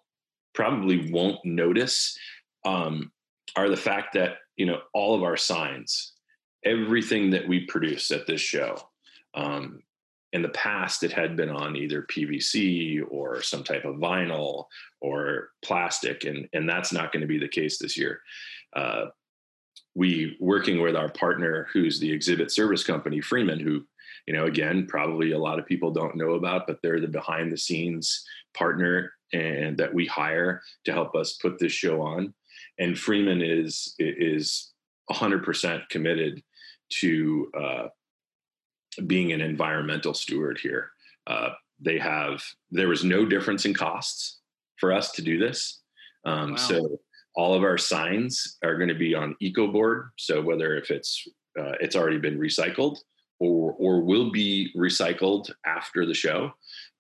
probably 0.53 1.11
won't 1.11 1.43
notice 1.43 2.17
um, 2.63 3.11
are 3.55 3.69
the 3.69 3.77
fact 3.77 4.13
that 4.13 4.37
you 4.55 4.65
know 4.65 4.79
all 4.93 5.15
of 5.15 5.23
our 5.23 5.37
signs, 5.37 6.13
everything 6.65 7.29
that 7.31 7.47
we 7.47 7.65
produce 7.65 8.11
at 8.11 8.27
this 8.27 8.41
show. 8.41 8.77
Um, 9.33 9.81
in 10.33 10.41
the 10.41 10.49
past, 10.49 11.03
it 11.03 11.11
had 11.11 11.35
been 11.35 11.49
on 11.49 11.75
either 11.75 12.01
PVC 12.03 13.03
or 13.07 13.43
some 13.43 13.63
type 13.63 13.85
of 13.85 13.97
vinyl 13.97 14.65
or 14.99 15.49
plastic, 15.63 16.23
and 16.25 16.47
and 16.53 16.67
that's 16.67 16.91
not 16.91 17.11
going 17.11 17.21
to 17.21 17.27
be 17.27 17.37
the 17.37 17.47
case 17.47 17.77
this 17.77 17.97
year. 17.97 18.21
Uh, 18.75 19.05
we 19.95 20.35
working 20.39 20.81
with 20.81 20.95
our 20.95 21.09
partner, 21.09 21.67
who's 21.71 21.99
the 21.99 22.11
exhibit 22.11 22.51
service 22.51 22.83
company 22.83 23.21
Freeman, 23.21 23.59
who 23.59 23.85
you 24.27 24.33
know 24.33 24.45
again 24.45 24.87
probably 24.87 25.31
a 25.31 25.39
lot 25.39 25.59
of 25.59 25.67
people 25.67 25.91
don't 25.91 26.15
know 26.15 26.31
about, 26.31 26.65
but 26.65 26.79
they're 26.81 26.99
the 26.99 27.07
behind 27.07 27.51
the 27.51 27.57
scenes 27.57 28.25
partner 28.55 29.13
and 29.33 29.77
that 29.77 29.93
we 29.93 30.05
hire 30.05 30.61
to 30.85 30.93
help 30.93 31.15
us 31.15 31.33
put 31.33 31.57
this 31.57 31.71
show 31.71 32.01
on 32.01 32.33
and 32.79 32.97
Freeman 32.97 33.41
is 33.41 33.95
is 33.99 34.73
100% 35.11 35.89
committed 35.89 36.41
to 36.89 37.51
uh, 37.59 37.87
being 39.07 39.31
an 39.31 39.41
environmental 39.41 40.13
steward 40.13 40.59
here. 40.61 40.91
Uh, 41.27 41.49
they 41.79 41.97
have 41.97 42.43
there 42.71 42.87
was 42.87 43.03
no 43.03 43.25
difference 43.25 43.65
in 43.65 43.73
costs 43.73 44.39
for 44.77 44.93
us 44.93 45.11
to 45.13 45.21
do 45.21 45.37
this. 45.37 45.81
Um, 46.25 46.51
wow. 46.51 46.57
So 46.57 46.99
all 47.35 47.53
of 47.53 47.63
our 47.63 47.77
signs 47.77 48.57
are 48.63 48.77
going 48.77 48.89
to 48.89 48.95
be 48.95 49.15
on 49.15 49.35
EcoBoard. 49.41 50.09
So 50.17 50.41
whether 50.41 50.75
if 50.75 50.91
it's 50.91 51.27
uh, 51.59 51.73
it's 51.79 51.95
already 51.95 52.17
been 52.17 52.39
recycled 52.39 52.97
or 53.39 53.75
or 53.77 54.01
will 54.01 54.31
be 54.31 54.71
recycled 54.75 55.51
after 55.65 56.05
the 56.05 56.13
show. 56.13 56.51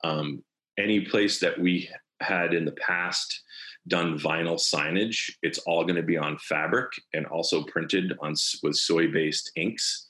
Um, 0.03 0.43
any 0.77 1.01
place 1.01 1.39
that 1.39 1.59
we 1.59 1.89
had 2.19 2.53
in 2.53 2.65
the 2.65 2.71
past 2.73 3.41
done 3.87 4.17
vinyl 4.17 4.59
signage. 4.59 5.31
It's 5.41 5.59
all 5.59 5.83
going 5.83 5.95
to 5.95 6.03
be 6.03 6.17
on 6.17 6.37
fabric 6.37 6.91
and 7.13 7.25
also 7.25 7.63
printed 7.63 8.13
on 8.21 8.35
with 8.61 8.75
soy-based 8.75 9.51
inks. 9.55 10.07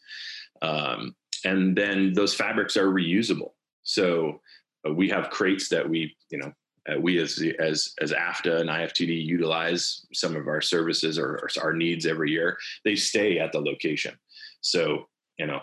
Um, 0.61 1.15
and 1.45 1.75
then 1.75 2.13
those 2.13 2.33
fabrics 2.33 2.77
are 2.77 2.87
reusable. 2.87 3.51
So 3.83 4.41
uh, 4.87 4.93
we 4.93 5.09
have 5.09 5.29
crates 5.29 5.69
that 5.69 5.89
we, 5.89 6.15
you 6.29 6.37
know, 6.37 6.53
uh, 6.89 6.99
we 6.99 7.17
as 7.19 7.41
as 7.59 7.93
as 8.01 8.11
AFFTA 8.11 8.59
and 8.59 8.69
IFTD 8.69 9.25
utilize 9.25 10.05
some 10.13 10.35
of 10.35 10.47
our 10.47 10.59
services 10.59 11.17
or, 11.17 11.35
or 11.35 11.49
our 11.61 11.73
needs 11.73 12.05
every 12.05 12.31
year. 12.31 12.57
They 12.83 12.95
stay 12.95 13.39
at 13.39 13.53
the 13.53 13.61
location. 13.61 14.15
So 14.59 15.07
you 15.37 15.47
know, 15.47 15.61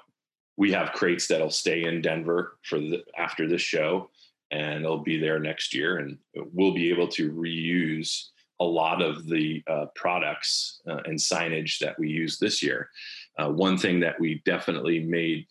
we 0.56 0.72
have 0.72 0.92
crates 0.92 1.26
that'll 1.26 1.50
stay 1.50 1.84
in 1.84 2.00
Denver 2.00 2.58
for 2.64 2.78
the 2.78 3.02
after 3.18 3.46
this 3.46 3.62
show 3.62 4.10
and 4.50 4.84
it'll 4.84 4.98
be 4.98 5.18
there 5.18 5.38
next 5.38 5.74
year 5.74 5.98
and 5.98 6.18
we'll 6.52 6.74
be 6.74 6.90
able 6.90 7.08
to 7.08 7.32
reuse 7.32 8.26
a 8.60 8.64
lot 8.64 9.00
of 9.00 9.26
the 9.26 9.62
uh, 9.68 9.86
products 9.94 10.80
uh, 10.88 11.00
and 11.06 11.18
signage 11.18 11.78
that 11.78 11.98
we 11.98 12.08
use 12.08 12.38
this 12.38 12.62
year 12.62 12.90
uh, 13.38 13.48
one 13.48 13.76
thing 13.76 14.00
that 14.00 14.18
we 14.20 14.42
definitely 14.44 15.00
made 15.00 15.46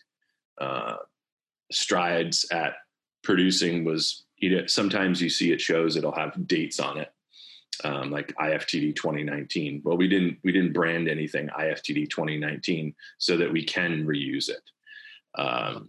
uh, 0.59 0.95
strides 1.71 2.45
at 2.51 2.73
producing 3.23 3.83
was 3.83 4.25
you 4.37 4.55
know, 4.55 4.65
sometimes 4.67 5.21
you 5.21 5.29
see 5.29 5.51
it 5.51 5.61
shows 5.61 5.95
it'll 5.95 6.11
have 6.11 6.47
dates 6.47 6.79
on 6.79 6.97
it 6.97 7.11
um, 7.83 8.11
like 8.11 8.33
IFTD 8.35 8.95
2019. 8.95 9.81
Well, 9.83 9.97
we 9.97 10.07
didn't 10.07 10.37
we 10.43 10.51
didn't 10.51 10.73
brand 10.73 11.07
anything 11.07 11.49
IFTD 11.57 12.09
2019 12.09 12.93
so 13.17 13.37
that 13.37 13.51
we 13.51 13.63
can 13.63 14.05
reuse 14.05 14.49
it. 14.49 14.61
Um, 15.39 15.87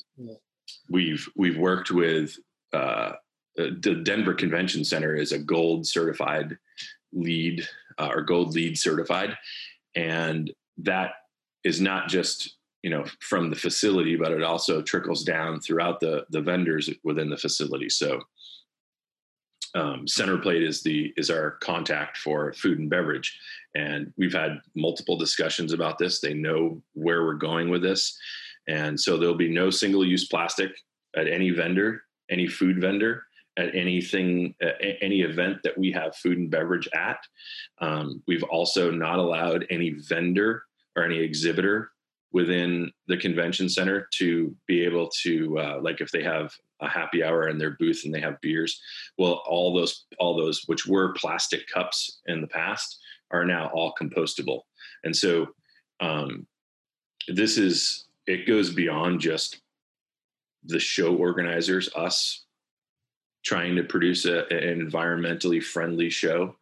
we've 0.89 1.29
we've 1.37 1.59
worked 1.59 1.91
with 1.91 2.37
uh, 2.73 3.13
the 3.57 4.01
Denver 4.05 4.35
Convention 4.35 4.85
Center 4.85 5.15
is 5.15 5.33
a 5.33 5.39
gold 5.39 5.87
certified 5.87 6.57
LEED 7.13 7.67
uh, 7.99 8.11
or 8.13 8.23
gold 8.23 8.55
LEED 8.55 8.79
certified, 8.79 9.37
and 9.95 10.51
that 10.79 11.13
is 11.65 11.81
not 11.81 12.09
just 12.09 12.57
you 12.83 12.91
know 12.91 13.05
from 13.21 13.51
the 13.51 13.57
facility, 13.57 14.17
but 14.17 14.33
it 14.33 14.43
also 14.43 14.81
trickles 14.81 15.25
down 15.25 15.61
throughout 15.61 16.01
the 16.01 16.25
the 16.31 16.41
vendors 16.41 16.91
within 17.05 17.31
the 17.31 17.37
facility. 17.37 17.89
So. 17.89 18.21
Um, 19.77 20.07
Centerplate 20.07 20.67
is 20.67 20.83
the 20.83 21.13
is 21.17 21.31
our 21.31 21.53
contact 21.61 22.19
for 22.19 22.53
food 22.55 22.81
and 22.81 22.91
beverage, 22.91 23.39
and 23.77 24.13
we've 24.19 24.33
had 24.33 24.61
multiple 24.75 25.17
discussions 25.17 25.73
about 25.73 25.97
this. 25.97 26.19
They 26.19 26.35
know 26.35 26.83
where 26.95 27.23
we're 27.23 27.35
going 27.35 27.71
with 27.71 27.81
this, 27.81 28.19
and 28.67 28.99
so 28.99 29.17
there'll 29.17 29.37
be 29.37 29.49
no 29.49 29.71
single 29.71 30.05
use 30.05 30.27
plastic 30.27 30.73
at 31.17 31.29
any 31.29 31.51
vendor 31.51 32.03
any 32.31 32.47
food 32.47 32.81
vendor 32.81 33.25
at 33.59 33.75
anything 33.75 34.55
uh, 34.63 34.71
any 35.01 35.23
event 35.23 35.59
that 35.65 35.77
we 35.77 35.91
have 35.93 36.17
food 36.17 36.39
and 36.39 36.51
beverage 36.51 36.89
at. 36.95 37.19
Um, 37.81 38.23
we've 38.27 38.45
also 38.45 38.91
not 38.91 39.19
allowed 39.19 39.67
any 39.71 39.91
vendor 39.91 40.63
or 40.97 41.05
any 41.05 41.19
exhibitor 41.19 41.91
within 42.33 42.93
the 43.09 43.17
convention 43.17 43.69
center 43.69 44.09
to 44.15 44.55
be 44.67 44.85
able 44.85 45.11
to 45.23 45.59
uh, 45.59 45.81
like 45.83 46.01
if 46.01 46.11
they 46.11 46.23
have 46.23 46.53
a 46.81 46.89
happy 46.89 47.23
hour 47.23 47.49
in 47.49 47.59
their 47.59 47.77
booth 47.79 48.03
and 48.05 48.15
they 48.15 48.21
have 48.21 48.41
beers 48.41 48.81
well 49.19 49.43
all 49.47 49.75
those 49.75 50.07
all 50.19 50.37
those 50.37 50.63
which 50.67 50.87
were 50.87 51.13
plastic 51.13 51.67
cups 51.67 52.21
in 52.27 52.41
the 52.41 52.47
past 52.47 53.01
are 53.31 53.45
now 53.45 53.71
all 53.73 53.95
compostable. 54.01 54.63
And 55.05 55.15
so 55.15 55.49
um, 56.01 56.47
this 57.29 57.59
is 57.59 58.07
it 58.27 58.47
goes 58.47 58.73
beyond 58.73 59.21
just 59.21 59.61
the 60.65 60.79
show 60.79 61.15
organizers, 61.17 61.89
us, 61.95 62.45
trying 63.45 63.77
to 63.77 63.85
produce 63.85 64.27
a, 64.27 64.47
an 64.49 64.91
environmentally 64.91 65.63
friendly 65.63 66.11
show. 66.11 66.57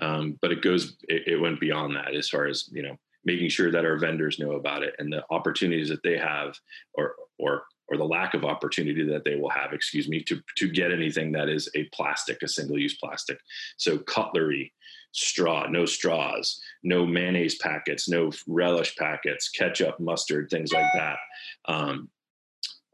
Um, 0.00 0.38
but 0.42 0.52
it 0.52 0.62
goes, 0.62 0.96
it, 1.08 1.22
it, 1.26 1.40
went 1.40 1.60
beyond 1.60 1.96
that 1.96 2.14
as 2.14 2.28
far 2.28 2.46
as 2.46 2.68
you 2.70 2.82
know, 2.82 2.96
making 3.24 3.48
sure 3.48 3.70
that 3.70 3.84
our 3.84 3.98
vendors 3.98 4.38
know 4.38 4.52
about 4.52 4.82
it 4.82 4.94
and 4.98 5.12
the 5.12 5.24
opportunities 5.30 5.88
that 5.88 6.02
they 6.02 6.18
have, 6.18 6.58
or 6.94 7.14
or 7.38 7.64
or 7.88 7.96
the 7.96 8.04
lack 8.04 8.34
of 8.34 8.44
opportunity 8.44 9.04
that 9.04 9.24
they 9.24 9.36
will 9.36 9.48
have, 9.48 9.72
excuse 9.72 10.08
me, 10.08 10.20
to 10.24 10.42
to 10.58 10.68
get 10.68 10.92
anything 10.92 11.32
that 11.32 11.48
is 11.48 11.70
a 11.74 11.84
plastic, 11.94 12.42
a 12.42 12.48
single 12.48 12.78
use 12.78 12.98
plastic. 12.98 13.38
So 13.78 13.96
cutlery, 13.98 14.74
straw, 15.12 15.66
no 15.66 15.86
straws, 15.86 16.60
no 16.82 17.06
mayonnaise 17.06 17.56
packets, 17.56 18.06
no 18.08 18.32
relish 18.46 18.94
packets, 18.96 19.48
ketchup, 19.48 19.98
mustard, 19.98 20.50
things 20.50 20.72
like 20.72 20.92
that. 20.94 21.16
Um, 21.66 22.10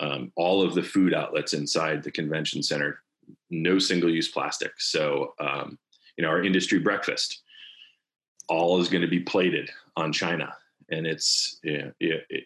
um, 0.02 0.32
all 0.36 0.62
of 0.62 0.74
the 0.74 0.82
food 0.82 1.14
outlets 1.14 1.54
inside 1.54 2.02
the 2.02 2.10
convention 2.10 2.62
center, 2.62 3.02
no 3.50 3.78
single 3.78 4.10
use 4.10 4.28
plastic. 4.28 4.72
So, 4.78 5.34
um, 5.38 5.78
you 6.18 6.24
know, 6.24 6.28
our 6.28 6.42
industry 6.42 6.80
breakfast, 6.80 7.42
all 8.48 8.80
is 8.80 8.88
going 8.88 9.02
to 9.02 9.08
be 9.08 9.20
plated 9.20 9.70
on 9.96 10.12
China. 10.12 10.52
And 10.90 11.06
it's, 11.06 11.60
yeah, 11.62 11.90
it, 12.00 12.26
it, 12.28 12.44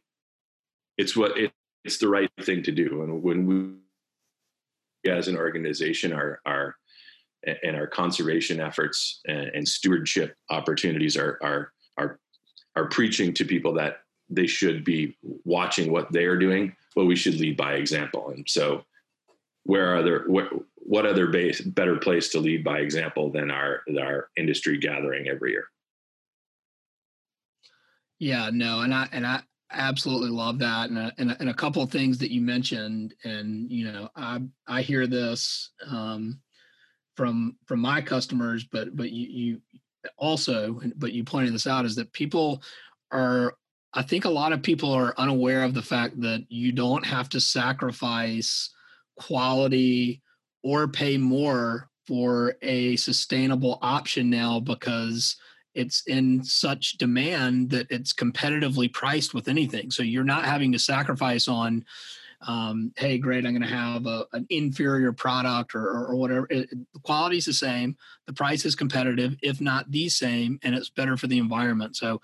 it's 0.99 1.17
what 1.17 1.37
it, 1.39 1.51
it's 1.85 1.99
the 1.99 2.09
right 2.09 2.31
thing 2.43 2.63
to 2.65 2.73
do. 2.73 3.03
And 3.03 3.23
when 3.23 3.47
we, 3.47 5.11
as 5.11 5.29
an 5.29 5.37
organization, 5.37 6.13
our, 6.13 6.41
our, 6.45 6.77
and 7.63 7.75
our 7.75 7.87
conservation 7.87 8.61
efforts 8.61 9.21
and, 9.27 9.49
and 9.55 9.67
stewardship 9.67 10.37
opportunities 10.51 11.17
are, 11.17 11.39
are, 11.43 11.73
are, 11.97 12.19
are 12.75 12.89
preaching 12.89 13.33
to 13.33 13.45
people 13.45 13.73
that 13.75 14.01
they 14.29 14.47
should 14.47 14.85
be 14.85 15.17
watching 15.45 15.91
what 15.91 16.13
they 16.13 16.25
are 16.25 16.37
doing 16.37 16.75
well, 16.97 17.07
we 17.07 17.15
should 17.15 17.39
lead 17.39 17.57
by 17.57 17.75
example. 17.75 18.31
And 18.31 18.49
so, 18.49 18.85
where 19.65 19.95
are 19.95 20.03
there 20.03 20.25
what 20.27 20.51
what 20.77 21.07
other 21.07 21.27
base, 21.27 21.61
better 21.61 21.97
place 21.97 22.31
to 22.31 22.41
lead 22.41 22.65
by 22.65 22.79
example 22.79 23.31
than 23.31 23.51
our 23.51 23.83
our 24.01 24.31
industry 24.37 24.79
gathering 24.79 25.29
every 25.29 25.53
year? 25.53 25.67
Yeah, 28.19 28.51
no, 28.53 28.81
and 28.81 28.95
I 28.95 29.09
and 29.13 29.27
I 29.27 29.43
absolutely 29.71 30.31
love 30.31 30.59
that, 30.61 30.89
and 30.89 30.99
a, 30.99 31.13
and 31.19 31.33
a, 31.33 31.37
and 31.41 31.51
a 31.51 31.55
couple 31.55 31.83
of 31.83 31.91
things 31.91 32.19
that 32.19 32.31
you 32.31 32.41
mentioned, 32.41 33.15
and 33.25 33.71
you 33.71 33.93
know, 33.93 34.09
I 34.17 34.41
I 34.67 34.81
hear 34.81 35.07
this 35.07 35.71
um, 35.87 36.41
from 37.15 37.57
from 37.67 37.81
my 37.81 38.01
customers, 38.01 38.65
but 38.65 38.97
but 38.97 39.11
you 39.11 39.29
you 39.29 39.61
also, 40.17 40.81
but 40.97 41.13
you 41.13 41.25
pointed 41.25 41.53
this 41.53 41.67
out 41.67 41.85
is 41.85 41.97
that 41.97 42.13
people 42.13 42.63
are 43.11 43.55
I 43.95 44.03
think 44.03 44.25
a 44.25 44.31
lot 44.31 44.53
of 44.53 44.63
people 44.63 44.93
are 44.93 45.15
unaware 45.17 45.63
of 45.63 45.75
the 45.75 45.83
fact 45.83 46.21
that 46.21 46.45
you 46.49 46.73
don't 46.73 47.07
have 47.07 47.29
to 47.31 47.41
sacrifice 47.41 48.71
quality 49.17 50.23
or 50.63 50.89
pay 50.89 51.17
more 51.17 51.89
for 52.07 52.57
a 52.63 52.97
sustainable 52.97 53.79
option 53.83 54.31
now 54.31 54.61
because 54.61 55.37
it's 55.75 56.03
in 56.07 56.43
such 56.43 56.93
demand 56.93 57.71
that 57.71 57.87
it's 57.91 58.13
competitively 58.13 58.93
priced 58.93 59.35
with 59.35 59.49
anything. 59.49 59.91
So 59.91 60.03
you're 60.03 60.25
not 60.25 60.45
having 60.45 60.73
to 60.73 60.79
sacrifice 60.79 61.49
on, 61.49 61.85
um, 62.47 62.93
hey, 62.97 63.19
great, 63.19 63.47
I'm 63.47 63.53
going 63.53 63.63
to 63.63 63.69
have 63.69 64.07
a, 64.07 64.27
an 64.33 64.47
inferior 64.51 65.13
product 65.13 65.75
or, 65.75 65.85
or, 65.85 66.07
or 66.09 66.17
whatever. 66.17 66.47
It, 66.51 66.71
the 66.71 67.01
quality 67.01 67.39
is 67.39 67.47
the 67.47 67.53
same, 67.53 67.97
the 68.27 68.33
price 68.33 68.65
is 68.65 68.75
competitive, 68.75 69.37
if 69.43 69.61
not 69.61 69.91
the 69.91 70.09
same, 70.09 70.59
and 70.63 70.75
it's 70.75 70.91
better 70.91 71.17
for 71.17 71.27
the 71.27 71.39
environment. 71.39 71.97
So 71.97 72.21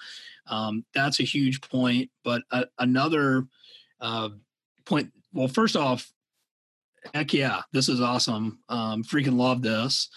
um, 0.46 0.84
that's 0.94 1.20
a 1.20 1.24
huge 1.24 1.60
point. 1.60 2.10
But 2.24 2.42
uh, 2.50 2.64
another 2.78 3.46
uh, 4.00 4.30
point, 4.84 5.12
well, 5.32 5.48
first 5.48 5.76
off, 5.76 6.12
heck 7.14 7.32
yeah, 7.32 7.62
this 7.72 7.88
is 7.88 8.00
awesome. 8.00 8.60
Um, 8.68 9.02
freaking 9.02 9.36
love 9.36 9.62
this. 9.62 10.08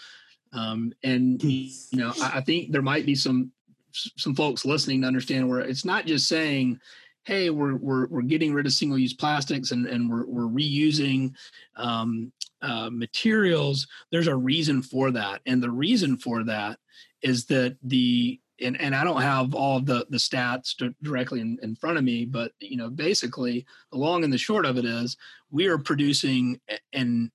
Um, 0.53 0.93
and 1.03 1.41
you 1.43 1.71
know, 1.93 2.13
I, 2.21 2.33
I 2.35 2.41
think 2.41 2.71
there 2.71 2.81
might 2.81 3.05
be 3.05 3.15
some 3.15 3.51
some 3.91 4.35
folks 4.35 4.65
listening 4.65 5.01
to 5.01 5.07
understand 5.07 5.47
where 5.47 5.61
it's 5.61 5.85
not 5.85 6.05
just 6.05 6.27
saying, 6.27 6.79
"Hey, 7.25 7.49
we're 7.49 7.75
we're 7.75 8.07
we're 8.07 8.21
getting 8.21 8.53
rid 8.53 8.65
of 8.65 8.73
single 8.73 8.97
use 8.97 9.13
plastics 9.13 9.71
and 9.71 9.85
and 9.85 10.09
we're 10.09 10.25
we're 10.25 10.43
reusing 10.43 11.33
um, 11.75 12.31
uh, 12.61 12.89
materials." 12.91 13.87
There's 14.11 14.27
a 14.27 14.35
reason 14.35 14.81
for 14.81 15.11
that, 15.11 15.41
and 15.45 15.61
the 15.61 15.71
reason 15.71 16.17
for 16.17 16.43
that 16.45 16.79
is 17.21 17.45
that 17.47 17.77
the 17.83 18.39
and, 18.61 18.79
and 18.79 18.95
I 18.95 19.03
don't 19.03 19.21
have 19.21 19.53
all 19.53 19.79
the 19.81 20.05
the 20.09 20.17
stats 20.17 20.75
directly 21.01 21.41
in, 21.41 21.57
in 21.61 21.75
front 21.75 21.97
of 21.97 22.03
me, 22.03 22.25
but 22.25 22.51
you 22.59 22.77
know, 22.77 22.89
basically, 22.89 23.65
the 23.91 23.97
long 23.97 24.23
and 24.23 24.31
the 24.31 24.37
short 24.37 24.65
of 24.65 24.77
it 24.77 24.85
is, 24.85 25.17
we 25.51 25.67
are 25.67 25.77
producing 25.77 26.59
an 26.93 27.31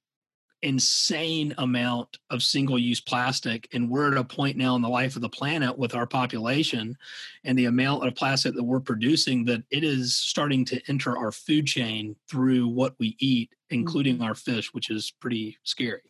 insane 0.62 1.54
amount 1.58 2.18
of 2.28 2.42
single 2.42 2.78
use 2.78 3.00
plastic 3.00 3.68
and 3.72 3.88
we're 3.88 4.12
at 4.12 4.18
a 4.18 4.24
point 4.24 4.56
now 4.56 4.76
in 4.76 4.82
the 4.82 4.88
life 4.88 5.16
of 5.16 5.22
the 5.22 5.28
planet 5.28 5.76
with 5.78 5.94
our 5.94 6.06
population 6.06 6.96
and 7.44 7.58
the 7.58 7.64
amount 7.64 8.06
of 8.06 8.14
plastic 8.14 8.54
that 8.54 8.62
we're 8.62 8.80
producing 8.80 9.44
that 9.44 9.62
it 9.70 9.82
is 9.84 10.14
starting 10.14 10.64
to 10.64 10.80
enter 10.88 11.16
our 11.16 11.32
food 11.32 11.66
chain 11.66 12.14
through 12.28 12.68
what 12.68 12.94
we 12.98 13.16
eat 13.18 13.50
including 13.70 14.16
mm-hmm. 14.16 14.24
our 14.24 14.34
fish 14.34 14.72
which 14.74 14.90
is 14.90 15.12
pretty 15.20 15.56
scary 15.62 16.02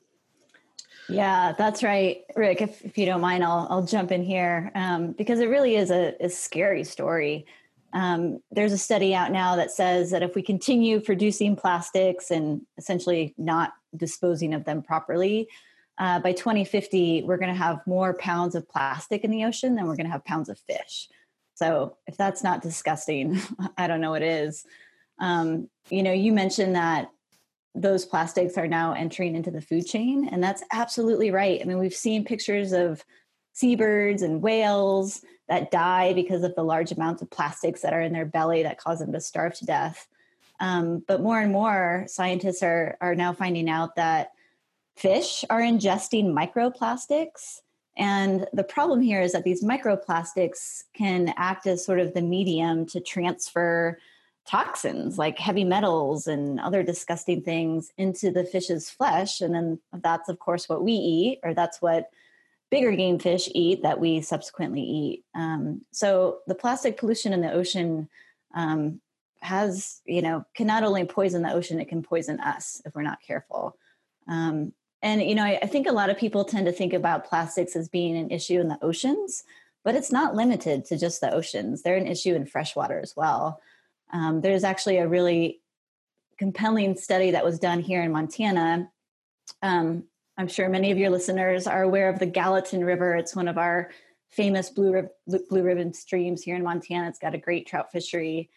yeah 1.08 1.52
that's 1.56 1.82
right 1.82 2.22
rick 2.34 2.60
if, 2.60 2.84
if 2.84 2.98
you 2.98 3.06
don't 3.06 3.20
mind 3.20 3.44
i'll, 3.44 3.68
I'll 3.70 3.84
jump 3.84 4.10
in 4.10 4.24
here 4.24 4.72
um, 4.74 5.12
because 5.12 5.38
it 5.38 5.46
really 5.46 5.76
is 5.76 5.90
a, 5.90 6.14
a 6.20 6.28
scary 6.28 6.82
story 6.82 7.46
um, 7.92 8.40
there's 8.52 8.72
a 8.72 8.78
study 8.78 9.14
out 9.14 9.32
now 9.32 9.56
that 9.56 9.72
says 9.72 10.12
that 10.12 10.22
if 10.22 10.34
we 10.34 10.42
continue 10.42 11.00
producing 11.00 11.56
plastics 11.56 12.30
and 12.30 12.62
essentially 12.78 13.34
not 13.36 13.72
disposing 13.96 14.54
of 14.54 14.64
them 14.64 14.82
properly, 14.82 15.48
uh, 15.98 16.18
by 16.18 16.32
2050, 16.32 17.24
we're 17.24 17.36
going 17.36 17.52
to 17.52 17.58
have 17.58 17.86
more 17.86 18.14
pounds 18.14 18.54
of 18.54 18.66
plastic 18.68 19.22
in 19.22 19.30
the 19.30 19.44
ocean 19.44 19.74
than 19.74 19.86
we're 19.86 19.96
going 19.96 20.06
to 20.06 20.12
have 20.12 20.24
pounds 20.24 20.48
of 20.48 20.58
fish. 20.58 21.08
So 21.54 21.98
if 22.06 22.16
that's 22.16 22.42
not 22.42 22.62
disgusting, 22.62 23.38
I 23.76 23.86
don't 23.86 24.00
know 24.00 24.10
what 24.10 24.22
is. 24.22 24.64
Um, 25.18 25.68
you 25.90 26.02
know, 26.02 26.12
you 26.12 26.32
mentioned 26.32 26.74
that 26.74 27.10
those 27.74 28.06
plastics 28.06 28.56
are 28.56 28.66
now 28.66 28.94
entering 28.94 29.36
into 29.36 29.50
the 29.50 29.60
food 29.60 29.86
chain, 29.86 30.26
and 30.32 30.42
that's 30.42 30.64
absolutely 30.72 31.30
right. 31.30 31.60
I 31.60 31.64
mean, 31.64 31.78
we've 31.78 31.94
seen 31.94 32.24
pictures 32.24 32.72
of 32.72 33.04
seabirds 33.52 34.22
and 34.22 34.40
whales 34.40 35.20
that 35.48 35.70
die 35.70 36.14
because 36.14 36.44
of 36.44 36.54
the 36.54 36.62
large 36.62 36.92
amounts 36.92 37.20
of 37.20 37.30
plastics 37.30 37.82
that 37.82 37.92
are 37.92 38.00
in 38.00 38.14
their 38.14 38.24
belly 38.24 38.62
that 38.62 38.78
cause 38.78 39.00
them 39.00 39.12
to 39.12 39.20
starve 39.20 39.54
to 39.56 39.66
death. 39.66 40.08
Um, 40.60 41.02
but 41.08 41.22
more 41.22 41.40
and 41.40 41.50
more 41.50 42.04
scientists 42.06 42.62
are, 42.62 42.96
are 43.00 43.14
now 43.14 43.32
finding 43.32 43.68
out 43.68 43.96
that 43.96 44.32
fish 44.96 45.44
are 45.48 45.60
ingesting 45.60 46.26
microplastics. 46.26 47.60
And 47.96 48.46
the 48.52 48.64
problem 48.64 49.00
here 49.00 49.22
is 49.22 49.32
that 49.32 49.44
these 49.44 49.64
microplastics 49.64 50.84
can 50.94 51.32
act 51.36 51.66
as 51.66 51.84
sort 51.84 51.98
of 51.98 52.14
the 52.14 52.22
medium 52.22 52.86
to 52.86 53.00
transfer 53.00 53.98
toxins 54.46 55.16
like 55.18 55.38
heavy 55.38 55.64
metals 55.64 56.26
and 56.26 56.60
other 56.60 56.82
disgusting 56.82 57.42
things 57.42 57.92
into 57.96 58.30
the 58.30 58.44
fish's 58.44 58.90
flesh. 58.90 59.40
And 59.40 59.54
then 59.54 59.78
that's, 59.92 60.28
of 60.28 60.38
course, 60.38 60.68
what 60.68 60.82
we 60.82 60.92
eat, 60.92 61.40
or 61.42 61.54
that's 61.54 61.80
what 61.80 62.10
bigger 62.70 62.92
game 62.92 63.18
fish 63.18 63.48
eat 63.54 63.82
that 63.82 64.00
we 64.00 64.20
subsequently 64.20 64.82
eat. 64.82 65.24
Um, 65.34 65.82
so 65.90 66.38
the 66.46 66.54
plastic 66.54 66.98
pollution 66.98 67.32
in 67.32 67.40
the 67.40 67.52
ocean 67.52 68.08
um, 68.54 69.00
has, 69.42 70.00
you 70.04 70.22
know, 70.22 70.44
can 70.54 70.66
not 70.66 70.84
only 70.84 71.04
poison 71.04 71.42
the 71.42 71.52
ocean, 71.52 71.80
it 71.80 71.88
can 71.88 72.02
poison 72.02 72.40
us 72.40 72.80
if 72.84 72.94
we're 72.94 73.02
not 73.02 73.22
careful. 73.22 73.76
Um, 74.28 74.72
and, 75.02 75.22
you 75.22 75.34
know, 75.34 75.44
I, 75.44 75.58
I 75.62 75.66
think 75.66 75.86
a 75.86 75.92
lot 75.92 76.10
of 76.10 76.18
people 76.18 76.44
tend 76.44 76.66
to 76.66 76.72
think 76.72 76.92
about 76.92 77.24
plastics 77.24 77.74
as 77.74 77.88
being 77.88 78.16
an 78.16 78.30
issue 78.30 78.60
in 78.60 78.68
the 78.68 78.78
oceans, 78.82 79.44
but 79.82 79.94
it's 79.94 80.12
not 80.12 80.34
limited 80.34 80.84
to 80.86 80.98
just 80.98 81.20
the 81.20 81.32
oceans. 81.32 81.82
They're 81.82 81.96
an 81.96 82.06
issue 82.06 82.34
in 82.34 82.44
freshwater 82.44 83.00
as 83.00 83.14
well. 83.16 83.60
Um, 84.12 84.42
there's 84.42 84.64
actually 84.64 84.98
a 84.98 85.08
really 85.08 85.60
compelling 86.38 86.96
study 86.96 87.30
that 87.30 87.44
was 87.44 87.58
done 87.58 87.80
here 87.80 88.02
in 88.02 88.12
Montana 88.12 88.90
um, 89.62 90.04
I'm 90.36 90.48
sure 90.48 90.68
many 90.68 90.90
of 90.90 90.98
your 90.98 91.10
listeners 91.10 91.66
are 91.66 91.82
aware 91.82 92.08
of 92.08 92.18
the 92.18 92.26
Gallatin 92.26 92.84
River. 92.84 93.14
It's 93.14 93.36
one 93.36 93.48
of 93.48 93.58
our 93.58 93.90
famous 94.30 94.70
blue, 94.70 95.08
blue 95.26 95.62
ribbon 95.62 95.92
streams 95.92 96.42
here 96.42 96.56
in 96.56 96.62
Montana. 96.62 97.08
It's 97.08 97.18
got 97.18 97.34
a 97.34 97.38
great 97.38 97.66
trout 97.66 97.92
fishery. 97.92 98.48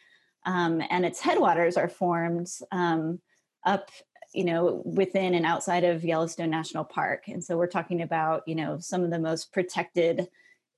Um, 0.45 0.81
and 0.89 1.05
its 1.05 1.19
headwaters 1.19 1.77
are 1.77 1.89
formed 1.89 2.49
um, 2.71 3.19
up 3.65 3.89
you 4.33 4.43
know 4.43 4.81
within 4.83 5.35
and 5.35 5.45
outside 5.45 5.83
of 5.83 6.03
yellowstone 6.03 6.49
national 6.49 6.83
park. 6.83 7.27
And 7.27 7.43
so 7.43 7.57
we're 7.57 7.67
talking 7.67 8.01
about 8.01 8.43
you 8.47 8.55
know 8.55 8.79
some 8.79 9.03
of 9.03 9.11
the 9.11 9.19
most 9.19 9.53
protected 9.53 10.27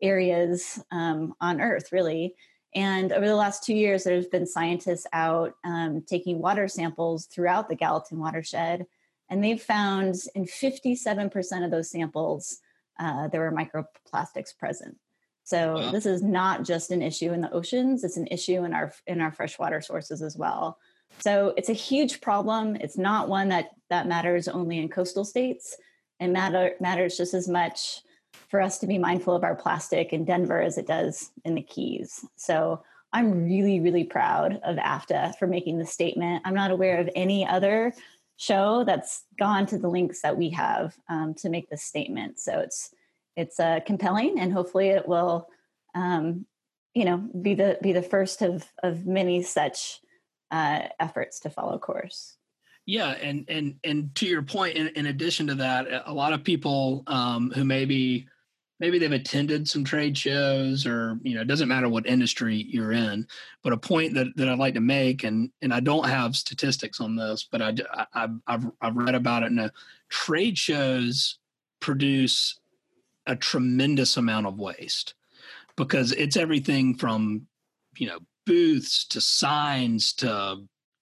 areas 0.01 0.83
um, 0.91 1.33
on 1.41 1.61
earth 1.61 1.91
really. 1.91 2.35
And 2.75 3.13
over 3.13 3.25
the 3.25 3.35
last 3.35 3.63
two 3.63 3.73
years 3.73 4.03
there's 4.03 4.27
been 4.27 4.45
scientists 4.45 5.07
out 5.13 5.53
um, 5.63 6.03
taking 6.05 6.39
water 6.39 6.67
samples 6.67 7.25
throughout 7.25 7.69
the 7.69 7.75
gallatin 7.75 8.19
watershed. 8.19 8.85
And 9.29 9.43
they've 9.43 9.61
found 9.61 10.15
in 10.35 10.45
57% 10.45 11.65
of 11.65 11.71
those 11.71 11.89
samples, 11.89 12.59
uh, 12.99 13.27
there 13.29 13.41
were 13.41 13.51
microplastics 13.51 14.55
present. 14.55 14.97
So 15.45 15.75
wow. 15.75 15.91
this 15.91 16.05
is 16.05 16.21
not 16.21 16.63
just 16.63 16.91
an 16.91 17.01
issue 17.01 17.31
in 17.31 17.39
the 17.39 17.51
oceans; 17.51 18.03
it's 18.03 18.17
an 18.17 18.27
issue 18.27 18.63
in 18.63 18.73
our 18.73 18.91
in 19.07 19.21
our 19.21 19.31
freshwater 19.31 19.79
sources 19.79 20.21
as 20.21 20.35
well. 20.35 20.77
So 21.19 21.53
it's 21.55 21.69
a 21.69 21.73
huge 21.73 22.19
problem. 22.19 22.75
It's 22.75 22.97
not 22.97 23.29
one 23.29 23.49
that 23.49 23.69
that 23.89 24.07
matters 24.07 24.47
only 24.47 24.79
in 24.79 24.89
coastal 24.89 25.23
states. 25.23 25.77
It 26.19 26.27
matter 26.27 26.71
matters 26.81 27.15
just 27.15 27.33
as 27.33 27.47
much 27.47 28.01
for 28.49 28.59
us 28.59 28.79
to 28.79 28.87
be 28.87 28.97
mindful 28.97 29.35
of 29.35 29.43
our 29.43 29.55
plastic 29.55 30.13
in 30.13 30.25
Denver 30.25 30.61
as 30.61 30.77
it 30.77 30.87
does 30.87 31.31
in 31.45 31.55
the 31.55 31.61
Keys. 31.61 32.25
So 32.35 32.83
I'm 33.13 33.45
really, 33.45 33.79
really 33.79 34.03
proud 34.03 34.59
of 34.63 34.75
AFFTA 34.75 35.37
for 35.37 35.47
making 35.47 35.77
the 35.77 35.85
statement. 35.85 36.41
I'm 36.43 36.53
not 36.53 36.71
aware 36.71 36.99
of 36.99 37.09
any 37.15 37.47
other 37.47 37.93
show 38.37 38.83
that's 38.83 39.23
gone 39.39 39.65
to 39.67 39.77
the 39.77 39.87
links 39.87 40.21
that 40.21 40.37
we 40.37 40.49
have 40.49 40.95
um, 41.07 41.33
to 41.35 41.49
make 41.49 41.69
this 41.69 41.83
statement. 41.83 42.39
So 42.39 42.59
it's 42.59 42.93
it's 43.35 43.59
uh, 43.59 43.79
compelling, 43.85 44.39
and 44.39 44.51
hopefully 44.51 44.89
it 44.89 45.07
will, 45.07 45.47
um, 45.93 46.45
you 46.93 47.05
know, 47.05 47.17
be 47.17 47.53
the 47.53 47.77
be 47.81 47.93
the 47.93 48.01
first 48.01 48.41
of 48.41 48.65
of 48.83 49.05
many 49.05 49.41
such 49.43 49.99
uh, 50.51 50.83
efforts 50.99 51.39
to 51.41 51.49
follow 51.49 51.77
course. 51.77 52.37
Yeah, 52.85 53.11
and 53.11 53.45
and 53.49 53.75
and 53.83 54.13
to 54.15 54.27
your 54.27 54.43
point, 54.43 54.77
in, 54.77 54.87
in 54.89 55.07
addition 55.07 55.47
to 55.47 55.55
that, 55.55 56.03
a 56.05 56.13
lot 56.13 56.33
of 56.33 56.43
people 56.43 57.03
um, 57.07 57.51
who 57.51 57.63
maybe 57.63 58.27
maybe 58.79 58.99
they've 58.99 59.11
attended 59.11 59.67
some 59.67 59.83
trade 59.83 60.17
shows 60.17 60.85
or 60.85 61.17
you 61.23 61.35
know 61.35 61.41
it 61.41 61.47
doesn't 61.47 61.69
matter 61.69 61.87
what 61.87 62.05
industry 62.05 62.65
you're 62.69 62.91
in 62.91 63.25
but 63.63 63.73
a 63.73 63.77
point 63.77 64.13
that, 64.13 64.27
that 64.35 64.49
i'd 64.49 64.59
like 64.59 64.73
to 64.73 64.81
make 64.81 65.23
and 65.23 65.49
and 65.61 65.73
i 65.73 65.79
don't 65.79 66.07
have 66.07 66.35
statistics 66.35 66.99
on 66.99 67.15
this 67.15 67.47
but 67.49 67.61
i, 67.61 67.73
I 68.13 68.27
have 68.45 68.69
I've 68.81 68.97
read 68.97 69.15
about 69.15 69.43
it 69.43 69.51
and 69.51 69.71
trade 70.09 70.57
shows 70.57 71.37
produce 71.79 72.59
a 73.27 73.35
tremendous 73.35 74.17
amount 74.17 74.47
of 74.47 74.59
waste 74.59 75.13
because 75.75 76.11
it's 76.13 76.37
everything 76.37 76.95
from 76.95 77.47
you 77.97 78.07
know 78.07 78.19
booths 78.45 79.05
to 79.07 79.19
signs 79.21 80.13
to 80.13 80.57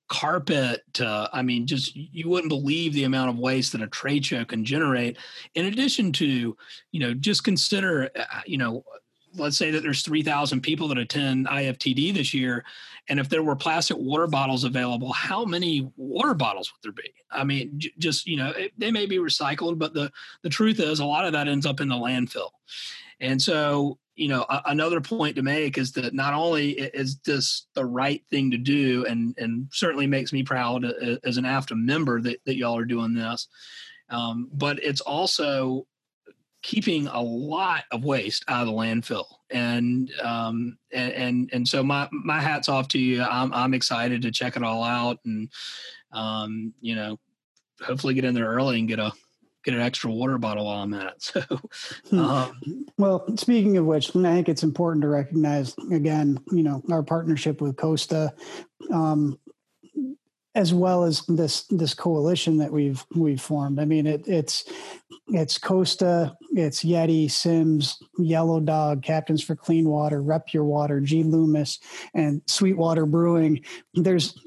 carpet 0.09 0.81
to 0.93 1.29
i 1.33 1.41
mean 1.41 1.65
just 1.65 1.95
you 1.95 2.29
wouldn't 2.29 2.49
believe 2.49 2.93
the 2.93 3.03
amount 3.03 3.29
of 3.29 3.39
waste 3.39 3.71
that 3.71 3.81
a 3.81 3.87
trade 3.87 4.25
show 4.25 4.45
can 4.45 4.63
generate. 4.63 5.17
In 5.55 5.65
addition 5.65 6.11
to 6.13 6.55
you 6.91 6.99
know 6.99 7.13
just 7.13 7.43
consider 7.43 8.09
uh, 8.15 8.41
you 8.45 8.57
know 8.57 8.83
let's 9.35 9.57
say 9.57 9.71
that 9.71 9.81
there's 9.81 10.03
3000 10.03 10.61
people 10.61 10.87
that 10.87 10.97
attend 10.97 11.47
iftd 11.47 12.13
this 12.13 12.33
year 12.33 12.63
and 13.09 13.19
if 13.19 13.29
there 13.29 13.43
were 13.43 13.55
plastic 13.55 13.97
water 13.97 14.27
bottles 14.27 14.63
available 14.63 15.11
how 15.11 15.45
many 15.45 15.91
water 15.97 16.33
bottles 16.33 16.71
would 16.71 16.83
there 16.83 17.03
be 17.03 17.13
i 17.31 17.43
mean 17.43 17.73
j- 17.77 17.93
just 17.97 18.27
you 18.27 18.37
know 18.37 18.49
it, 18.51 18.71
they 18.77 18.91
may 18.91 19.05
be 19.05 19.17
recycled 19.17 19.77
but 19.77 19.93
the 19.93 20.11
the 20.41 20.49
truth 20.49 20.79
is 20.79 20.99
a 20.99 21.05
lot 21.05 21.25
of 21.25 21.33
that 21.33 21.47
ends 21.47 21.65
up 21.65 21.79
in 21.79 21.87
the 21.87 21.95
landfill 21.95 22.51
and 23.19 23.41
so 23.41 23.97
you 24.15 24.27
know, 24.27 24.45
a, 24.47 24.61
another 24.67 25.01
point 25.01 25.35
to 25.35 25.41
make 25.41 25.77
is 25.77 25.91
that 25.93 26.13
not 26.13 26.33
only 26.33 26.71
is 26.71 27.17
this 27.19 27.65
the 27.73 27.85
right 27.85 28.23
thing 28.29 28.51
to 28.51 28.57
do, 28.57 29.05
and 29.05 29.35
and 29.37 29.67
certainly 29.71 30.07
makes 30.07 30.31
me 30.31 30.43
proud 30.43 30.85
as 31.23 31.37
an 31.37 31.45
AFFTA 31.45 31.75
member 31.75 32.21
that, 32.21 32.39
that 32.45 32.55
y'all 32.55 32.77
are 32.77 32.85
doing 32.85 33.13
this. 33.13 33.47
um, 34.09 34.49
but 34.53 34.83
it's 34.83 35.01
also 35.01 35.87
keeping 36.63 37.07
a 37.07 37.21
lot 37.21 37.83
of 37.91 38.03
waste 38.03 38.43
out 38.47 38.61
of 38.61 38.67
the 38.67 38.73
landfill. 38.73 39.25
And 39.51 40.09
um, 40.23 40.77
and, 40.91 41.49
and 41.53 41.67
so 41.67 41.83
my 41.83 42.09
my 42.11 42.39
hats 42.39 42.69
off 42.69 42.87
to 42.89 42.99
you. 42.99 43.21
I'm 43.21 43.53
i'm 43.53 43.73
excited 43.75 44.23
to 44.23 44.31
check 44.31 44.55
it 44.55 44.63
all 44.63 44.83
out 44.83 45.19
and 45.25 45.51
um, 46.11 46.73
you 46.81 46.95
know 46.95 47.19
hopefully 47.81 48.13
get 48.13 48.25
in 48.25 48.33
there 48.33 48.47
early 48.47 48.79
and 48.79 48.87
get 48.87 48.99
a 48.99 49.11
get 49.63 49.73
an 49.73 49.81
extra 49.81 50.11
water 50.11 50.37
bottle 50.37 50.65
while 50.65 50.81
i'm 50.81 50.93
at 50.93 51.13
it. 51.13 51.21
So 51.21 51.41
Hmm. 52.09 52.19
um, 52.19 52.85
Well, 52.97 53.37
speaking 53.37 53.77
of 53.77 53.85
which, 53.85 54.15
I 54.15 54.21
think 54.21 54.49
it's 54.49 54.63
important 54.63 55.01
to 55.03 55.07
recognize 55.09 55.75
again, 55.91 56.39
you 56.51 56.63
know, 56.63 56.81
our 56.91 57.03
partnership 57.03 57.61
with 57.61 57.75
Costa, 57.77 58.33
um, 58.91 59.39
as 60.55 60.73
well 60.73 61.03
as 61.03 61.25
this 61.27 61.63
this 61.69 61.93
coalition 61.93 62.57
that 62.57 62.71
we've 62.71 63.03
we've 63.15 63.41
formed. 63.41 63.79
I 63.79 63.85
mean, 63.85 64.05
it, 64.05 64.27
it's 64.27 64.65
it's 65.27 65.57
Costa, 65.57 66.35
it's 66.51 66.83
Yeti, 66.83 67.29
Simms, 67.29 67.97
Yellow 68.17 68.59
Dog, 68.59 69.03
Captains 69.03 69.43
for 69.43 69.55
Clean 69.55 69.87
Water, 69.87 70.21
Rep 70.21 70.53
Your 70.53 70.65
Water, 70.65 70.99
G 70.99 71.23
Loomis, 71.23 71.79
and 72.13 72.41
Sweetwater 72.45 73.05
Brewing. 73.05 73.63
There's 73.93 74.37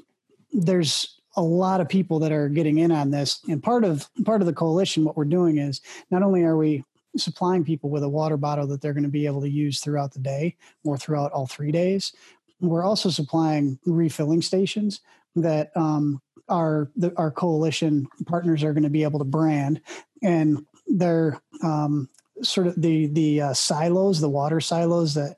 there's 0.51 1.19
a 1.35 1.41
lot 1.41 1.81
of 1.81 1.89
people 1.89 2.19
that 2.19 2.31
are 2.31 2.49
getting 2.49 2.79
in 2.79 2.91
on 2.91 3.11
this, 3.11 3.41
and 3.49 3.61
part 3.61 3.83
of 3.83 4.09
part 4.23 4.41
of 4.41 4.47
the 4.47 4.53
coalition, 4.53 5.03
what 5.03 5.17
we're 5.17 5.25
doing 5.25 5.57
is 5.57 5.81
not 6.09 6.23
only 6.23 6.43
are 6.43 6.57
we 6.57 6.83
supplying 7.17 7.65
people 7.65 7.89
with 7.89 8.03
a 8.03 8.09
water 8.09 8.37
bottle 8.37 8.67
that 8.67 8.81
they're 8.81 8.93
going 8.93 9.03
to 9.03 9.09
be 9.09 9.25
able 9.25 9.41
to 9.41 9.49
use 9.49 9.79
throughout 9.79 10.13
the 10.13 10.19
day 10.19 10.55
or 10.83 10.97
throughout 10.97 11.31
all 11.31 11.47
three 11.47 11.71
days. 11.71 12.13
We're 12.59 12.83
also 12.83 13.09
supplying 13.09 13.79
refilling 13.85 14.41
stations 14.41 15.01
that 15.41 15.71
um, 15.75 16.21
our 16.49 16.89
the, 16.95 17.13
our 17.17 17.31
coalition 17.31 18.07
partners 18.25 18.63
are 18.63 18.73
going 18.73 18.83
to 18.83 18.89
be 18.89 19.03
able 19.03 19.19
to 19.19 19.25
brand, 19.25 19.81
and 20.23 20.65
they're 20.87 21.41
um, 21.63 22.09
sort 22.41 22.67
of 22.67 22.81
the 22.81 23.07
the 23.07 23.41
uh, 23.41 23.53
silos, 23.53 24.19
the 24.19 24.29
water 24.29 24.59
silos 24.59 25.13
that 25.15 25.37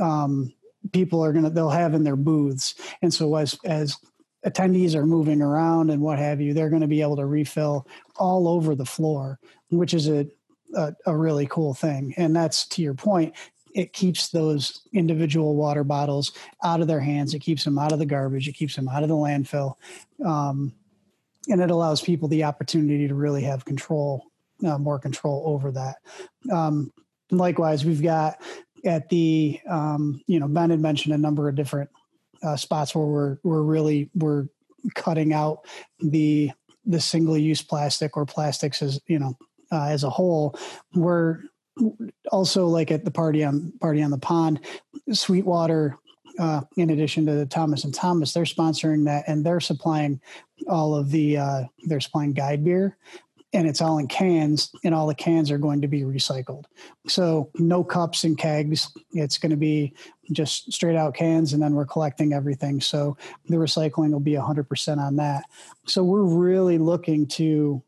um, 0.00 0.52
people 0.92 1.22
are 1.22 1.32
going 1.32 1.44
to 1.44 1.50
they'll 1.50 1.70
have 1.70 1.94
in 1.94 2.04
their 2.04 2.16
booths, 2.16 2.74
and 3.02 3.12
so 3.12 3.34
as 3.36 3.58
as 3.64 3.96
attendees 4.46 4.94
are 4.94 5.06
moving 5.06 5.42
around 5.42 5.90
and 5.90 6.00
what 6.00 6.18
have 6.18 6.40
you, 6.40 6.54
they're 6.54 6.70
going 6.70 6.82
to 6.82 6.88
be 6.88 7.02
able 7.02 7.16
to 7.16 7.26
refill 7.26 7.86
all 8.16 8.46
over 8.46 8.74
the 8.74 8.86
floor, 8.86 9.38
which 9.70 9.92
is 9.94 10.08
a 10.08 10.26
a, 10.74 10.94
a 11.06 11.16
really 11.16 11.46
cool 11.46 11.74
thing. 11.74 12.14
And 12.16 12.34
that's 12.34 12.66
to 12.68 12.82
your 12.82 12.94
point, 12.94 13.34
it 13.74 13.92
keeps 13.92 14.28
those 14.28 14.82
individual 14.92 15.56
water 15.56 15.84
bottles 15.84 16.32
out 16.64 16.80
of 16.80 16.86
their 16.86 17.00
hands. 17.00 17.34
It 17.34 17.40
keeps 17.40 17.64
them 17.64 17.78
out 17.78 17.92
of 17.92 17.98
the 17.98 18.06
garbage. 18.06 18.48
It 18.48 18.54
keeps 18.54 18.76
them 18.76 18.88
out 18.88 19.02
of 19.02 19.08
the 19.08 19.14
landfill. 19.14 19.74
Um, 20.24 20.72
and 21.48 21.60
it 21.60 21.70
allows 21.70 22.02
people 22.02 22.28
the 22.28 22.44
opportunity 22.44 23.08
to 23.08 23.14
really 23.14 23.42
have 23.42 23.64
control, 23.64 24.24
uh, 24.66 24.78
more 24.78 24.98
control 24.98 25.42
over 25.46 25.70
that. 25.72 25.96
Um, 26.52 26.92
likewise, 27.30 27.84
we've 27.84 28.02
got 28.02 28.40
at 28.84 29.08
the, 29.08 29.60
um, 29.68 30.20
you 30.26 30.40
know, 30.40 30.48
Ben 30.48 30.70
had 30.70 30.80
mentioned 30.80 31.14
a 31.14 31.18
number 31.18 31.48
of 31.48 31.54
different 31.54 31.90
uh, 32.42 32.56
spots 32.56 32.94
where 32.94 33.06
we're, 33.06 33.38
we're 33.42 33.62
really, 33.62 34.10
we're 34.14 34.46
cutting 34.94 35.32
out 35.32 35.66
the, 36.00 36.50
the 36.86 37.00
single 37.00 37.36
use 37.36 37.62
plastic 37.62 38.16
or 38.16 38.24
plastics 38.24 38.82
as, 38.82 39.00
you 39.06 39.18
know, 39.18 39.36
uh, 39.72 39.86
as 39.86 40.04
a 40.04 40.10
whole. 40.10 40.58
We're 40.94 41.40
also 42.30 42.66
like 42.66 42.90
at 42.90 43.04
the 43.04 43.10
party 43.10 43.44
on 43.44 43.72
party 43.80 44.02
on 44.02 44.10
the 44.10 44.18
pond, 44.18 44.60
Sweetwater. 45.12 45.96
Uh, 46.38 46.60
in 46.76 46.90
addition 46.90 47.26
to 47.26 47.34
the 47.34 47.46
Thomas 47.46 47.82
and 47.82 47.92
Thomas, 47.92 48.32
they're 48.32 48.44
sponsoring 48.44 49.06
that 49.06 49.24
and 49.26 49.44
they're 49.44 49.58
supplying 49.58 50.20
all 50.68 50.94
of 50.94 51.10
the 51.10 51.36
uh, 51.36 51.64
they're 51.86 51.98
supplying 51.98 52.32
guide 52.32 52.64
beer, 52.64 52.96
and 53.52 53.66
it's 53.66 53.80
all 53.80 53.98
in 53.98 54.06
cans, 54.06 54.70
and 54.84 54.94
all 54.94 55.06
the 55.06 55.14
cans 55.14 55.50
are 55.50 55.58
going 55.58 55.80
to 55.80 55.88
be 55.88 56.02
recycled. 56.02 56.66
So 57.08 57.50
no 57.54 57.82
cups 57.82 58.22
and 58.22 58.38
kegs. 58.38 58.92
It's 59.12 59.38
going 59.38 59.50
to 59.50 59.56
be 59.56 59.94
just 60.30 60.72
straight 60.72 60.96
out 60.96 61.14
cans, 61.14 61.52
and 61.54 61.62
then 61.62 61.74
we're 61.74 61.86
collecting 61.86 62.32
everything. 62.32 62.80
So 62.80 63.16
the 63.48 63.56
recycling 63.56 64.12
will 64.12 64.20
be 64.20 64.34
100% 64.34 64.98
on 64.98 65.16
that. 65.16 65.44
So 65.86 66.04
we're 66.04 66.22
really 66.22 66.78
looking 66.78 67.26
to 67.28 67.82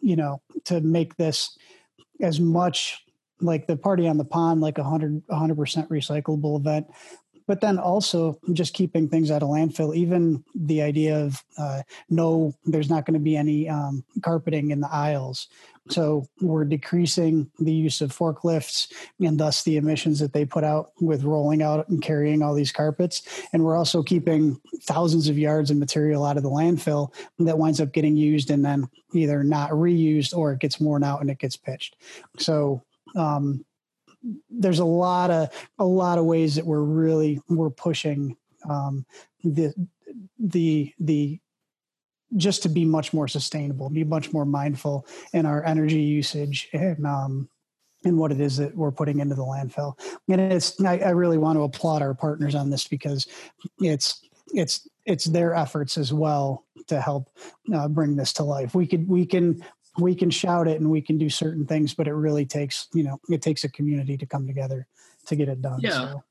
you 0.00 0.16
know 0.16 0.42
to 0.64 0.80
make 0.80 1.16
this 1.16 1.56
as 2.20 2.40
much 2.40 3.04
like 3.42 3.66
the 3.66 3.76
party 3.76 4.08
on 4.08 4.18
the 4.18 4.24
pond 4.24 4.60
like 4.60 4.78
a 4.78 4.82
100 4.82 5.26
100% 5.26 5.88
recyclable 5.88 6.58
event. 6.58 6.86
But 7.48 7.60
then 7.60 7.78
also 7.78 8.38
just 8.52 8.72
keeping 8.72 9.08
things 9.08 9.30
out 9.30 9.42
of 9.42 9.48
landfill 9.48 9.94
even 9.94 10.44
the 10.54 10.80
idea 10.80 11.18
of 11.18 11.42
uh, 11.58 11.82
no 12.08 12.54
there's 12.64 12.88
not 12.88 13.04
going 13.04 13.14
to 13.14 13.20
be 13.20 13.36
any 13.36 13.68
um, 13.68 14.04
carpeting 14.22 14.70
in 14.70 14.80
the 14.80 14.90
aisles. 14.90 15.48
So 15.88 16.26
we're 16.40 16.64
decreasing 16.64 17.50
the 17.58 17.72
use 17.72 18.00
of 18.00 18.16
forklifts 18.16 18.92
and 19.20 19.38
thus 19.38 19.64
the 19.64 19.76
emissions 19.76 20.20
that 20.20 20.32
they 20.32 20.44
put 20.44 20.62
out 20.62 20.92
with 21.00 21.24
rolling 21.24 21.60
out 21.60 21.88
and 21.88 22.00
carrying 22.00 22.40
all 22.40 22.54
these 22.54 22.70
carpets. 22.70 23.22
And 23.52 23.64
we're 23.64 23.76
also 23.76 24.02
keeping 24.02 24.60
thousands 24.82 25.28
of 25.28 25.38
yards 25.38 25.70
of 25.70 25.76
material 25.76 26.24
out 26.24 26.36
of 26.36 26.44
the 26.44 26.50
landfill 26.50 27.12
that 27.40 27.58
winds 27.58 27.80
up 27.80 27.92
getting 27.92 28.16
used 28.16 28.50
and 28.50 28.64
then 28.64 28.88
either 29.12 29.42
not 29.42 29.70
reused 29.70 30.36
or 30.36 30.52
it 30.52 30.60
gets 30.60 30.78
worn 30.78 31.02
out 31.02 31.20
and 31.20 31.30
it 31.30 31.38
gets 31.38 31.56
pitched. 31.56 31.96
So 32.38 32.84
um, 33.16 33.64
there's 34.50 34.78
a 34.78 34.84
lot 34.84 35.30
of 35.30 35.48
a 35.78 35.84
lot 35.84 36.18
of 36.18 36.24
ways 36.24 36.54
that 36.54 36.66
we're 36.66 36.82
really 36.82 37.40
we're 37.48 37.70
pushing 37.70 38.36
um, 38.68 39.04
the 39.42 39.74
the 40.38 40.92
the 40.98 41.40
just 42.36 42.62
to 42.62 42.68
be 42.68 42.84
much 42.84 43.12
more 43.12 43.28
sustainable, 43.28 43.90
be 43.90 44.04
much 44.04 44.32
more 44.32 44.46
mindful 44.46 45.06
in 45.32 45.44
our 45.44 45.64
energy 45.64 46.00
usage 46.00 46.68
and 46.72 47.06
um, 47.06 47.48
and 48.04 48.18
what 48.18 48.32
it 48.32 48.40
is 48.40 48.56
that 48.56 48.76
we're 48.76 48.90
putting 48.90 49.20
into 49.20 49.34
the 49.34 49.44
landfill. 49.44 49.94
And 50.28 50.40
it's 50.40 50.80
I, 50.84 50.98
I 50.98 51.10
really 51.10 51.38
want 51.38 51.56
to 51.56 51.62
applaud 51.62 52.02
our 52.02 52.14
partners 52.14 52.54
on 52.54 52.70
this 52.70 52.86
because 52.86 53.26
it's 53.78 54.20
it's 54.54 54.88
it's 55.04 55.24
their 55.24 55.54
efforts 55.54 55.98
as 55.98 56.12
well 56.12 56.64
to 56.86 57.00
help 57.00 57.28
uh, 57.74 57.88
bring 57.88 58.16
this 58.16 58.32
to 58.34 58.44
life. 58.44 58.74
We 58.74 58.86
could 58.86 59.08
we 59.08 59.26
can 59.26 59.64
we 59.98 60.14
can 60.14 60.30
shout 60.30 60.68
it 60.68 60.80
and 60.80 60.90
we 60.90 61.02
can 61.02 61.18
do 61.18 61.28
certain 61.28 61.66
things, 61.66 61.94
but 61.94 62.08
it 62.08 62.14
really 62.14 62.46
takes 62.46 62.88
you 62.92 63.02
know 63.02 63.20
it 63.28 63.42
takes 63.42 63.64
a 63.64 63.68
community 63.68 64.16
to 64.16 64.26
come 64.26 64.46
together 64.46 64.86
to 65.26 65.36
get 65.36 65.48
it 65.48 65.62
done. 65.62 65.80
Yeah. 65.80 65.90
So. 65.90 66.24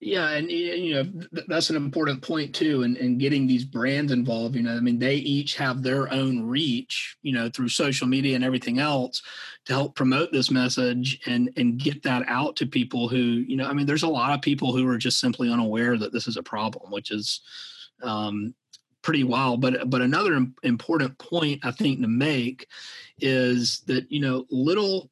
Yeah, 0.00 0.30
and 0.30 0.48
you 0.48 0.94
know 0.94 1.42
that's 1.48 1.70
an 1.70 1.76
important 1.76 2.22
point 2.22 2.54
too, 2.54 2.84
and 2.84 2.96
and 2.96 3.18
getting 3.18 3.48
these 3.48 3.64
brands 3.64 4.12
involved. 4.12 4.54
You 4.54 4.62
know, 4.62 4.76
I 4.76 4.78
mean, 4.78 5.00
they 5.00 5.16
each 5.16 5.56
have 5.56 5.82
their 5.82 6.12
own 6.12 6.46
reach, 6.46 7.16
you 7.22 7.32
know, 7.32 7.50
through 7.50 7.70
social 7.70 8.06
media 8.06 8.36
and 8.36 8.44
everything 8.44 8.78
else, 8.78 9.22
to 9.64 9.72
help 9.72 9.96
promote 9.96 10.30
this 10.30 10.52
message 10.52 11.18
and 11.26 11.50
and 11.56 11.78
get 11.80 12.04
that 12.04 12.22
out 12.28 12.54
to 12.56 12.66
people 12.66 13.08
who, 13.08 13.16
you 13.16 13.56
know, 13.56 13.66
I 13.66 13.72
mean, 13.72 13.86
there's 13.86 14.04
a 14.04 14.08
lot 14.08 14.32
of 14.32 14.40
people 14.40 14.72
who 14.72 14.86
are 14.86 14.98
just 14.98 15.18
simply 15.18 15.50
unaware 15.50 15.98
that 15.98 16.12
this 16.12 16.28
is 16.28 16.36
a 16.36 16.44
problem, 16.44 16.92
which 16.92 17.10
is 17.10 17.40
um, 18.04 18.54
pretty 19.02 19.24
wild. 19.24 19.60
But 19.60 19.88
but 19.90 20.02
another 20.02 20.46
important 20.62 21.18
point 21.18 21.64
I 21.64 21.70
think 21.70 22.00
to 22.00 22.08
make 22.08 22.66
is 23.20 23.80
that 23.86 24.10
you 24.10 24.20
know 24.20 24.46
little 24.50 25.10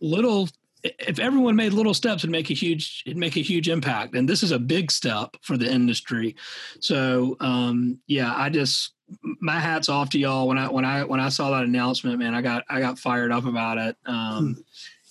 little 0.00 0.48
if 0.82 1.18
everyone 1.18 1.56
made 1.56 1.72
little 1.72 1.94
steps 1.94 2.22
it'd 2.22 2.30
make 2.30 2.50
a 2.50 2.54
huge 2.54 3.02
it'd 3.06 3.16
make 3.16 3.36
a 3.36 3.42
huge 3.42 3.68
impact 3.68 4.14
and 4.14 4.28
this 4.28 4.42
is 4.42 4.52
a 4.52 4.58
big 4.58 4.90
step 4.90 5.36
for 5.42 5.56
the 5.56 5.70
industry. 5.70 6.36
So 6.80 7.36
um 7.40 8.00
yeah 8.06 8.34
i 8.34 8.50
just 8.50 8.92
my 9.40 9.58
hats 9.60 9.88
off 9.88 10.10
to 10.10 10.18
y'all. 10.18 10.48
When 10.48 10.58
i 10.58 10.68
when 10.68 10.84
i 10.84 11.04
when 11.04 11.20
i 11.20 11.28
saw 11.28 11.50
that 11.50 11.64
announcement 11.64 12.18
man 12.18 12.34
i 12.34 12.42
got 12.42 12.64
i 12.68 12.80
got 12.80 12.98
fired 12.98 13.32
up 13.32 13.46
about 13.46 13.78
it 13.78 13.96
um 14.06 14.56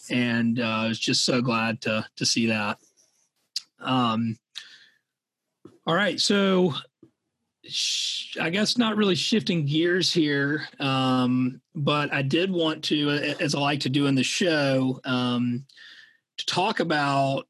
and 0.09 0.59
uh, 0.59 0.63
i 0.63 0.87
was 0.87 0.99
just 0.99 1.25
so 1.25 1.41
glad 1.41 1.81
to 1.81 2.05
to 2.15 2.25
see 2.25 2.47
that. 2.47 2.77
Um 3.79 4.37
all 5.87 5.95
right 5.95 6.19
so 6.19 6.73
I 8.39 8.49
guess 8.49 8.77
not 8.77 8.97
really 8.97 9.15
shifting 9.15 9.65
gears 9.65 10.13
here, 10.13 10.67
um, 10.79 11.61
but 11.73 12.13
I 12.13 12.21
did 12.21 12.51
want 12.51 12.83
to, 12.85 13.09
as 13.39 13.55
I 13.55 13.59
like 13.59 13.79
to 13.81 13.89
do 13.89 14.05
in 14.07 14.15
the 14.15 14.23
show, 14.23 14.99
um, 15.03 15.65
to 16.37 16.45
talk 16.45 16.79
about 16.79 17.47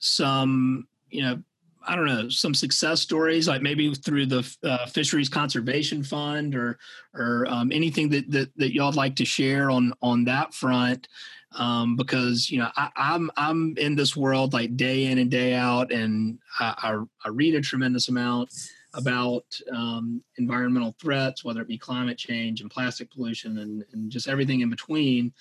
some, 0.00 0.88
you 1.10 1.22
know, 1.22 1.42
I 1.86 1.96
don't 1.96 2.06
know, 2.06 2.28
some 2.28 2.54
success 2.54 3.00
stories, 3.00 3.48
like 3.48 3.62
maybe 3.62 3.92
through 3.94 4.26
the 4.26 4.56
uh, 4.62 4.86
Fisheries 4.86 5.28
Conservation 5.28 6.02
Fund 6.02 6.54
or 6.54 6.78
or 7.14 7.46
um, 7.48 7.72
anything 7.72 8.08
that, 8.10 8.30
that 8.30 8.56
that 8.56 8.72
y'all'd 8.72 8.96
like 8.96 9.16
to 9.16 9.24
share 9.24 9.70
on 9.70 9.92
on 10.00 10.24
that 10.24 10.54
front. 10.54 11.08
Um, 11.54 11.96
because 11.96 12.50
you 12.50 12.58
know 12.58 12.70
I, 12.76 12.88
I'm 12.96 13.30
I'm 13.36 13.76
in 13.76 13.94
this 13.96 14.16
world 14.16 14.52
like 14.52 14.76
day 14.76 15.06
in 15.06 15.18
and 15.18 15.30
day 15.30 15.54
out, 15.54 15.92
and 15.92 16.38
I, 16.60 16.74
I, 16.78 17.02
I 17.26 17.28
read 17.28 17.56
a 17.56 17.60
tremendous 17.60 18.08
amount 18.08 18.50
about 18.94 19.44
um, 19.74 20.22
environmental 20.36 20.94
threats, 21.00 21.44
whether 21.44 21.60
it 21.60 21.68
be 21.68 21.78
climate 21.78 22.18
change 22.18 22.60
and 22.60 22.70
plastic 22.70 23.10
pollution 23.10 23.58
and, 23.58 23.84
and 23.92 24.10
just 24.10 24.28
everything 24.28 24.60
in 24.60 24.70
between. 24.70 25.32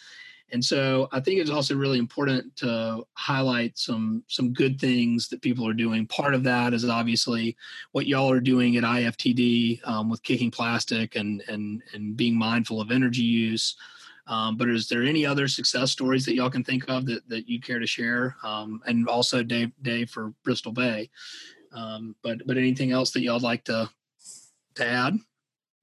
And 0.54 0.64
so 0.64 1.08
I 1.12 1.20
think 1.20 1.40
it's 1.40 1.50
also 1.50 1.76
really 1.76 1.98
important 1.98 2.56
to 2.58 3.06
highlight 3.14 3.78
some 3.78 4.24
some 4.28 4.52
good 4.52 4.80
things 4.80 5.30
that 5.30 5.42
people 5.42 5.66
are 5.68 5.74
doing. 5.74 6.06
Part 6.08 6.34
of 6.34 6.44
that 6.44 6.74
is 6.74 6.84
obviously 6.84 7.56
what 7.94 8.08
y'all 8.08 8.32
are 8.32 8.42
doing 8.42 8.76
at 8.76 8.84
IFTD 8.84 9.88
um, 9.88 10.10
with 10.10 10.24
kicking 10.24 10.52
plastic 10.52 11.16
and 11.16 11.42
and 11.48 11.82
and 11.94 12.18
being 12.18 12.38
mindful 12.38 12.82
of 12.82 12.92
energy 12.92 13.24
use. 13.24 13.78
Um, 14.28 14.56
but 14.56 14.70
is 14.70 14.88
there 14.88 15.04
any 15.04 15.26
other 15.26 15.48
success 15.48 15.92
stories 15.92 16.26
that 16.26 16.36
y'all 16.36 16.50
can 16.50 16.64
think 16.64 16.86
of 16.90 17.06
that, 17.08 17.28
that 17.28 17.50
you 17.50 17.60
care 17.60 17.80
to 17.80 17.88
share? 17.88 18.36
Um, 18.44 18.82
and 18.86 19.08
also 19.08 19.44
Dave, 19.44 19.72
Dave 19.82 20.10
for 20.10 20.34
Bristol 20.44 20.72
Bay. 20.72 21.10
Um, 21.74 22.16
but 22.24 22.46
but 22.46 22.58
anything 22.58 22.92
else 22.92 23.12
that 23.12 23.22
y'all 23.22 23.40
like 23.40 23.64
to 23.66 23.90
to 24.76 24.86
add? 24.86 25.18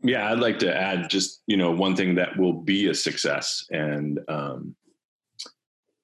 Yeah, 0.03 0.30
I'd 0.30 0.39
like 0.39 0.59
to 0.61 0.74
add 0.74 1.11
just 1.11 1.43
you 1.47 1.57
know 1.57 1.70
one 1.70 1.97
thing 1.97 2.14
that 2.16 2.36
will 2.36 2.53
be 2.53 2.86
a 2.89 2.95
success, 2.95 3.66
and 3.70 4.20
um, 4.28 4.76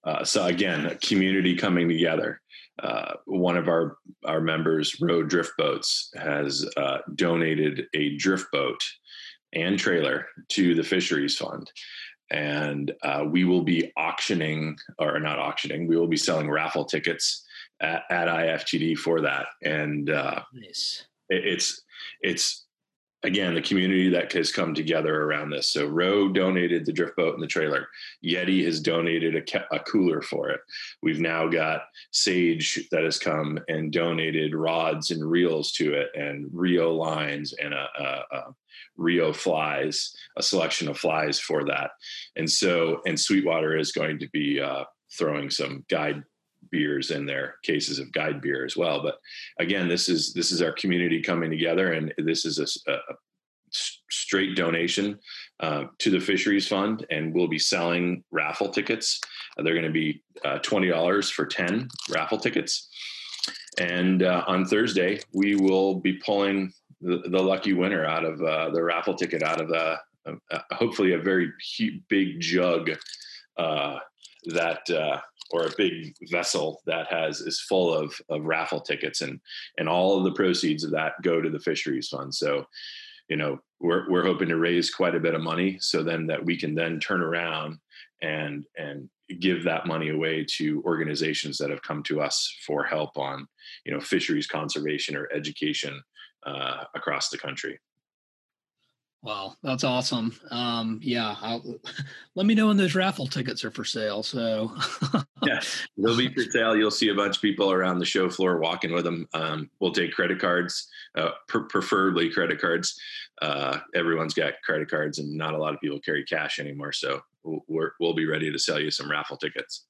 uh, 0.04 0.24
so 0.24 0.46
again, 0.46 0.96
community 1.02 1.56
coming 1.56 1.88
together. 1.88 2.40
Uh, 2.82 3.14
one 3.26 3.56
of 3.56 3.68
our 3.68 3.98
our 4.24 4.40
members, 4.40 5.00
Row 5.00 5.22
Drift 5.22 5.52
Boats, 5.56 6.10
has 6.16 6.68
uh, 6.76 6.98
donated 7.14 7.86
a 7.94 8.16
drift 8.16 8.50
boat 8.50 8.80
and 9.52 9.78
trailer 9.78 10.26
to 10.48 10.74
the 10.74 10.82
Fisheries 10.82 11.36
Fund, 11.36 11.70
and 12.30 12.92
uh, 13.02 13.24
we 13.28 13.44
will 13.44 13.62
be 13.62 13.92
auctioning 13.96 14.76
or 14.98 15.20
not 15.20 15.38
auctioning. 15.38 15.86
We 15.86 15.96
will 15.96 16.08
be 16.08 16.16
selling 16.16 16.50
raffle 16.50 16.84
tickets 16.84 17.43
at, 17.80 18.02
at 18.10 18.28
IFTD 18.28 18.98
for 18.98 19.20
that, 19.22 19.46
and 19.62 20.10
uh, 20.10 20.42
nice. 20.52 21.06
it, 21.28 21.44
it's 21.46 21.82
it's 22.20 22.64
again, 23.24 23.54
the 23.54 23.62
community 23.62 24.10
that 24.10 24.30
has 24.32 24.52
come 24.52 24.74
together 24.74 25.22
around 25.22 25.50
this. 25.50 25.70
So 25.70 25.86
Row 25.86 26.28
donated 26.28 26.84
the 26.84 26.92
drift 26.92 27.16
boat 27.16 27.34
and 27.34 27.42
the 27.42 27.48
trailer. 27.48 27.88
Yeti 28.22 28.64
has 28.66 28.80
donated 28.80 29.34
a, 29.34 29.74
a, 29.74 29.80
cooler 29.80 30.20
for 30.20 30.50
it. 30.50 30.60
We've 31.02 31.20
now 31.20 31.48
got 31.48 31.84
Sage 32.12 32.86
that 32.92 33.02
has 33.02 33.18
come 33.18 33.58
and 33.66 33.90
donated 33.90 34.54
rods 34.54 35.10
and 35.10 35.24
reels 35.24 35.72
to 35.72 35.94
it, 35.94 36.08
and 36.14 36.48
Rio 36.52 36.92
lines 36.92 37.54
and 37.54 37.72
a, 37.72 37.88
a, 37.98 38.36
a 38.36 38.54
Rio 38.96 39.32
flies, 39.32 40.14
a 40.36 40.42
selection 40.42 40.88
of 40.88 40.98
flies 40.98 41.40
for 41.40 41.64
that. 41.64 41.92
And 42.36 42.50
so, 42.50 43.00
and 43.06 43.18
Sweetwater 43.18 43.76
is 43.76 43.92
going 43.92 44.18
to 44.18 44.28
be 44.28 44.60
uh, 44.60 44.84
throwing 45.16 45.48
some 45.48 45.84
guide 45.88 46.22
beers 46.74 47.10
in 47.16 47.24
their 47.24 47.46
cases 47.62 47.98
of 47.98 48.12
guide 48.12 48.40
beer 48.40 48.64
as 48.64 48.76
well. 48.76 48.98
But 49.06 49.16
again, 49.64 49.86
this 49.88 50.08
is 50.08 50.34
this 50.38 50.50
is 50.50 50.60
our 50.60 50.72
community 50.72 51.22
coming 51.22 51.50
together, 51.50 51.86
and 51.96 52.12
this 52.18 52.44
is 52.44 52.58
a, 52.58 52.92
a 52.92 53.14
straight 54.10 54.56
donation 54.56 55.18
uh, 55.60 55.84
to 55.98 56.10
the 56.10 56.20
fisheries 56.20 56.68
fund, 56.68 57.06
and 57.10 57.32
we'll 57.34 57.48
be 57.48 57.58
selling 57.58 58.24
raffle 58.30 58.68
tickets. 58.68 59.20
Uh, 59.56 59.62
they're 59.62 59.80
going 59.80 59.92
to 59.94 60.00
be 60.04 60.22
uh, 60.44 60.58
twenty 60.58 60.88
dollars 60.88 61.30
for 61.30 61.46
ten 61.46 61.88
raffle 62.10 62.38
tickets. 62.38 62.88
And 63.78 64.22
uh, 64.22 64.44
on 64.46 64.64
Thursday, 64.64 65.20
we 65.32 65.56
will 65.56 66.00
be 66.00 66.14
pulling 66.14 66.72
the, 67.00 67.18
the 67.34 67.42
lucky 67.42 67.72
winner 67.72 68.04
out 68.04 68.24
of 68.24 68.40
uh, 68.40 68.70
the 68.70 68.82
raffle 68.82 69.14
ticket 69.14 69.42
out 69.42 69.60
of 69.60 69.68
the 69.68 69.98
uh, 70.26 70.58
hopefully 70.72 71.12
a 71.12 71.18
very 71.30 71.52
big 72.08 72.40
jug 72.40 72.90
that 74.60 74.84
or 75.54 75.66
a 75.66 75.76
big 75.78 76.16
vessel 76.32 76.82
that 76.84 77.06
has 77.06 77.40
is 77.40 77.60
full 77.60 77.94
of, 77.94 78.12
of 78.28 78.44
raffle 78.44 78.80
tickets 78.80 79.20
and 79.20 79.40
and 79.78 79.88
all 79.88 80.18
of 80.18 80.24
the 80.24 80.32
proceeds 80.32 80.82
of 80.82 80.90
that 80.90 81.12
go 81.22 81.40
to 81.40 81.48
the 81.48 81.60
fisheries 81.60 82.08
fund. 82.08 82.34
So 82.34 82.66
you 83.28 83.36
know 83.36 83.60
we're, 83.80 84.10
we're 84.10 84.26
hoping 84.26 84.48
to 84.48 84.56
raise 84.56 84.92
quite 84.92 85.14
a 85.14 85.20
bit 85.20 85.34
of 85.34 85.42
money 85.42 85.78
so 85.80 86.02
then 86.02 86.26
that 86.26 86.44
we 86.44 86.56
can 86.56 86.74
then 86.74 86.98
turn 86.98 87.22
around 87.22 87.78
and 88.20 88.64
and 88.76 89.08
give 89.40 89.62
that 89.62 89.86
money 89.86 90.10
away 90.10 90.44
to 90.56 90.82
organizations 90.84 91.56
that 91.58 91.70
have 91.70 91.82
come 91.82 92.02
to 92.02 92.20
us 92.20 92.52
for 92.66 92.82
help 92.82 93.16
on 93.16 93.46
you 93.84 93.92
know 93.92 94.00
fisheries 94.00 94.48
conservation 94.48 95.14
or 95.16 95.32
education 95.32 96.02
uh, 96.46 96.84
across 96.96 97.28
the 97.28 97.38
country 97.38 97.78
Wow, 99.24 99.54
that's 99.62 99.84
awesome. 99.84 100.38
Um, 100.50 101.00
yeah, 101.02 101.34
I'll, 101.40 101.64
let 102.34 102.44
me 102.44 102.54
know 102.54 102.66
when 102.66 102.76
those 102.76 102.94
raffle 102.94 103.26
tickets 103.26 103.64
are 103.64 103.70
for 103.70 103.82
sale. 103.82 104.22
So, 104.22 104.76
yeah, 105.42 105.62
they'll 105.96 106.14
be 106.14 106.30
for 106.34 106.42
sale. 106.42 106.76
You'll 106.76 106.90
see 106.90 107.08
a 107.08 107.14
bunch 107.14 107.36
of 107.36 107.42
people 107.42 107.72
around 107.72 108.00
the 108.00 108.04
show 108.04 108.28
floor 108.28 108.58
walking 108.58 108.92
with 108.92 109.04
them. 109.04 109.26
Um, 109.32 109.70
we'll 109.80 109.92
take 109.92 110.12
credit 110.12 110.40
cards, 110.40 110.90
uh, 111.14 111.30
preferably 111.48 112.28
credit 112.28 112.60
cards. 112.60 113.00
Uh, 113.40 113.78
everyone's 113.94 114.34
got 114.34 114.60
credit 114.62 114.90
cards, 114.90 115.18
and 115.18 115.32
not 115.32 115.54
a 115.54 115.58
lot 115.58 115.72
of 115.72 115.80
people 115.80 116.00
carry 116.00 116.22
cash 116.24 116.58
anymore. 116.58 116.92
So, 116.92 117.22
we'll, 117.44 117.92
we'll 117.98 118.14
be 118.14 118.26
ready 118.26 118.52
to 118.52 118.58
sell 118.58 118.78
you 118.78 118.90
some 118.90 119.10
raffle 119.10 119.38
tickets. 119.38 119.86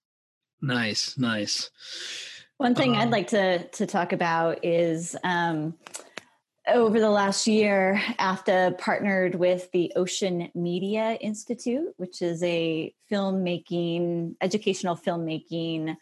Nice, 0.63 1.19
nice. 1.19 1.71
One 2.59 2.77
thing 2.77 2.95
um, 2.95 3.01
I'd 3.01 3.11
like 3.11 3.27
to 3.31 3.67
to 3.67 3.85
talk 3.85 4.13
about 4.13 4.65
is. 4.65 5.17
Um, 5.25 5.75
over 6.67 6.99
the 6.99 7.11
last 7.11 7.47
year, 7.47 8.01
AFFTA 8.19 8.79
partnered 8.79 9.35
with 9.35 9.71
the 9.73 9.93
Ocean 9.97 10.51
Media 10.55 11.13
Institute, 11.21 11.93
which 11.99 12.23
is 12.23 12.43
a 12.43 12.95
filmmaking, 13.11 14.37
educational 14.41 14.97
filmmaking 14.97 15.97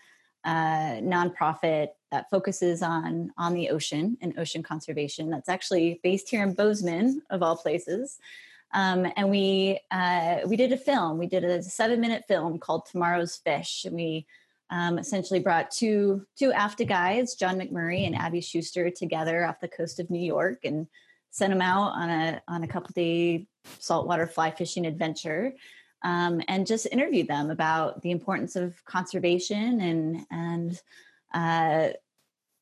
uh, 0.45 1.01
nonprofit 1.01 1.89
that 2.11 2.29
focuses 2.31 2.83
on 2.83 3.33
on 3.37 3.55
the 3.55 3.71
ocean 3.71 4.17
and 4.21 4.39
ocean 4.39 4.63
conservation. 4.63 5.31
That's 5.31 5.49
actually 5.49 6.01
based 6.03 6.29
here 6.29 6.43
in 6.43 6.55
Bozeman, 6.55 7.23
of 7.31 7.43
all 7.43 7.57
places. 7.57 8.19
Um, 8.75 9.07
and 9.17 9.31
we 9.31 9.81
uh, 9.91 10.41
we 10.47 10.57
did 10.57 10.73
a 10.73 10.77
film. 10.77 11.19
We 11.19 11.27
did 11.27 11.45
a 11.45 11.63
seven 11.63 12.01
minute 12.01 12.25
film 12.29 12.59
called 12.59 12.87
Tomorrow's 12.87 13.37
Fish, 13.37 13.85
and 13.85 13.95
we 13.95 14.27
um, 14.73 14.99
essentially 14.99 15.39
brought 15.39 15.71
two 15.71 16.27
two 16.37 16.51
AFFTA 16.51 16.89
guides, 16.89 17.35
John 17.35 17.61
McMurray 17.61 18.07
and 18.07 18.17
Abby 18.17 18.41
Schuster, 18.41 18.91
together 18.91 19.45
off 19.45 19.61
the 19.61 19.69
coast 19.69 20.01
of 20.01 20.09
New 20.09 20.25
York 20.25 20.61
and 20.65 20.87
sent 21.31 21.53
them 21.53 21.61
out 21.61 21.93
on 21.93 22.09
a 22.09 22.43
on 22.49 22.63
a 22.63 22.69
couple 22.69 22.91
day 22.95 23.47
saltwater 23.79 24.27
fly 24.27 24.51
fishing 24.51 24.87
adventure. 24.87 25.53
Um, 26.05 26.41
and 26.49 26.67
just 26.67 26.89
interviewed 26.91 27.29
them 27.29 27.51
about 27.51 28.03
the 28.03 28.11
importance 28.11 28.57
of 28.57 28.83
conservation 28.87 29.81
and 29.81 30.27
and 30.31 30.81
uh, 31.35 31.91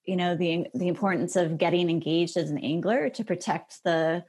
you 0.05 0.17
know 0.17 0.35
the 0.35 0.67
the 0.75 0.89
importance 0.89 1.37
of 1.37 1.59
getting 1.59 1.89
engaged 1.89 2.37
as 2.37 2.51
an 2.51 2.59
angler 2.59 3.09
to 3.11 3.25
protect 3.25 3.85
the 3.85 4.25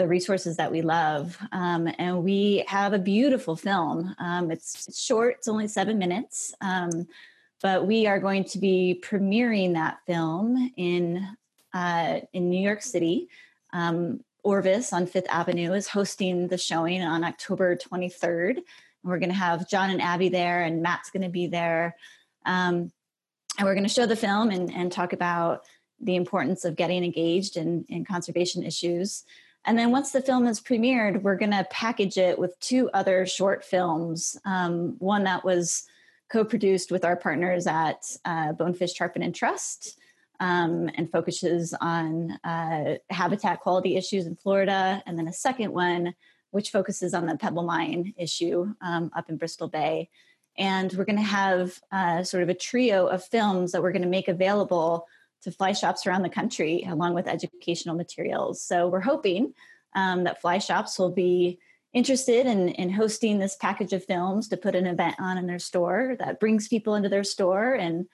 the 0.00 0.08
resources 0.08 0.56
that 0.56 0.72
we 0.72 0.80
love. 0.80 1.36
Um, 1.52 1.86
and 1.98 2.24
we 2.24 2.64
have 2.66 2.94
a 2.94 2.98
beautiful 2.98 3.54
film. 3.54 4.14
Um, 4.18 4.50
it's, 4.50 4.88
it's, 4.88 5.02
short, 5.02 5.36
it's 5.38 5.48
only 5.48 5.68
seven 5.68 5.98
minutes. 5.98 6.54
Um, 6.62 7.06
but 7.60 7.86
we 7.86 8.06
are 8.06 8.18
going 8.18 8.44
to 8.44 8.58
be 8.58 8.98
premiering 9.04 9.74
that 9.74 9.98
film 10.06 10.72
in 10.78 11.28
uh, 11.74 12.20
in 12.32 12.48
New 12.48 12.60
York 12.60 12.82
City. 12.82 13.28
Um, 13.72 14.24
Orvis 14.42 14.92
on 14.94 15.06
Fifth 15.06 15.28
Avenue 15.28 15.74
is 15.74 15.86
hosting 15.86 16.48
the 16.48 16.56
showing 16.56 17.02
on 17.02 17.22
October 17.22 17.76
23rd. 17.76 18.56
And 18.56 18.64
we're 19.04 19.18
going 19.18 19.28
to 19.28 19.36
have 19.36 19.68
John 19.68 19.90
and 19.90 20.00
Abby 20.00 20.30
there, 20.30 20.62
and 20.62 20.82
Matt's 20.82 21.10
going 21.10 21.22
to 21.22 21.28
be 21.28 21.46
there. 21.46 21.94
Um, 22.46 22.90
and 23.58 23.66
we're 23.66 23.74
going 23.74 23.86
to 23.86 23.92
show 23.92 24.06
the 24.06 24.16
film 24.16 24.50
and, 24.50 24.72
and 24.72 24.90
talk 24.90 25.12
about 25.12 25.64
the 26.00 26.16
importance 26.16 26.64
of 26.64 26.74
getting 26.74 27.04
engaged 27.04 27.58
in, 27.58 27.84
in 27.90 28.06
conservation 28.06 28.62
issues. 28.62 29.24
And 29.66 29.78
then 29.78 29.90
once 29.90 30.12
the 30.12 30.22
film 30.22 30.46
is 30.46 30.60
premiered, 30.60 31.22
we're 31.22 31.36
going 31.36 31.50
to 31.50 31.66
package 31.70 32.16
it 32.16 32.38
with 32.38 32.58
two 32.60 32.88
other 32.94 33.26
short 33.26 33.64
films. 33.64 34.36
Um, 34.44 34.96
one 34.98 35.24
that 35.24 35.44
was 35.44 35.84
co 36.30 36.44
produced 36.44 36.90
with 36.90 37.04
our 37.04 37.16
partners 37.16 37.66
at 37.66 38.04
uh, 38.24 38.52
Bonefish 38.52 38.94
Tarpon 38.94 39.22
and 39.22 39.34
Trust 39.34 39.98
um, 40.40 40.88
and 40.94 41.10
focuses 41.10 41.74
on 41.80 42.32
uh, 42.44 42.96
habitat 43.10 43.60
quality 43.60 43.96
issues 43.96 44.26
in 44.26 44.36
Florida. 44.36 45.02
And 45.06 45.18
then 45.18 45.28
a 45.28 45.32
second 45.32 45.72
one, 45.72 46.14
which 46.50 46.70
focuses 46.70 47.12
on 47.12 47.26
the 47.26 47.36
Pebble 47.36 47.62
Mine 47.62 48.14
issue 48.16 48.72
um, 48.80 49.10
up 49.14 49.28
in 49.28 49.36
Bristol 49.36 49.68
Bay. 49.68 50.08
And 50.56 50.92
we're 50.94 51.04
going 51.04 51.16
to 51.16 51.22
have 51.22 51.78
uh, 51.92 52.24
sort 52.24 52.42
of 52.42 52.48
a 52.48 52.54
trio 52.54 53.06
of 53.06 53.24
films 53.24 53.72
that 53.72 53.82
we're 53.82 53.92
going 53.92 54.02
to 54.02 54.08
make 54.08 54.28
available 54.28 55.06
to 55.42 55.50
fly 55.50 55.72
shops 55.72 56.06
around 56.06 56.22
the 56.22 56.28
country 56.28 56.84
along 56.88 57.14
with 57.14 57.26
educational 57.26 57.96
materials. 57.96 58.62
So 58.62 58.88
we're 58.88 59.00
hoping 59.00 59.54
um, 59.94 60.24
that 60.24 60.40
fly 60.40 60.58
shops 60.58 60.98
will 60.98 61.10
be 61.10 61.58
interested 61.92 62.46
in, 62.46 62.68
in 62.70 62.90
hosting 62.90 63.38
this 63.38 63.56
package 63.56 63.92
of 63.92 64.04
films 64.04 64.48
to 64.48 64.56
put 64.56 64.74
an 64.74 64.86
event 64.86 65.16
on 65.18 65.38
in 65.38 65.46
their 65.46 65.58
store 65.58 66.16
that 66.18 66.38
brings 66.38 66.68
people 66.68 66.94
into 66.94 67.08
their 67.08 67.24
store 67.24 67.74
and 67.74 68.06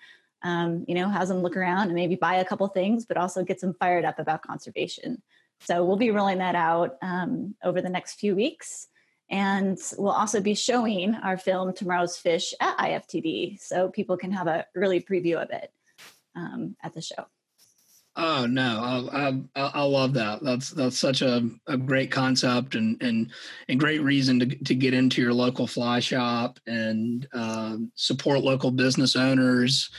um, 0.43 0.85
you 0.87 0.95
know 0.95 1.09
has 1.09 1.29
them 1.29 1.43
look 1.43 1.57
around 1.57 1.87
and 1.87 1.95
maybe 1.95 2.15
buy 2.15 2.37
a 2.37 2.45
couple 2.45 2.67
things 2.69 3.05
but 3.07 3.17
also 3.17 3.43
gets 3.43 3.63
them 3.63 3.75
fired 3.75 4.05
up 4.05 4.19
about 4.19 4.43
conservation. 4.43 5.23
So 5.61 5.85
we'll 5.85 5.97
be 5.97 6.11
rolling 6.11 6.39
that 6.39 6.55
out 6.55 6.97
um, 7.03 7.55
over 7.65 7.81
the 7.81 7.89
next 7.89 8.21
few 8.21 8.37
weeks. 8.37 8.89
And 9.29 9.79
we'll 9.99 10.13
also 10.13 10.41
be 10.41 10.55
showing 10.55 11.15
our 11.15 11.37
film 11.37 11.73
tomorrow's 11.73 12.17
fish 12.17 12.55
at 12.61 12.77
iftd 12.79 13.59
so 13.61 13.89
people 13.89 14.17
can 14.17 14.31
have 14.31 14.47
an 14.47 14.65
early 14.77 15.01
preview 15.01 15.43
of 15.43 15.51
it 15.51 15.73
um, 16.37 16.77
at 16.83 16.95
the 16.95 17.03
show. 17.03 17.27
Oh 18.19 18.47
no, 18.47 19.09
I, 19.13 19.39
I, 19.55 19.71
I 19.75 19.83
love 19.83 20.15
that. 20.15 20.43
That's 20.43 20.71
that's 20.71 20.99
such 20.99 21.21
a, 21.21 21.51
a 21.67 21.77
great 21.77 22.11
concept 22.11 22.75
and 22.75 23.01
and 23.03 23.31
and 23.69 23.79
great 23.79 24.01
reason 24.01 24.41
to 24.41 24.47
to 24.47 24.75
get 24.75 24.95
into 24.95 25.21
your 25.21 25.35
local 25.35 25.67
fly 25.67 26.01
shop 26.01 26.59
and 26.67 27.29
um, 27.35 27.93
support 27.95 28.41
local 28.41 28.71
business 28.71 29.17
owners, 29.17 29.91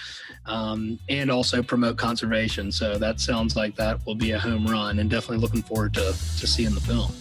um, 0.47 0.97
and 1.09 1.29
also 1.29 1.61
promote 1.61 1.97
conservation. 1.97 2.71
So 2.71 2.97
that 2.97 3.19
sounds 3.19 3.55
like 3.55 3.75
that 3.75 4.03
will 4.07 4.15
be 4.15 4.31
a 4.31 4.39
home 4.39 4.65
run, 4.65 4.97
and 4.97 5.11
definitely 5.11 5.38
looking 5.38 5.61
forward 5.61 5.93
to 5.93 6.05
to 6.39 6.47
seeing 6.47 6.73
the 6.73 6.81
film. 6.81 7.11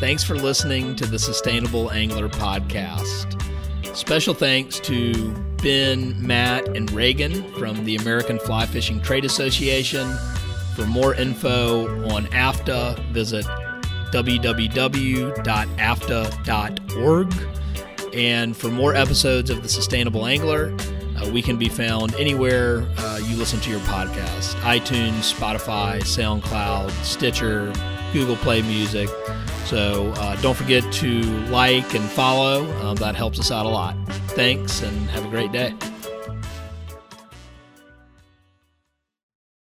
Thanks 0.00 0.24
for 0.24 0.34
listening 0.34 0.96
to 0.96 1.06
the 1.06 1.20
Sustainable 1.20 1.92
Angler 1.92 2.28
podcast. 2.28 3.49
Special 3.94 4.34
thanks 4.34 4.78
to 4.80 5.32
Ben, 5.62 6.14
Matt, 6.24 6.68
and 6.76 6.90
Regan 6.92 7.42
from 7.54 7.84
the 7.84 7.96
American 7.96 8.38
Fly 8.38 8.66
Fishing 8.66 9.00
Trade 9.00 9.24
Association. 9.24 10.10
For 10.74 10.86
more 10.86 11.14
info 11.14 11.86
on 12.08 12.26
AFFTA, 12.26 12.98
visit 13.12 13.44
www.affta.org. 14.12 15.34
And 18.14 18.56
for 18.56 18.68
more 18.68 18.94
episodes 18.94 19.50
of 19.50 19.62
The 19.62 19.68
Sustainable 19.68 20.26
Angler, 20.26 20.74
uh, 21.16 21.28
we 21.30 21.42
can 21.42 21.56
be 21.56 21.68
found 21.68 22.14
anywhere 22.14 22.86
uh, 22.98 23.20
you 23.22 23.36
listen 23.36 23.60
to 23.60 23.70
your 23.70 23.80
podcast 23.80 24.54
iTunes, 24.60 25.32
Spotify, 25.32 26.00
SoundCloud, 26.00 26.90
Stitcher, 27.04 27.72
Google 28.12 28.36
Play 28.36 28.62
Music. 28.62 29.08
So 29.64 30.12
uh, 30.16 30.40
don't 30.40 30.56
forget 30.56 30.82
to 30.94 31.22
like 31.48 31.94
and 31.94 32.08
follow. 32.10 32.70
Um, 32.82 32.96
that 32.96 33.14
helps 33.14 33.38
us 33.38 33.50
out 33.50 33.66
a 33.66 33.68
lot. 33.68 33.96
Thanks 34.30 34.82
and 34.82 35.08
have 35.10 35.24
a 35.24 35.28
great 35.28 35.52
day. 35.52 35.74